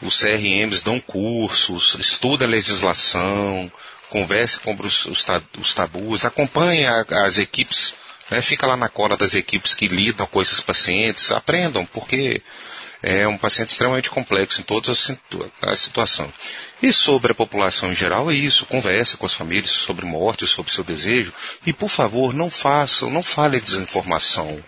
Os 0.01 0.19
CRMs 0.19 0.83
dão 0.83 0.99
cursos, 0.99 1.95
estudem 1.99 2.47
a 2.47 2.51
legislação, 2.51 3.71
converse 4.09 4.59
com 4.59 4.75
os, 4.75 5.05
os, 5.05 5.73
tabus, 5.73 6.23
acompanhe 6.23 6.85
a, 6.85 7.05
as 7.25 7.39
equipes, 7.39 7.95
né, 8.33 8.41
fica 8.41 8.65
lá 8.65 8.75
na 8.75 8.89
cola 8.89 9.15
das 9.15 9.35
equipes 9.35 9.75
que 9.75 9.87
lidam 9.87 10.25
com 10.25 10.41
esses 10.41 10.59
pacientes, 10.59 11.31
aprendam, 11.31 11.85
porque 11.85 12.41
é 13.03 13.27
um 13.27 13.37
paciente 13.37 13.69
extremamente 13.69 14.09
complexo 14.09 14.59
em 14.59 14.63
toda 14.63 14.91
a 15.61 15.75
situação. 15.75 16.33
E 16.81 16.91
sobre 16.91 17.33
a 17.33 17.35
população 17.35 17.91
em 17.91 17.95
geral 17.95 18.31
é 18.31 18.33
isso, 18.33 18.65
converse 18.65 19.17
com 19.17 19.27
as 19.27 19.35
famílias 19.35 19.69
sobre 19.69 20.07
morte, 20.07 20.47
sobre 20.47 20.71
seu 20.71 20.83
desejo, 20.83 21.31
e 21.63 21.71
por 21.71 21.89
favor, 21.89 22.33
não 22.33 22.49
façam, 22.49 23.11
não 23.11 23.21
falem 23.21 23.59
desinformação. 23.59 24.63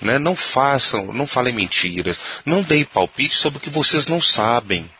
Né? 0.00 0.18
Não 0.18 0.34
façam, 0.34 1.12
não 1.12 1.26
falem 1.26 1.54
mentiras, 1.54 2.18
não 2.44 2.62
deem 2.62 2.84
palpite 2.84 3.34
sobre 3.34 3.58
o 3.58 3.60
que 3.60 3.70
vocês 3.70 4.06
não 4.06 4.20
sabem 4.20 4.90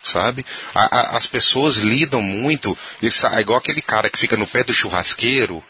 sabe? 0.00 0.46
A, 0.74 0.96
a, 0.96 1.16
as 1.18 1.26
pessoas 1.26 1.76
lidam 1.76 2.22
muito, 2.22 2.78
isso, 3.02 3.26
é 3.26 3.40
igual 3.40 3.58
aquele 3.58 3.82
cara 3.82 4.08
que 4.08 4.18
fica 4.18 4.36
no 4.38 4.46
pé 4.46 4.64
do 4.64 4.72
churrasqueiro 4.72 5.62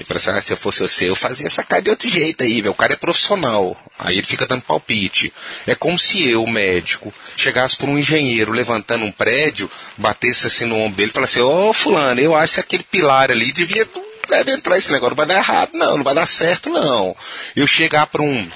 e 0.00 0.04
parece, 0.04 0.30
ah, 0.30 0.40
se 0.40 0.52
eu 0.52 0.56
fosse 0.56 0.80
você, 0.80 1.10
eu 1.10 1.14
fazia 1.14 1.46
essa 1.46 1.62
cara 1.62 1.82
de 1.82 1.90
outro 1.90 2.08
jeito 2.08 2.42
aí, 2.42 2.62
meu. 2.62 2.72
O 2.72 2.74
cara 2.74 2.94
é 2.94 2.96
profissional. 2.96 3.76
Aí 3.98 4.16
ele 4.16 4.26
fica 4.26 4.46
dando 4.46 4.62
palpite. 4.62 5.32
É 5.66 5.74
como 5.74 5.98
se 5.98 6.26
eu, 6.28 6.46
médico, 6.46 7.12
chegasse 7.36 7.76
por 7.76 7.88
um 7.88 7.98
engenheiro 7.98 8.50
levantando 8.50 9.04
um 9.04 9.12
prédio, 9.12 9.70
batesse 9.98 10.46
assim 10.46 10.64
no 10.64 10.78
ombro 10.78 10.96
dele 10.96 11.10
e 11.10 11.14
falasse, 11.14 11.40
ô 11.40 11.68
oh, 11.68 11.72
fulano, 11.72 12.20
eu 12.20 12.34
acho 12.34 12.54
que 12.54 12.60
aquele 12.60 12.82
pilar 12.84 13.30
ali 13.30 13.52
devia 13.52 13.86
deve 14.28 14.52
entrar 14.52 14.78
esse 14.78 14.92
negócio, 14.92 15.10
não 15.10 15.16
vai 15.16 15.26
dar 15.26 15.38
errado, 15.38 15.70
não, 15.74 15.96
não 15.96 16.04
vai 16.04 16.14
dar 16.14 16.26
certo, 16.26 16.70
não. 16.70 17.16
Eu 17.54 17.66
chegar 17.66 18.06
para 18.06 18.22
um 18.22 18.48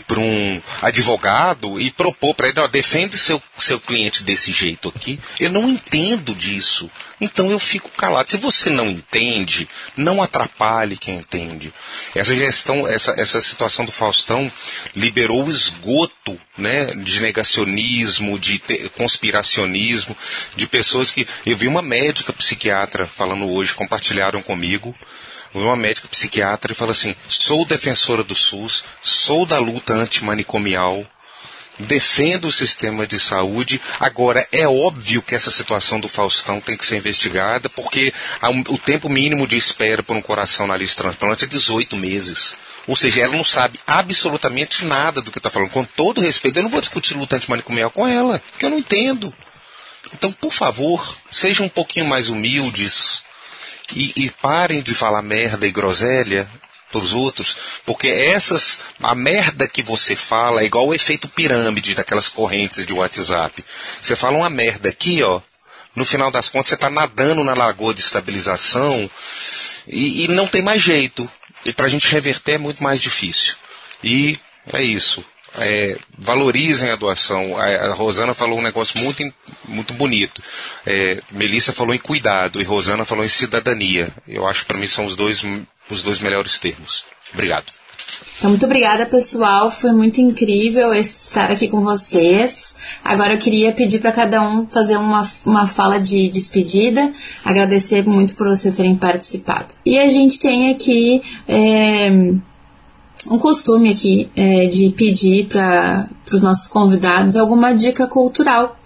para 0.00 0.18
um 0.18 0.62
advogado 0.82 1.80
e 1.80 1.90
propor 1.90 2.34
para 2.34 2.48
ele, 2.48 2.60
ó, 2.60 2.66
defende 2.66 3.16
seu, 3.16 3.42
seu 3.58 3.80
cliente 3.80 4.22
desse 4.22 4.52
jeito 4.52 4.88
aqui. 4.88 5.18
Eu 5.38 5.50
não 5.50 5.68
entendo 5.68 6.34
disso. 6.34 6.90
Então 7.20 7.50
eu 7.50 7.58
fico 7.58 7.90
calado. 7.90 8.30
Se 8.30 8.38
você 8.38 8.70
não 8.70 8.88
entende, 8.88 9.68
não 9.96 10.22
atrapalhe 10.22 10.96
quem 10.96 11.18
entende. 11.18 11.72
Essa 12.14 12.34
gestão, 12.34 12.88
essa, 12.88 13.12
essa 13.18 13.40
situação 13.40 13.84
do 13.84 13.92
Faustão 13.92 14.50
liberou 14.96 15.44
o 15.44 15.50
esgoto 15.50 16.40
né, 16.56 16.86
de 16.86 17.20
negacionismo, 17.20 18.38
de 18.38 18.58
te, 18.58 18.88
conspiracionismo, 18.90 20.16
de 20.56 20.66
pessoas 20.66 21.10
que. 21.10 21.26
Eu 21.44 21.56
vi 21.56 21.68
uma 21.68 21.82
médica 21.82 22.32
psiquiatra 22.32 23.06
falando 23.06 23.48
hoje, 23.50 23.74
compartilharam 23.74 24.42
comigo 24.42 24.94
uma 25.54 25.76
médica 25.76 26.08
psiquiatra 26.08 26.72
e 26.72 26.74
fala 26.74 26.92
assim: 26.92 27.14
sou 27.28 27.64
defensora 27.64 28.22
do 28.22 28.34
SUS, 28.34 28.84
sou 29.02 29.44
da 29.44 29.58
luta 29.58 29.94
antimanicomial, 29.94 31.04
defendo 31.78 32.46
o 32.46 32.52
sistema 32.52 33.06
de 33.06 33.18
saúde. 33.18 33.80
Agora, 33.98 34.46
é 34.52 34.66
óbvio 34.68 35.22
que 35.22 35.34
essa 35.34 35.50
situação 35.50 35.98
do 36.00 36.08
Faustão 36.08 36.60
tem 36.60 36.76
que 36.76 36.86
ser 36.86 36.96
investigada, 36.96 37.68
porque 37.68 38.12
o 38.68 38.78
tempo 38.78 39.08
mínimo 39.08 39.46
de 39.46 39.56
espera 39.56 40.02
por 40.02 40.16
um 40.16 40.22
coração 40.22 40.66
na 40.66 40.76
lista 40.76 41.02
de 41.02 41.08
transplante 41.08 41.44
é 41.44 41.48
18 41.48 41.96
meses. 41.96 42.54
Ou 42.86 42.96
seja, 42.96 43.22
ela 43.22 43.36
não 43.36 43.44
sabe 43.44 43.78
absolutamente 43.86 44.84
nada 44.84 45.20
do 45.20 45.30
que 45.30 45.38
está 45.38 45.50
falando. 45.50 45.70
Com 45.70 45.84
todo 45.84 46.20
respeito, 46.20 46.58
eu 46.58 46.62
não 46.62 46.70
vou 46.70 46.80
discutir 46.80 47.14
luta 47.14 47.36
antimanicomial 47.36 47.90
com 47.90 48.06
ela, 48.06 48.42
porque 48.50 48.64
eu 48.66 48.70
não 48.70 48.78
entendo. 48.78 49.32
Então, 50.12 50.32
por 50.32 50.52
favor, 50.52 51.16
sejam 51.30 51.66
um 51.66 51.68
pouquinho 51.68 52.06
mais 52.06 52.28
humildes, 52.28 53.22
e, 53.94 54.12
e 54.16 54.30
parem 54.30 54.82
de 54.82 54.94
falar 54.94 55.22
merda 55.22 55.66
e 55.66 55.72
groselha 55.72 56.48
para 56.90 57.00
os 57.00 57.12
outros, 57.12 57.56
porque 57.86 58.08
essas 58.08 58.80
a 59.00 59.14
merda 59.14 59.68
que 59.68 59.82
você 59.82 60.16
fala 60.16 60.62
é 60.62 60.64
igual 60.64 60.88
o 60.88 60.94
efeito 60.94 61.28
pirâmide 61.28 61.94
daquelas 61.94 62.28
correntes 62.28 62.84
de 62.84 62.92
WhatsApp. 62.92 63.64
Você 64.02 64.16
fala 64.16 64.38
uma 64.38 64.50
merda 64.50 64.88
aqui, 64.88 65.22
ó, 65.22 65.40
no 65.94 66.04
final 66.04 66.30
das 66.30 66.48
contas 66.48 66.70
você 66.70 66.74
está 66.74 66.90
nadando 66.90 67.44
na 67.44 67.54
lagoa 67.54 67.94
de 67.94 68.00
estabilização 68.00 69.08
e, 69.86 70.24
e 70.24 70.28
não 70.28 70.46
tem 70.46 70.62
mais 70.62 70.82
jeito. 70.82 71.30
E 71.64 71.72
para 71.72 71.86
a 71.86 71.88
gente 71.88 72.08
reverter 72.08 72.54
é 72.54 72.58
muito 72.58 72.82
mais 72.82 73.00
difícil. 73.00 73.54
E 74.02 74.38
é 74.72 74.82
isso 74.82 75.24
é, 75.58 75.98
valorizem 76.18 76.90
a 76.90 76.96
doação. 76.96 77.56
A, 77.56 77.64
a, 77.64 77.94
Rosana 77.94 78.34
falou 78.34 78.58
um 78.58 78.62
negócio 78.62 79.00
muito, 79.00 79.22
muito 79.64 79.92
bonito. 79.94 80.42
É, 80.86 81.22
Melissa 81.30 81.72
falou 81.72 81.94
em 81.94 81.98
cuidado 81.98 82.60
e 82.60 82.64
Rosana 82.64 83.04
falou 83.04 83.24
em 83.24 83.28
cidadania. 83.28 84.08
Eu 84.28 84.46
acho 84.46 84.60
que 84.60 84.66
para 84.66 84.78
mim 84.78 84.86
são 84.86 85.04
os 85.04 85.16
dois, 85.16 85.44
os 85.88 86.02
dois 86.02 86.20
melhores 86.20 86.58
termos. 86.58 87.04
Obrigado. 87.32 87.72
Então, 88.38 88.48
muito 88.50 88.64
obrigada, 88.64 89.04
pessoal. 89.04 89.70
Foi 89.70 89.92
muito 89.92 90.18
incrível 90.18 90.94
estar 90.94 91.50
aqui 91.50 91.68
com 91.68 91.82
vocês. 91.82 92.74
Agora 93.04 93.34
eu 93.34 93.38
queria 93.38 93.70
pedir 93.70 93.98
para 93.98 94.12
cada 94.12 94.40
um 94.40 94.66
fazer 94.66 94.96
uma, 94.96 95.28
uma 95.44 95.66
fala 95.66 96.00
de 96.00 96.30
despedida. 96.30 97.12
Agradecer 97.44 98.06
muito 98.06 98.34
por 98.34 98.48
vocês 98.48 98.74
terem 98.74 98.96
participado. 98.96 99.74
E 99.84 99.98
a 99.98 100.08
gente 100.08 100.40
tem 100.40 100.70
aqui. 100.70 101.22
É, 101.46 102.10
um 103.28 103.38
costume 103.38 103.90
aqui 103.90 104.30
é, 104.34 104.66
de 104.66 104.90
pedir 104.90 105.46
para 105.46 106.08
os 106.32 106.40
nossos 106.40 106.68
convidados 106.68 107.36
alguma 107.36 107.72
dica 107.72 108.06
cultural. 108.06 108.78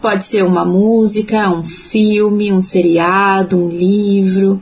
Pode 0.00 0.26
ser 0.26 0.44
uma 0.44 0.64
música, 0.64 1.50
um 1.50 1.62
filme, 1.62 2.52
um 2.52 2.62
seriado, 2.62 3.58
um 3.58 3.68
livro, 3.68 4.60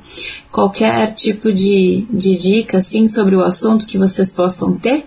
qualquer 0.50 1.14
tipo 1.14 1.52
de, 1.52 2.06
de 2.10 2.36
dica 2.36 2.78
assim 2.78 3.06
sobre 3.06 3.36
o 3.36 3.42
assunto 3.42 3.86
que 3.86 3.98
vocês 3.98 4.32
possam 4.32 4.76
ter. 4.76 5.06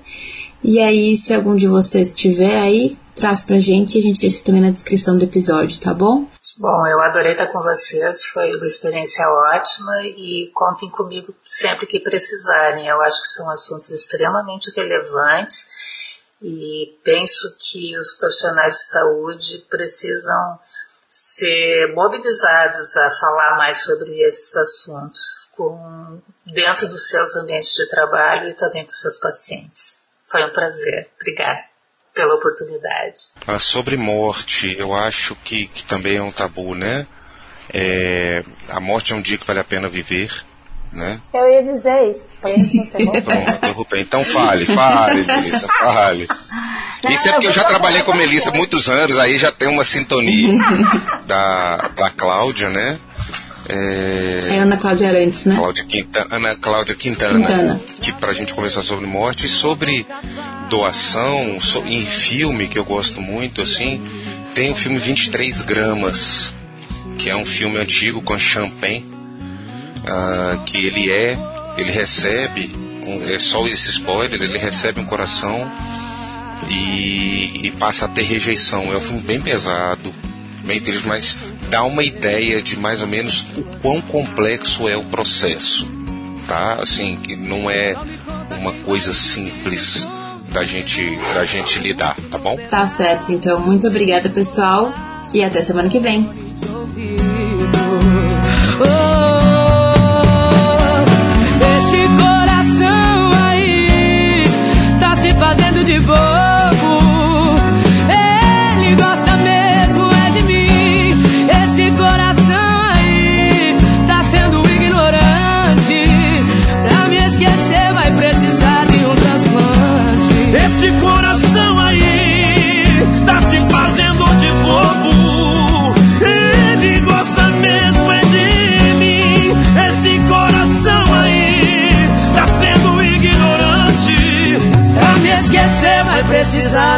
E 0.63 0.79
aí, 0.79 1.17
se 1.17 1.33
algum 1.33 1.55
de 1.55 1.67
vocês 1.67 2.13
tiver 2.13 2.61
aí, 2.61 2.95
traz 3.15 3.43
pra 3.43 3.59
gente 3.59 3.95
e 3.95 3.99
a 3.99 4.01
gente 4.01 4.21
deixa 4.21 4.43
também 4.43 4.61
na 4.61 4.69
descrição 4.69 5.17
do 5.17 5.23
episódio, 5.23 5.79
tá 5.79 5.93
bom? 5.93 6.25
Bom, 6.61 6.85
eu 6.85 7.01
adorei 7.01 7.31
estar 7.31 7.47
com 7.47 7.59
vocês, 7.59 8.23
foi 8.25 8.55
uma 8.55 8.67
experiência 8.67 9.27
ótima 9.27 10.03
e 10.03 10.51
contem 10.53 10.91
comigo 10.91 11.33
sempre 11.43 11.87
que 11.87 11.99
precisarem. 11.99 12.87
Eu 12.87 13.01
acho 13.01 13.19
que 13.19 13.29
são 13.29 13.49
assuntos 13.49 13.89
extremamente 13.89 14.69
relevantes 14.75 15.67
e 16.39 16.99
penso 17.03 17.57
que 17.59 17.97
os 17.97 18.13
profissionais 18.13 18.73
de 18.73 18.89
saúde 18.89 19.65
precisam 19.71 20.59
ser 21.09 21.95
mobilizados 21.95 22.95
a 22.95 23.09
falar 23.09 23.57
mais 23.57 23.83
sobre 23.83 24.21
esses 24.21 24.55
assuntos 24.55 25.49
com, 25.57 26.21
dentro 26.45 26.87
dos 26.87 27.07
seus 27.07 27.35
ambientes 27.37 27.73
de 27.73 27.89
trabalho 27.89 28.47
e 28.47 28.53
também 28.53 28.85
com 28.85 28.91
seus 28.91 29.17
pacientes. 29.17 30.03
Foi 30.29 30.45
um 30.45 30.53
prazer. 30.53 31.09
Obrigada 31.19 31.70
pela 32.13 32.35
oportunidade. 32.35 33.31
Ah, 33.47 33.59
sobre 33.59 33.97
morte, 33.97 34.75
eu 34.77 34.93
acho 34.93 35.35
que, 35.43 35.67
que 35.67 35.83
também 35.83 36.17
é 36.17 36.21
um 36.21 36.31
tabu, 36.31 36.75
né? 36.75 37.05
É, 37.73 38.43
a 38.67 38.79
morte 38.79 39.13
é 39.13 39.15
um 39.15 39.21
dia 39.21 39.37
que 39.37 39.47
vale 39.47 39.59
a 39.59 39.63
pena 39.63 39.87
viver, 39.87 40.43
né? 40.91 41.21
Eu 41.33 41.49
ia 41.49 41.63
dizer 41.63 42.11
isso. 42.11 42.25
Foi 42.41 42.51
isso 42.51 42.71
que 42.71 43.05
você 43.05 43.21
Pronto, 43.61 43.97
Então 43.97 44.25
fale, 44.25 44.65
fale, 44.65 45.23
Melissa, 45.25 45.67
fale. 45.67 46.27
Não, 47.03 47.11
isso 47.11 47.29
é 47.29 47.31
porque 47.31 47.47
eu 47.47 47.51
já 47.51 47.63
trabalhei 47.63 48.03
com 48.03 48.11
a 48.11 48.15
Melissa 48.15 48.49
há 48.49 48.53
muitos 48.53 48.89
anos, 48.89 49.17
aí 49.17 49.37
já 49.37 49.51
tem 49.51 49.69
uma 49.69 49.83
sintonia 49.83 50.57
da, 51.25 51.89
da 51.95 52.09
Cláudia, 52.09 52.69
né? 52.69 52.99
É, 53.69 54.55
é 54.55 54.59
Ana 54.59 54.77
Cláudia 54.77 55.07
Arantes, 55.07 55.45
né? 55.45 55.55
Cláudia 55.55 55.85
Quintana, 55.85 56.35
Ana 56.35 56.55
Cláudia 56.55 56.95
Quintana, 56.95 57.39
Quintana. 57.39 57.81
Que 58.01 58.11
pra 58.11 58.33
gente 58.33 58.53
conversar 58.53 58.83
sobre 58.83 59.05
morte 59.05 59.45
e 59.45 59.49
sobre 59.49 60.05
doação 60.71 61.57
em 61.85 62.05
filme 62.05 62.65
que 62.65 62.79
eu 62.79 62.85
gosto 62.85 63.19
muito, 63.19 63.61
assim, 63.61 64.01
tem 64.55 64.71
o 64.71 64.75
filme 64.75 64.97
23 64.97 65.63
gramas, 65.63 66.53
que 67.17 67.29
é 67.29 67.35
um 67.35 67.45
filme 67.45 67.77
antigo 67.77 68.21
com 68.21 68.39
champanhe, 68.39 68.99
uh, 68.99 70.07
ah, 70.07 70.63
que 70.65 70.77
ele 70.77 71.11
é, 71.11 71.37
ele 71.77 71.91
recebe, 71.91 72.71
um, 73.05 73.29
é 73.29 73.37
só 73.37 73.67
esse 73.67 73.89
spoiler, 73.89 74.41
ele 74.41 74.57
recebe 74.57 75.01
um 75.01 75.05
coração 75.05 75.69
e, 76.69 77.67
e, 77.67 77.71
passa 77.71 78.05
a 78.05 78.07
ter 78.07 78.23
rejeição. 78.23 78.93
É 78.93 78.95
um 78.95 79.01
filme 79.01 79.23
bem 79.23 79.41
pesado, 79.41 80.13
bem 80.63 80.79
triste, 80.79 81.05
mas 81.05 81.35
dá 81.69 81.83
uma 81.83 82.03
ideia 82.03 82.61
de 82.61 82.77
mais 82.77 83.01
ou 83.01 83.07
menos 83.07 83.45
o 83.57 83.63
quão 83.81 83.99
complexo 83.99 84.87
é 84.87 84.95
o 84.95 85.03
processo, 85.03 85.85
tá? 86.47 86.75
Assim, 86.81 87.17
que 87.17 87.35
não 87.35 87.69
é 87.69 87.93
uma 88.57 88.71
coisa 88.71 89.13
simples 89.13 90.07
da 90.51 90.63
gente, 90.63 91.17
da 91.33 91.45
gente 91.45 91.79
lidar, 91.79 92.15
tá 92.29 92.37
bom? 92.37 92.57
Tá 92.69 92.87
certo, 92.87 93.31
então 93.31 93.59
muito 93.59 93.87
obrigada 93.87 94.29
pessoal 94.29 94.93
e 95.33 95.41
até 95.43 95.61
semana 95.63 95.89
que 95.89 95.99
vem. 95.99 96.29
Oh, 98.83 99.11
esse 101.77 102.07
coração 102.21 103.31
aí 103.45 104.45
tá 104.99 105.15
se 105.15 105.33
fazendo 105.33 105.83
de 105.83 105.99
boa. 105.99 106.40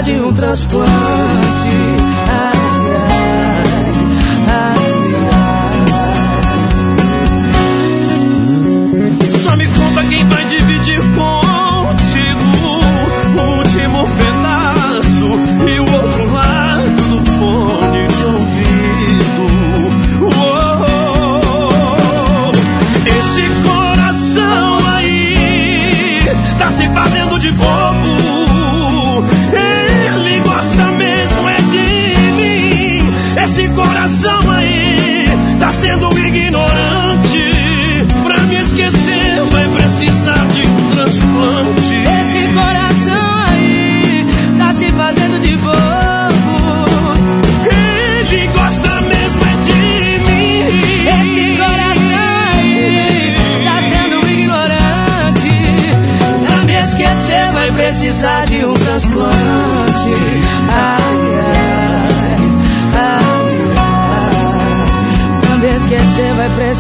de 0.04 0.20
um 0.20 0.34
transplante. 0.34 1.33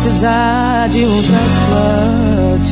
precisar 0.03 0.89
de 0.89 1.05
um 1.05 1.23
transplante. 1.23 2.63